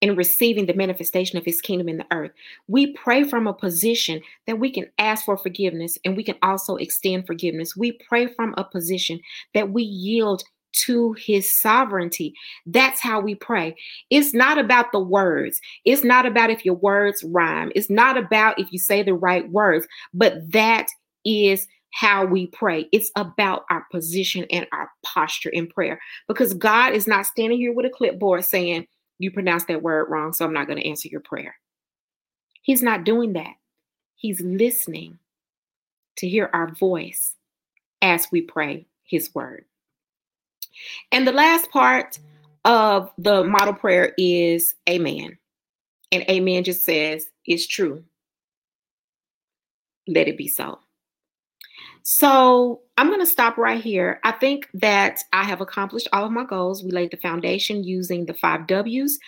and 0.02 0.18
receiving 0.18 0.66
the 0.66 0.74
manifestation 0.74 1.38
of 1.38 1.46
his 1.46 1.62
kingdom 1.62 1.88
in 1.88 1.96
the 1.96 2.06
earth. 2.12 2.32
We 2.68 2.92
pray 2.92 3.24
from 3.24 3.46
a 3.46 3.54
position 3.54 4.20
that 4.46 4.58
we 4.58 4.70
can 4.70 4.90
ask 4.98 5.24
for 5.24 5.38
forgiveness 5.38 5.96
and 6.04 6.14
we 6.14 6.24
can 6.24 6.36
also 6.42 6.76
extend 6.76 7.26
forgiveness. 7.26 7.74
We 7.74 7.92
pray 8.06 8.26
from 8.26 8.52
a 8.58 8.64
position 8.64 9.18
that 9.54 9.70
we 9.70 9.82
yield 9.82 10.44
to 10.74 11.12
his 11.14 11.52
sovereignty. 11.52 12.34
That's 12.66 13.00
how 13.00 13.20
we 13.20 13.34
pray. 13.34 13.76
It's 14.10 14.34
not 14.34 14.58
about 14.58 14.92
the 14.92 15.00
words. 15.00 15.60
It's 15.84 16.04
not 16.04 16.26
about 16.26 16.50
if 16.50 16.64
your 16.64 16.74
words 16.74 17.24
rhyme. 17.24 17.72
It's 17.74 17.90
not 17.90 18.16
about 18.16 18.58
if 18.58 18.72
you 18.72 18.78
say 18.78 19.02
the 19.02 19.14
right 19.14 19.50
words, 19.50 19.86
but 20.12 20.34
that 20.52 20.88
is 21.24 21.66
how 21.92 22.26
we 22.26 22.48
pray. 22.48 22.88
It's 22.92 23.10
about 23.16 23.64
our 23.70 23.86
position 23.90 24.46
and 24.50 24.66
our 24.72 24.90
posture 25.04 25.50
in 25.50 25.68
prayer 25.68 26.00
because 26.26 26.52
God 26.52 26.92
is 26.92 27.06
not 27.06 27.26
standing 27.26 27.58
here 27.58 27.72
with 27.72 27.86
a 27.86 27.90
clipboard 27.90 28.44
saying, 28.44 28.86
You 29.18 29.30
pronounced 29.30 29.68
that 29.68 29.82
word 29.82 30.10
wrong, 30.10 30.32
so 30.32 30.44
I'm 30.44 30.52
not 30.52 30.66
going 30.66 30.80
to 30.80 30.88
answer 30.88 31.08
your 31.08 31.20
prayer. 31.20 31.56
He's 32.62 32.82
not 32.82 33.04
doing 33.04 33.34
that. 33.34 33.54
He's 34.16 34.40
listening 34.40 35.18
to 36.16 36.28
hear 36.28 36.50
our 36.52 36.72
voice 36.74 37.34
as 38.02 38.26
we 38.32 38.42
pray 38.42 38.86
His 39.04 39.32
word. 39.34 39.64
And 41.12 41.26
the 41.26 41.32
last 41.32 41.70
part 41.70 42.18
of 42.64 43.10
the 43.18 43.44
model 43.44 43.74
prayer 43.74 44.14
is 44.18 44.74
Amen. 44.88 45.38
And 46.12 46.22
Amen 46.30 46.64
just 46.64 46.84
says, 46.84 47.26
It's 47.44 47.66
true. 47.66 48.04
Let 50.06 50.28
it 50.28 50.36
be 50.36 50.48
so. 50.48 50.78
So 52.02 52.82
I'm 52.98 53.08
going 53.08 53.20
to 53.20 53.26
stop 53.26 53.56
right 53.56 53.82
here. 53.82 54.20
I 54.24 54.32
think 54.32 54.68
that 54.74 55.20
I 55.32 55.42
have 55.44 55.62
accomplished 55.62 56.08
all 56.12 56.26
of 56.26 56.32
my 56.32 56.44
goals. 56.44 56.84
We 56.84 56.90
laid 56.90 57.10
the 57.10 57.16
foundation 57.16 57.82
using 57.82 58.26
the 58.26 58.34
five 58.34 58.66
W's 58.66 59.18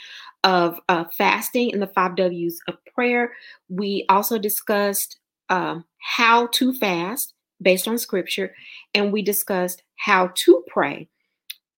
of 0.45 0.79
uh, 0.91 1.05
fasting 1.17 1.73
and 1.73 1.81
the 1.81 1.87
five 1.89 2.17
W's 2.17 2.61
of 2.69 2.77
prayer. 2.95 3.33
We 3.71 4.05
also 4.11 4.39
discussed 4.39 5.19
um, 5.49 5.87
how 5.99 6.49
to 6.49 6.75
fast 6.75 7.33
based 7.63 7.89
on 7.89 7.97
scripture, 7.99 8.55
and 8.95 9.11
we 9.11 9.23
discussed 9.23 9.83
how 9.97 10.31
to 10.35 10.63
pray 10.69 11.09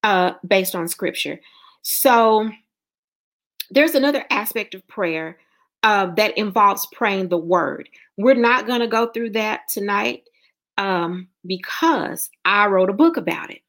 uh, 0.09 0.32
based 0.47 0.74
on 0.74 0.89
scripture. 0.89 1.39
So 1.82 2.48
there's 3.70 3.94
another 3.94 4.24
aspect 4.30 4.74
of 4.74 4.89
prayer 4.89 5.39
uh, 5.82 6.06
that 6.14 6.36
involves 6.39 6.89
praying 6.93 7.28
the 7.28 7.36
word. 7.36 7.90
We're 8.16 8.35
not 8.35 8.66
going 8.66 8.80
to 8.80 8.86
go 8.86 9.09
through 9.09 9.30
that 9.30 9.68
tonight 9.68 10.22
um, 10.78 11.28
because 11.47 12.30
I 12.47 12.68
wrote 12.68 12.89
a 12.89 12.94
book 12.94 13.18
about 13.18 13.51
it. 13.51 13.60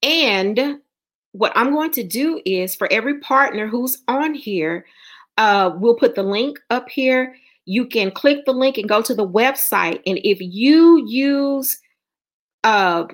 And 0.00 0.78
what 1.32 1.52
I'm 1.56 1.72
going 1.72 1.90
to 1.92 2.04
do 2.04 2.40
is 2.46 2.76
for 2.76 2.86
every 2.92 3.18
partner 3.18 3.66
who's 3.66 4.00
on 4.06 4.34
here, 4.34 4.86
uh, 5.38 5.72
we'll 5.74 5.96
put 5.96 6.14
the 6.14 6.22
link 6.22 6.56
up 6.70 6.88
here. 6.88 7.34
You 7.64 7.86
can 7.86 8.12
click 8.12 8.44
the 8.44 8.52
link 8.52 8.78
and 8.78 8.88
go 8.88 9.02
to 9.02 9.14
the 9.14 9.26
website. 9.26 10.00
And 10.06 10.20
if 10.22 10.38
you 10.40 11.04
use 11.04 11.80
uh, 12.62 13.06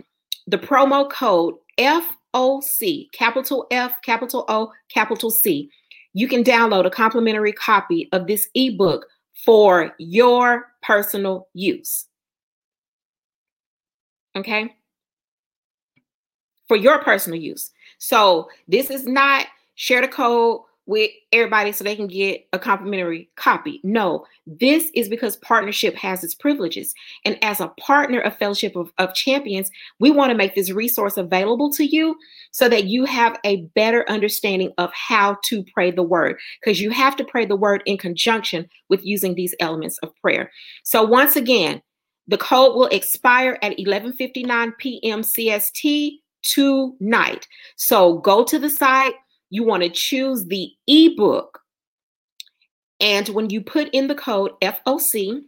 the 0.47 0.59
promo 0.59 1.11
code 1.11 1.55
FOC, 2.35 3.11
capital 3.13 3.67
F, 3.71 4.01
capital 4.03 4.45
O, 4.49 4.73
capital 4.89 5.31
C, 5.31 5.71
you 6.13 6.29
can 6.29 6.43
download 6.43 6.87
a 6.87 6.91
complimentary 6.91 7.53
copy 7.53 8.09
of 8.13 8.27
this 8.27 8.49
ebook 8.55 9.07
for 9.45 9.95
your 9.99 10.73
personal 10.83 11.49
use. 11.55 12.07
Okay? 14.37 14.75
For 16.67 16.77
your 16.77 17.03
personal 17.03 17.39
use. 17.39 17.71
So 17.99 18.49
this 18.67 18.91
is 18.91 19.07
not 19.07 19.47
share 19.75 20.01
the 20.01 20.09
code 20.09 20.63
with 20.89 21.11
everybody 21.33 21.71
so 21.71 21.85
they 21.85 21.95
can 21.95 22.07
get 22.07 22.41
a 22.55 22.59
complimentary 22.59 23.29
copy. 23.37 23.79
No, 23.85 24.25
this 24.47 24.91
is 24.95 25.11
because 25.11 25.37
partnership 25.37 25.95
has 25.95 26.25
its 26.25 26.35
privileges. 26.35 26.95
And 27.27 27.39
as 27.45 27.61
a 27.61 27.69
partner 27.79 28.21
of 28.21 28.39
Fellowship 28.39 28.75
of, 28.75 28.91
of 28.97 29.15
Champions, 29.15 29.71
we 30.01 30.11
want 30.11 30.31
to 30.31 30.37
make 30.37 30.55
this 30.55 30.71
resource 30.71 31.19
available 31.19 31.71
to 31.73 31.85
you 31.85 32.17
so 32.53 32.71
that 32.71 32.85
you 32.85 33.05
have 33.05 33.39
a 33.45 33.67
better 33.75 34.09
understanding 34.09 34.73
of 34.79 34.91
how 34.95 35.37
to 35.45 35.63
pray 35.75 35.91
the 35.91 36.03
word, 36.03 36.39
because 36.61 36.81
you 36.81 36.91
have 36.91 37.15
to 37.17 37.25
pray 37.25 37.45
the 37.45 37.55
word 37.55 37.83
in 37.85 37.99
conjunction 37.99 38.67
with 38.89 39.05
using 39.05 39.35
these 39.35 39.55
elements 39.61 39.99
of 39.99 40.17
prayer. 40.23 40.51
So, 40.85 41.05
once 41.05 41.37
again, 41.37 41.83
the 42.29 42.39
code 42.39 42.75
will 42.75 42.87
expire 42.87 43.59
at 43.61 43.77
11:59 43.77 44.73
p.m. 44.79 45.21
CST 45.21 46.13
tonight. 46.43 47.47
So 47.77 48.19
go 48.19 48.45
to 48.45 48.59
the 48.59 48.71
site, 48.71 49.15
you 49.51 49.65
want 49.65 49.83
to 49.83 49.89
choose 49.89 50.45
the 50.47 50.71
ebook. 50.87 51.61
And 53.01 53.29
when 53.29 53.51
you 53.51 53.61
put 53.61 53.89
in 53.91 54.09
the 54.09 54.15
code 54.15 54.53
FOC, 54.61 55.43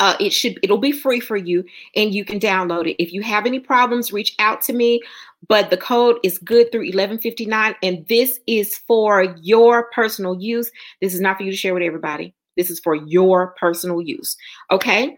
uh, 0.00 0.16
it 0.18 0.30
should 0.30 0.58
it'll 0.62 0.78
be 0.78 0.92
free 0.92 1.20
for 1.20 1.36
you 1.36 1.64
and 1.94 2.12
you 2.12 2.24
can 2.24 2.40
download 2.40 2.90
it. 2.90 3.02
If 3.02 3.12
you 3.12 3.22
have 3.22 3.46
any 3.46 3.60
problems 3.60 4.12
reach 4.12 4.34
out 4.38 4.60
to 4.62 4.72
me. 4.72 5.00
But 5.46 5.68
the 5.68 5.76
code 5.76 6.18
is 6.22 6.38
good 6.38 6.72
through 6.72 6.86
1159 6.86 7.74
and 7.82 8.06
this 8.08 8.40
is 8.46 8.78
for 8.78 9.36
your 9.42 9.90
personal 9.90 10.40
use. 10.40 10.70
This 11.00 11.14
is 11.14 11.20
not 11.20 11.36
for 11.36 11.42
you 11.42 11.50
to 11.50 11.56
share 11.56 11.74
with 11.74 11.82
everybody. 11.82 12.34
This 12.56 12.70
is 12.70 12.80
for 12.80 12.94
your 12.94 13.48
personal 13.60 14.00
use. 14.00 14.36
Okay? 14.70 15.16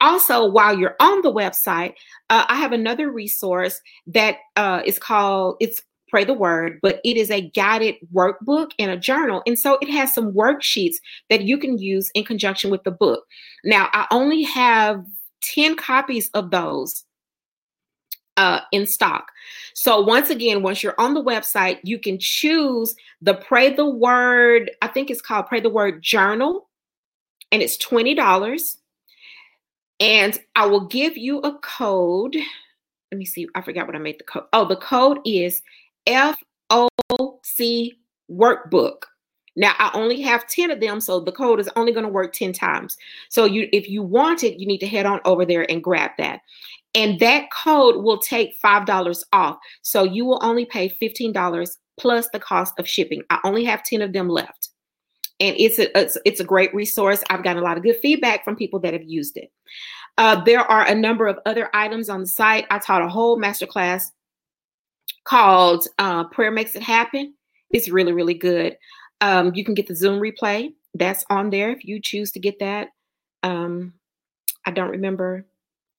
Also 0.00 0.46
while 0.46 0.78
you're 0.78 0.96
on 1.00 1.22
the 1.22 1.32
website 1.32 1.94
uh, 2.30 2.44
i 2.48 2.56
have 2.56 2.72
another 2.72 3.10
resource 3.10 3.80
that 4.06 4.36
uh, 4.56 4.82
is 4.84 4.98
called 4.98 5.56
it's 5.60 5.82
Pray 6.12 6.24
the 6.24 6.34
Word, 6.34 6.78
but 6.82 7.00
it 7.04 7.16
is 7.16 7.30
a 7.30 7.48
guided 7.50 7.94
workbook 8.14 8.72
and 8.78 8.90
a 8.90 8.98
journal. 8.98 9.42
And 9.46 9.58
so 9.58 9.78
it 9.80 9.88
has 9.88 10.12
some 10.12 10.30
worksheets 10.32 10.96
that 11.30 11.40
you 11.44 11.56
can 11.56 11.78
use 11.78 12.10
in 12.14 12.22
conjunction 12.22 12.70
with 12.70 12.84
the 12.84 12.90
book. 12.90 13.24
Now, 13.64 13.88
I 13.94 14.06
only 14.10 14.42
have 14.42 15.02
10 15.40 15.74
copies 15.76 16.28
of 16.34 16.50
those 16.50 17.06
uh, 18.36 18.60
in 18.72 18.86
stock. 18.86 19.32
So 19.72 20.02
once 20.02 20.28
again, 20.28 20.62
once 20.62 20.82
you're 20.82 21.00
on 21.00 21.14
the 21.14 21.24
website, 21.24 21.78
you 21.82 21.98
can 21.98 22.18
choose 22.18 22.94
the 23.22 23.32
Pray 23.32 23.72
the 23.74 23.88
Word. 23.88 24.70
I 24.82 24.88
think 24.88 25.10
it's 25.10 25.22
called 25.22 25.46
Pray 25.46 25.60
the 25.60 25.70
Word 25.70 26.02
Journal, 26.02 26.68
and 27.50 27.62
it's 27.62 27.78
twenty 27.78 28.14
dollars. 28.14 28.76
And 29.98 30.38
I 30.56 30.66
will 30.66 30.88
give 30.88 31.16
you 31.16 31.38
a 31.38 31.58
code. 31.60 32.36
Let 33.10 33.18
me 33.18 33.24
see. 33.24 33.46
I 33.54 33.62
forgot 33.62 33.86
what 33.86 33.96
I 33.96 33.98
made 33.98 34.18
the 34.18 34.24
code. 34.24 34.44
Oh, 34.52 34.66
the 34.66 34.76
code 34.76 35.18
is 35.24 35.62
FOC 36.06 37.96
workbook. 38.30 39.02
Now 39.54 39.74
I 39.78 39.90
only 39.94 40.20
have 40.22 40.48
10 40.48 40.70
of 40.70 40.80
them, 40.80 41.00
so 41.00 41.20
the 41.20 41.32
code 41.32 41.60
is 41.60 41.68
only 41.76 41.92
going 41.92 42.06
to 42.06 42.12
work 42.12 42.32
10 42.32 42.52
times. 42.52 42.96
So 43.28 43.44
you 43.44 43.68
if 43.72 43.88
you 43.88 44.02
want 44.02 44.44
it, 44.44 44.58
you 44.58 44.66
need 44.66 44.78
to 44.78 44.86
head 44.86 45.06
on 45.06 45.20
over 45.24 45.44
there 45.44 45.70
and 45.70 45.82
grab 45.82 46.12
that. 46.18 46.40
And 46.94 47.18
that 47.20 47.50
code 47.50 48.02
will 48.02 48.18
take 48.18 48.60
$5 48.60 49.24
off. 49.32 49.56
So 49.82 50.04
you 50.04 50.24
will 50.24 50.40
only 50.42 50.66
pay 50.66 50.90
$15 51.00 51.76
plus 51.98 52.28
the 52.28 52.40
cost 52.40 52.78
of 52.78 52.88
shipping. 52.88 53.22
I 53.30 53.38
only 53.44 53.64
have 53.64 53.82
10 53.82 54.02
of 54.02 54.12
them 54.12 54.28
left. 54.28 54.70
And 55.40 55.56
it's 55.58 55.78
a, 55.78 55.98
it's, 55.98 56.18
it's 56.24 56.40
a 56.40 56.44
great 56.44 56.74
resource. 56.74 57.24
I've 57.30 57.42
gotten 57.42 57.62
a 57.62 57.64
lot 57.64 57.76
of 57.76 57.82
good 57.82 57.96
feedback 57.96 58.44
from 58.44 58.56
people 58.56 58.78
that 58.80 58.92
have 58.92 59.04
used 59.04 59.36
it. 59.36 59.50
Uh, 60.18 60.42
there 60.44 60.60
are 60.60 60.86
a 60.86 60.94
number 60.94 61.26
of 61.26 61.38
other 61.46 61.70
items 61.74 62.10
on 62.10 62.20
the 62.20 62.26
site. 62.26 62.66
I 62.70 62.78
taught 62.78 63.02
a 63.02 63.08
whole 63.08 63.38
masterclass 63.38 64.10
called 65.24 65.86
uh, 65.98 66.24
Prayer 66.24 66.50
Makes 66.50 66.74
It 66.74 66.82
Happen. 66.82 67.34
It's 67.70 67.88
really, 67.88 68.12
really 68.12 68.34
good. 68.34 68.76
Um, 69.20 69.52
you 69.54 69.64
can 69.64 69.74
get 69.74 69.86
the 69.86 69.94
Zoom 69.94 70.20
replay. 70.20 70.72
That's 70.94 71.24
on 71.30 71.50
there 71.50 71.70
if 71.70 71.84
you 71.84 72.00
choose 72.00 72.32
to 72.32 72.40
get 72.40 72.58
that. 72.58 72.88
Um, 73.42 73.94
I 74.66 74.70
don't 74.70 74.90
remember 74.90 75.46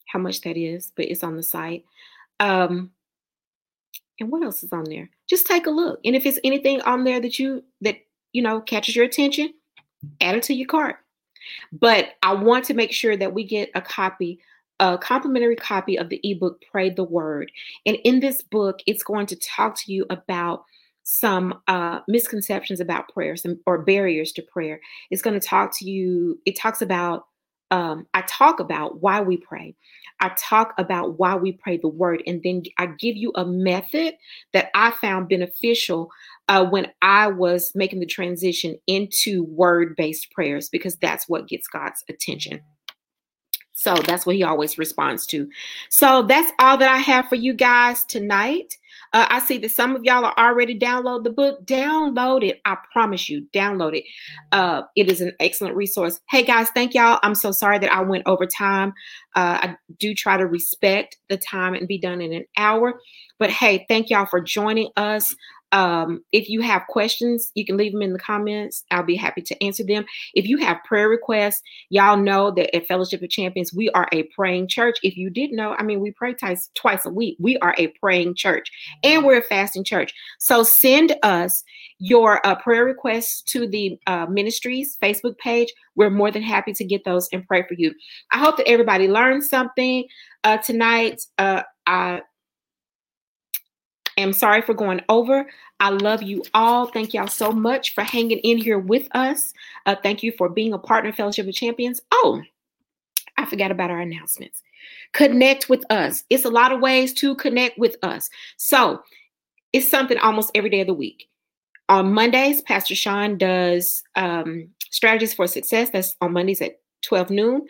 how 0.07 0.19
much 0.19 0.41
that 0.41 0.57
is, 0.57 0.91
but 0.95 1.05
it's 1.05 1.23
on 1.23 1.35
the 1.35 1.43
site. 1.43 1.85
Um, 2.39 2.91
and 4.19 4.31
what 4.31 4.43
else 4.43 4.63
is 4.63 4.71
on 4.71 4.83
there? 4.85 5.09
Just 5.27 5.47
take 5.47 5.65
a 5.65 5.71
look. 5.71 5.99
And 6.05 6.15
if 6.15 6.25
it's 6.25 6.39
anything 6.43 6.81
on 6.81 7.03
there 7.03 7.19
that 7.19 7.39
you 7.39 7.63
that 7.81 7.97
you 8.31 8.41
know 8.41 8.61
catches 8.61 8.95
your 8.95 9.05
attention, 9.05 9.53
add 10.21 10.35
it 10.35 10.43
to 10.43 10.53
your 10.53 10.67
cart. 10.67 10.97
But 11.71 12.09
I 12.21 12.33
want 12.33 12.65
to 12.65 12.73
make 12.73 12.91
sure 12.91 13.17
that 13.17 13.33
we 13.33 13.43
get 13.43 13.69
a 13.75 13.81
copy 13.81 14.39
a 14.79 14.97
complimentary 14.97 15.55
copy 15.55 15.97
of 15.97 16.09
the 16.09 16.19
ebook 16.23 16.61
Pray 16.71 16.89
the 16.89 17.03
Word. 17.03 17.51
And 17.85 17.97
in 18.03 18.19
this 18.19 18.41
book, 18.41 18.79
it's 18.85 19.03
going 19.03 19.27
to 19.27 19.35
talk 19.35 19.77
to 19.81 19.93
you 19.93 20.05
about 20.09 20.63
some 21.03 21.59
uh, 21.67 21.99
misconceptions 22.07 22.79
about 22.79 23.09
prayer 23.09 23.35
some, 23.35 23.59
or 23.65 23.83
barriers 23.83 24.31
to 24.33 24.41
prayer. 24.41 24.79
It's 25.11 25.21
going 25.21 25.39
to 25.39 25.45
talk 25.45 25.77
to 25.79 25.89
you, 25.89 26.39
it 26.45 26.57
talks 26.57 26.81
about, 26.81 27.25
um, 27.71 28.07
I 28.13 28.21
talk 28.21 28.59
about 28.59 29.01
why 29.01 29.21
we 29.21 29.37
pray. 29.37 29.75
I 30.21 30.31
talk 30.37 30.73
about 30.77 31.17
why 31.19 31.35
we 31.35 31.51
pray 31.51 31.77
the 31.77 31.87
word, 31.87 32.23
and 32.25 32.41
then 32.43 32.63
I 32.77 32.85
give 32.85 33.17
you 33.17 33.31
a 33.35 33.45
method 33.45 34.13
that 34.53 34.69
I 34.75 34.91
found 34.91 35.27
beneficial 35.27 36.09
uh, 36.47 36.65
when 36.65 36.87
I 37.01 37.27
was 37.27 37.71
making 37.75 37.99
the 37.99 38.05
transition 38.05 38.77
into 38.87 39.43
word 39.45 39.95
based 39.97 40.31
prayers 40.31 40.69
because 40.69 40.95
that's 40.97 41.27
what 41.27 41.47
gets 41.47 41.67
God's 41.67 42.03
attention. 42.09 42.61
So 43.83 43.95
that's 43.95 44.25
what 44.25 44.37
he 44.37 44.43
always 44.43 44.77
responds 44.77 45.25
to. 45.27 45.49
So 45.89 46.23
that's 46.23 46.49
all 46.57 46.77
that 46.77 46.89
I 46.89 46.99
have 46.99 47.27
for 47.27 47.35
you 47.35 47.53
guys 47.53 48.05
tonight. 48.05 48.77
Uh, 49.11 49.27
I 49.29 49.39
see 49.39 49.57
that 49.57 49.71
some 49.71 49.93
of 49.93 50.05
y'all 50.05 50.23
are 50.23 50.33
already 50.37 50.79
download 50.79 51.25
the 51.25 51.31
book. 51.31 51.65
Download 51.65 52.47
it. 52.47 52.61
I 52.63 52.77
promise 52.93 53.27
you, 53.27 53.45
download 53.53 53.97
it. 53.97 54.05
Uh, 54.53 54.83
it 54.95 55.11
is 55.11 55.19
an 55.19 55.33
excellent 55.41 55.75
resource. 55.75 56.21
Hey 56.29 56.43
guys, 56.43 56.69
thank 56.69 56.93
y'all. 56.93 57.19
I'm 57.23 57.35
so 57.35 57.51
sorry 57.51 57.77
that 57.79 57.91
I 57.91 58.01
went 58.03 58.23
over 58.25 58.45
time. 58.45 58.93
Uh, 59.35 59.59
I 59.61 59.75
do 59.99 60.15
try 60.15 60.37
to 60.37 60.47
respect 60.47 61.17
the 61.27 61.37
time 61.37 61.73
and 61.73 61.85
be 61.85 61.99
done 61.99 62.21
in 62.21 62.31
an 62.31 62.45
hour. 62.55 63.01
But 63.37 63.49
hey, 63.49 63.85
thank 63.89 64.09
y'all 64.09 64.27
for 64.27 64.39
joining 64.39 64.91
us. 64.95 65.35
Um, 65.73 66.23
if 66.31 66.47
you 66.49 66.61
have 66.61 66.83
questions, 66.87 67.51
you 67.55 67.65
can 67.65 67.77
leave 67.77 67.91
them 67.91 68.03
in 68.03 68.13
the 68.13 68.19
comments. 68.19 68.85
I'll 68.91 69.03
be 69.03 69.15
happy 69.15 69.41
to 69.41 69.63
answer 69.63 69.83
them. 69.83 70.05
If 70.35 70.47
you 70.47 70.57
have 70.57 70.83
prayer 70.85 71.09
requests, 71.09 71.61
y'all 71.89 72.15
know 72.15 72.51
that 72.51 72.73
at 72.75 72.87
Fellowship 72.87 73.23
of 73.23 73.29
Champions, 73.29 73.73
we 73.73 73.89
are 73.89 74.07
a 74.13 74.23
praying 74.35 74.67
church. 74.67 74.97
If 75.03 75.17
you 75.17 75.31
didn't 75.31 75.57
know, 75.57 75.75
I 75.77 75.83
mean, 75.83 75.99
we 75.99 76.11
pray 76.11 76.35
twice, 76.35 76.69
twice 76.75 77.05
a 77.05 77.09
week. 77.09 77.37
We 77.39 77.57
are 77.57 77.73
a 77.77 77.87
praying 77.99 78.35
church 78.35 78.69
and 79.03 79.25
we're 79.25 79.39
a 79.39 79.43
fasting 79.43 79.83
church. 79.83 80.13
So 80.37 80.63
send 80.63 81.15
us 81.23 81.63
your 81.97 82.45
uh, 82.45 82.55
prayer 82.55 82.85
requests 82.85 83.41
to 83.53 83.67
the 83.67 83.97
uh, 84.05 84.27
ministries 84.27 84.97
Facebook 85.01 85.37
page. 85.39 85.73
We're 85.95 86.11
more 86.11 86.29
than 86.29 86.43
happy 86.43 86.73
to 86.73 86.85
get 86.85 87.03
those 87.03 87.27
and 87.33 87.47
pray 87.47 87.63
for 87.67 87.73
you. 87.75 87.93
I 88.31 88.37
hope 88.37 88.57
that 88.57 88.67
everybody 88.67 89.07
learned 89.07 89.43
something 89.43 90.05
uh, 90.43 90.57
tonight. 90.57 91.21
Uh, 91.37 91.63
I 91.87 92.21
am 94.17 94.33
sorry 94.33 94.61
for 94.61 94.73
going 94.73 95.01
over. 95.09 95.49
I 95.79 95.89
love 95.89 96.23
you 96.23 96.43
all. 96.53 96.87
Thank 96.87 97.13
y'all 97.13 97.27
so 97.27 97.51
much 97.51 97.93
for 97.93 98.03
hanging 98.03 98.39
in 98.39 98.57
here 98.57 98.79
with 98.79 99.07
us. 99.11 99.53
Uh, 99.85 99.95
thank 100.01 100.23
you 100.23 100.31
for 100.37 100.49
being 100.49 100.73
a 100.73 100.79
partner 100.79 101.11
Fellowship 101.11 101.47
of 101.47 101.53
Champions. 101.53 102.01
Oh, 102.11 102.41
I 103.37 103.45
forgot 103.45 103.71
about 103.71 103.91
our 103.91 103.99
announcements. 103.99 104.61
Connect 105.13 105.69
with 105.69 105.83
us. 105.89 106.23
It's 106.29 106.45
a 106.45 106.49
lot 106.49 106.71
of 106.71 106.81
ways 106.81 107.13
to 107.15 107.35
connect 107.35 107.77
with 107.77 107.97
us. 108.03 108.29
So 108.57 109.01
it's 109.71 109.89
something 109.89 110.17
almost 110.17 110.51
every 110.55 110.69
day 110.69 110.81
of 110.81 110.87
the 110.87 110.93
week. 110.93 111.27
On 111.89 112.13
Mondays, 112.13 112.61
Pastor 112.61 112.95
Sean 112.95 113.37
does 113.37 114.03
um, 114.15 114.69
strategies 114.91 115.33
for 115.33 115.47
success. 115.47 115.89
That's 115.89 116.15
on 116.21 116.33
Mondays 116.33 116.61
at 116.61 116.79
12 117.01 117.29
noon. 117.29 117.65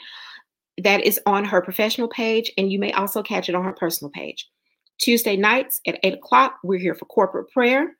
That 0.77 1.03
is 1.03 1.19
on 1.25 1.45
her 1.45 1.61
professional 1.61 2.07
page, 2.07 2.51
and 2.57 2.71
you 2.71 2.79
may 2.79 2.91
also 2.93 3.23
catch 3.23 3.49
it 3.49 3.55
on 3.55 3.63
her 3.63 3.73
personal 3.73 4.11
page. 4.11 4.47
Tuesday 4.99 5.35
nights 5.35 5.81
at 5.87 5.99
8 6.03 6.15
o'clock, 6.15 6.59
we're 6.63 6.79
here 6.79 6.95
for 6.95 7.05
corporate 7.05 7.51
prayer. 7.51 7.97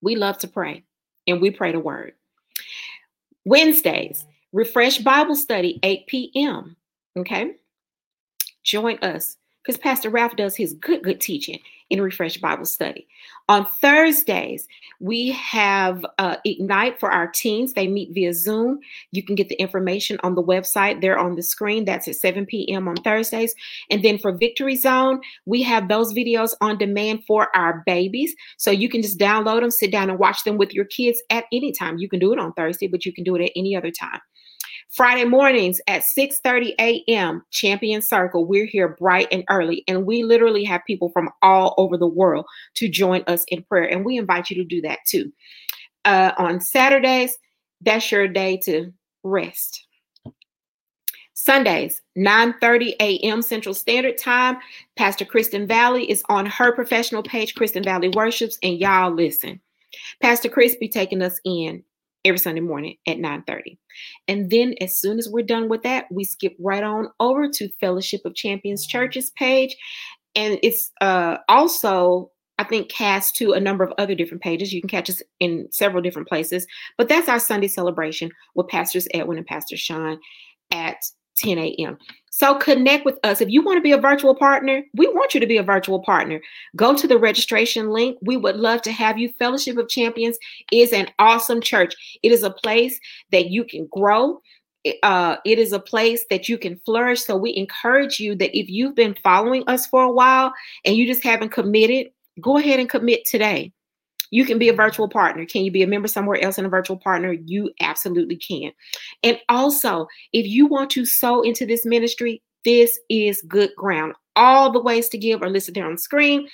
We 0.00 0.16
love 0.16 0.38
to 0.38 0.48
pray, 0.48 0.84
and 1.26 1.40
we 1.40 1.50
pray 1.50 1.72
the 1.72 1.80
word. 1.80 2.12
Wednesdays, 3.44 4.24
refresh 4.52 4.98
Bible 4.98 5.36
study, 5.36 5.78
8 5.82 6.06
p.m. 6.06 6.76
Okay? 7.16 7.52
Join 8.62 8.98
us 8.98 9.36
because 9.62 9.78
Pastor 9.78 10.10
Ralph 10.10 10.36
does 10.36 10.56
his 10.56 10.74
good, 10.74 11.02
good 11.02 11.20
teaching 11.20 11.58
in 11.90 12.00
Refresh 12.00 12.38
Bible 12.38 12.64
Study. 12.64 13.06
On 13.48 13.66
Thursdays, 13.80 14.66
we 15.00 15.30
have 15.30 16.04
uh, 16.18 16.36
Ignite 16.44 16.98
for 16.98 17.12
our 17.12 17.26
teens. 17.26 17.74
They 17.74 17.86
meet 17.86 18.14
via 18.14 18.32
Zoom. 18.32 18.80
You 19.12 19.22
can 19.22 19.34
get 19.34 19.50
the 19.50 19.60
information 19.60 20.18
on 20.22 20.34
the 20.34 20.42
website 20.42 21.02
there 21.02 21.18
on 21.18 21.36
the 21.36 21.42
screen. 21.42 21.84
That's 21.84 22.08
at 22.08 22.16
7 22.16 22.46
p.m. 22.46 22.88
on 22.88 22.96
Thursdays. 22.96 23.54
And 23.90 24.02
then 24.02 24.18
for 24.18 24.32
Victory 24.32 24.76
Zone, 24.76 25.20
we 25.44 25.62
have 25.62 25.88
those 25.88 26.14
videos 26.14 26.54
on 26.62 26.78
demand 26.78 27.24
for 27.26 27.54
our 27.54 27.82
babies. 27.84 28.34
So 28.56 28.70
you 28.70 28.88
can 28.88 29.02
just 29.02 29.18
download 29.18 29.60
them, 29.60 29.70
sit 29.70 29.92
down 29.92 30.08
and 30.08 30.18
watch 30.18 30.42
them 30.44 30.56
with 30.56 30.72
your 30.72 30.86
kids 30.86 31.22
at 31.30 31.44
any 31.52 31.72
time. 31.72 31.98
You 31.98 32.08
can 32.08 32.20
do 32.20 32.32
it 32.32 32.38
on 32.38 32.54
Thursday, 32.54 32.86
but 32.86 33.04
you 33.04 33.12
can 33.12 33.24
do 33.24 33.36
it 33.36 33.42
at 33.42 33.52
any 33.54 33.76
other 33.76 33.90
time. 33.90 34.20
Friday 34.94 35.24
mornings 35.24 35.80
at 35.88 36.04
6:30 36.16 36.74
a.m. 36.78 37.42
Champion 37.50 38.00
Circle. 38.00 38.46
We're 38.46 38.64
here 38.64 38.88
bright 38.96 39.26
and 39.32 39.42
early, 39.50 39.82
and 39.88 40.06
we 40.06 40.22
literally 40.22 40.62
have 40.64 40.82
people 40.86 41.08
from 41.10 41.30
all 41.42 41.74
over 41.78 41.96
the 41.98 42.06
world 42.06 42.46
to 42.74 42.88
join 42.88 43.24
us 43.26 43.44
in 43.48 43.64
prayer, 43.64 43.90
and 43.90 44.04
we 44.04 44.16
invite 44.16 44.50
you 44.50 44.56
to 44.56 44.64
do 44.64 44.80
that 44.82 45.00
too. 45.04 45.32
Uh, 46.04 46.30
on 46.38 46.60
Saturdays, 46.60 47.36
that's 47.80 48.12
your 48.12 48.28
day 48.28 48.56
to 48.58 48.92
rest. 49.24 49.84
Sundays, 51.32 52.00
9:30 52.16 52.94
a.m. 53.00 53.42
Central 53.42 53.74
Standard 53.74 54.16
Time. 54.16 54.58
Pastor 54.96 55.24
Kristen 55.24 55.66
Valley 55.66 56.08
is 56.08 56.22
on 56.28 56.46
her 56.46 56.70
professional 56.72 57.24
page, 57.24 57.56
Kristen 57.56 57.82
Valley 57.82 58.10
Worships, 58.10 58.58
and 58.62 58.78
y'all 58.78 59.12
listen. 59.12 59.60
Pastor 60.22 60.48
Chris 60.48 60.76
be 60.76 60.88
taking 60.88 61.20
us 61.20 61.40
in 61.44 61.82
every 62.24 62.38
Sunday 62.38 62.60
morning 62.60 62.96
at 63.06 63.18
9:30. 63.18 63.78
And 64.28 64.50
then 64.50 64.74
as 64.80 64.98
soon 64.98 65.18
as 65.18 65.28
we're 65.28 65.44
done 65.44 65.68
with 65.68 65.82
that, 65.82 66.06
we 66.10 66.24
skip 66.24 66.54
right 66.58 66.82
on 66.82 67.08
over 67.20 67.48
to 67.48 67.68
Fellowship 67.80 68.22
of 68.24 68.34
Champions 68.34 68.86
Churches 68.86 69.30
page. 69.36 69.76
And 70.34 70.58
it's 70.62 70.90
uh, 71.00 71.38
also 71.48 72.30
I 72.58 72.64
think 72.64 72.88
cast 72.88 73.34
to 73.36 73.52
a 73.52 73.60
number 73.60 73.82
of 73.82 73.92
other 73.98 74.14
different 74.14 74.42
pages. 74.42 74.72
You 74.72 74.80
can 74.80 74.88
catch 74.88 75.10
us 75.10 75.22
in 75.40 75.66
several 75.72 76.02
different 76.02 76.28
places. 76.28 76.66
But 76.96 77.08
that's 77.08 77.28
our 77.28 77.40
Sunday 77.40 77.66
celebration 77.66 78.30
with 78.54 78.68
Pastors 78.68 79.08
Edwin 79.12 79.38
and 79.38 79.46
Pastor 79.46 79.76
Sean 79.76 80.20
at 80.70 80.98
10 81.36 81.58
a.m. 81.58 81.98
So 82.30 82.56
connect 82.56 83.04
with 83.04 83.18
us. 83.22 83.40
If 83.40 83.48
you 83.48 83.62
want 83.62 83.78
to 83.78 83.82
be 83.82 83.92
a 83.92 84.00
virtual 84.00 84.34
partner, 84.34 84.82
we 84.94 85.06
want 85.08 85.34
you 85.34 85.40
to 85.40 85.46
be 85.46 85.56
a 85.56 85.62
virtual 85.62 86.02
partner. 86.02 86.40
Go 86.74 86.92
to 86.92 87.06
the 87.06 87.16
registration 87.16 87.90
link. 87.90 88.18
We 88.22 88.36
would 88.36 88.56
love 88.56 88.82
to 88.82 88.92
have 88.92 89.18
you. 89.18 89.32
Fellowship 89.38 89.76
of 89.76 89.88
Champions 89.88 90.36
is 90.72 90.92
an 90.92 91.06
awesome 91.20 91.60
church. 91.60 91.94
It 92.24 92.32
is 92.32 92.42
a 92.42 92.50
place 92.50 92.98
that 93.30 93.50
you 93.50 93.64
can 93.64 93.86
grow. 93.92 94.40
Uh, 95.04 95.36
it 95.44 95.58
is 95.58 95.72
a 95.72 95.78
place 95.78 96.24
that 96.28 96.48
you 96.48 96.58
can 96.58 96.76
flourish. 96.84 97.24
So 97.24 97.36
we 97.36 97.54
encourage 97.56 98.18
you 98.18 98.34
that 98.34 98.58
if 98.58 98.68
you've 98.68 98.96
been 98.96 99.16
following 99.22 99.62
us 99.68 99.86
for 99.86 100.02
a 100.02 100.12
while 100.12 100.52
and 100.84 100.96
you 100.96 101.06
just 101.06 101.22
haven't 101.22 101.50
committed, 101.50 102.08
go 102.40 102.58
ahead 102.58 102.80
and 102.80 102.88
commit 102.88 103.24
today. 103.26 103.72
You 104.34 104.44
can 104.44 104.58
be 104.58 104.68
a 104.68 104.74
virtual 104.74 105.08
partner. 105.08 105.46
Can 105.46 105.64
you 105.64 105.70
be 105.70 105.84
a 105.84 105.86
member 105.86 106.08
somewhere 106.08 106.42
else 106.42 106.58
in 106.58 106.64
a 106.64 106.68
virtual 106.68 106.96
partner? 106.96 107.36
You 107.44 107.70
absolutely 107.78 108.34
can. 108.34 108.72
And 109.22 109.38
also, 109.48 110.08
if 110.32 110.44
you 110.44 110.66
want 110.66 110.90
to 110.90 111.06
sow 111.06 111.42
into 111.42 111.64
this 111.64 111.86
ministry, 111.86 112.42
this 112.64 112.98
is 113.08 113.42
good 113.42 113.70
ground. 113.76 114.14
All 114.34 114.72
the 114.72 114.82
ways 114.82 115.08
to 115.10 115.18
give 115.18 115.40
are 115.40 115.48
listed 115.48 115.76
there 115.76 115.86
on 115.86 115.92
the 115.92 115.98
screen. 115.98 116.48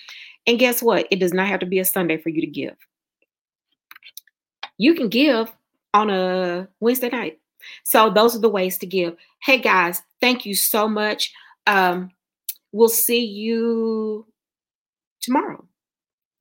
And 0.47 0.59
guess 0.59 0.83
what? 0.83 1.09
It 1.11 1.21
does 1.21 1.33
not 1.33 1.49
have 1.49 1.61
to 1.61 1.67
be 1.67 1.79
a 1.79 1.85
Sunday 1.87 2.19
for 2.19 2.29
you 2.29 2.43
to 2.43 2.47
give. 2.47 2.77
You 4.77 4.93
can 4.93 5.09
give 5.09 5.51
on 5.95 6.11
a 6.11 6.69
Wednesday 6.81 7.09
night. 7.09 7.41
So 7.85 8.11
those 8.11 8.37
are 8.37 8.41
the 8.41 8.51
ways 8.51 8.77
to 8.77 8.87
give. 8.87 9.17
Hey 9.43 9.57
guys, 9.57 10.03
thank 10.21 10.45
you 10.45 10.55
so 10.55 10.87
much. 10.87 11.33
Um, 11.67 12.11
we'll 12.73 12.91
see 12.91 13.25
you 13.25 14.27
tomorrow 15.23 15.67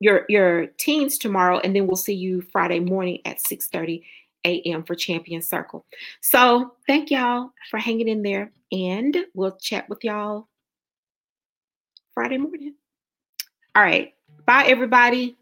your 0.00 0.24
your 0.28 0.66
teens 0.78 1.18
tomorrow, 1.18 1.60
and 1.60 1.76
then 1.76 1.86
we'll 1.86 1.96
see 1.96 2.14
you 2.14 2.42
Friday 2.42 2.80
morning 2.80 3.20
at 3.24 3.40
6 3.40 3.68
30 3.68 4.04
a.m. 4.44 4.82
for 4.82 4.94
Champion 4.94 5.42
Circle. 5.42 5.84
So 6.20 6.74
thank 6.86 7.10
y'all 7.10 7.50
for 7.70 7.78
hanging 7.78 8.08
in 8.08 8.22
there, 8.22 8.50
and 8.72 9.16
we'll 9.34 9.56
chat 9.56 9.88
with 9.88 10.02
y'all 10.02 10.48
Friday 12.14 12.38
morning. 12.38 12.74
All 13.74 13.82
right. 13.82 14.14
Bye, 14.46 14.64
everybody. 14.66 15.36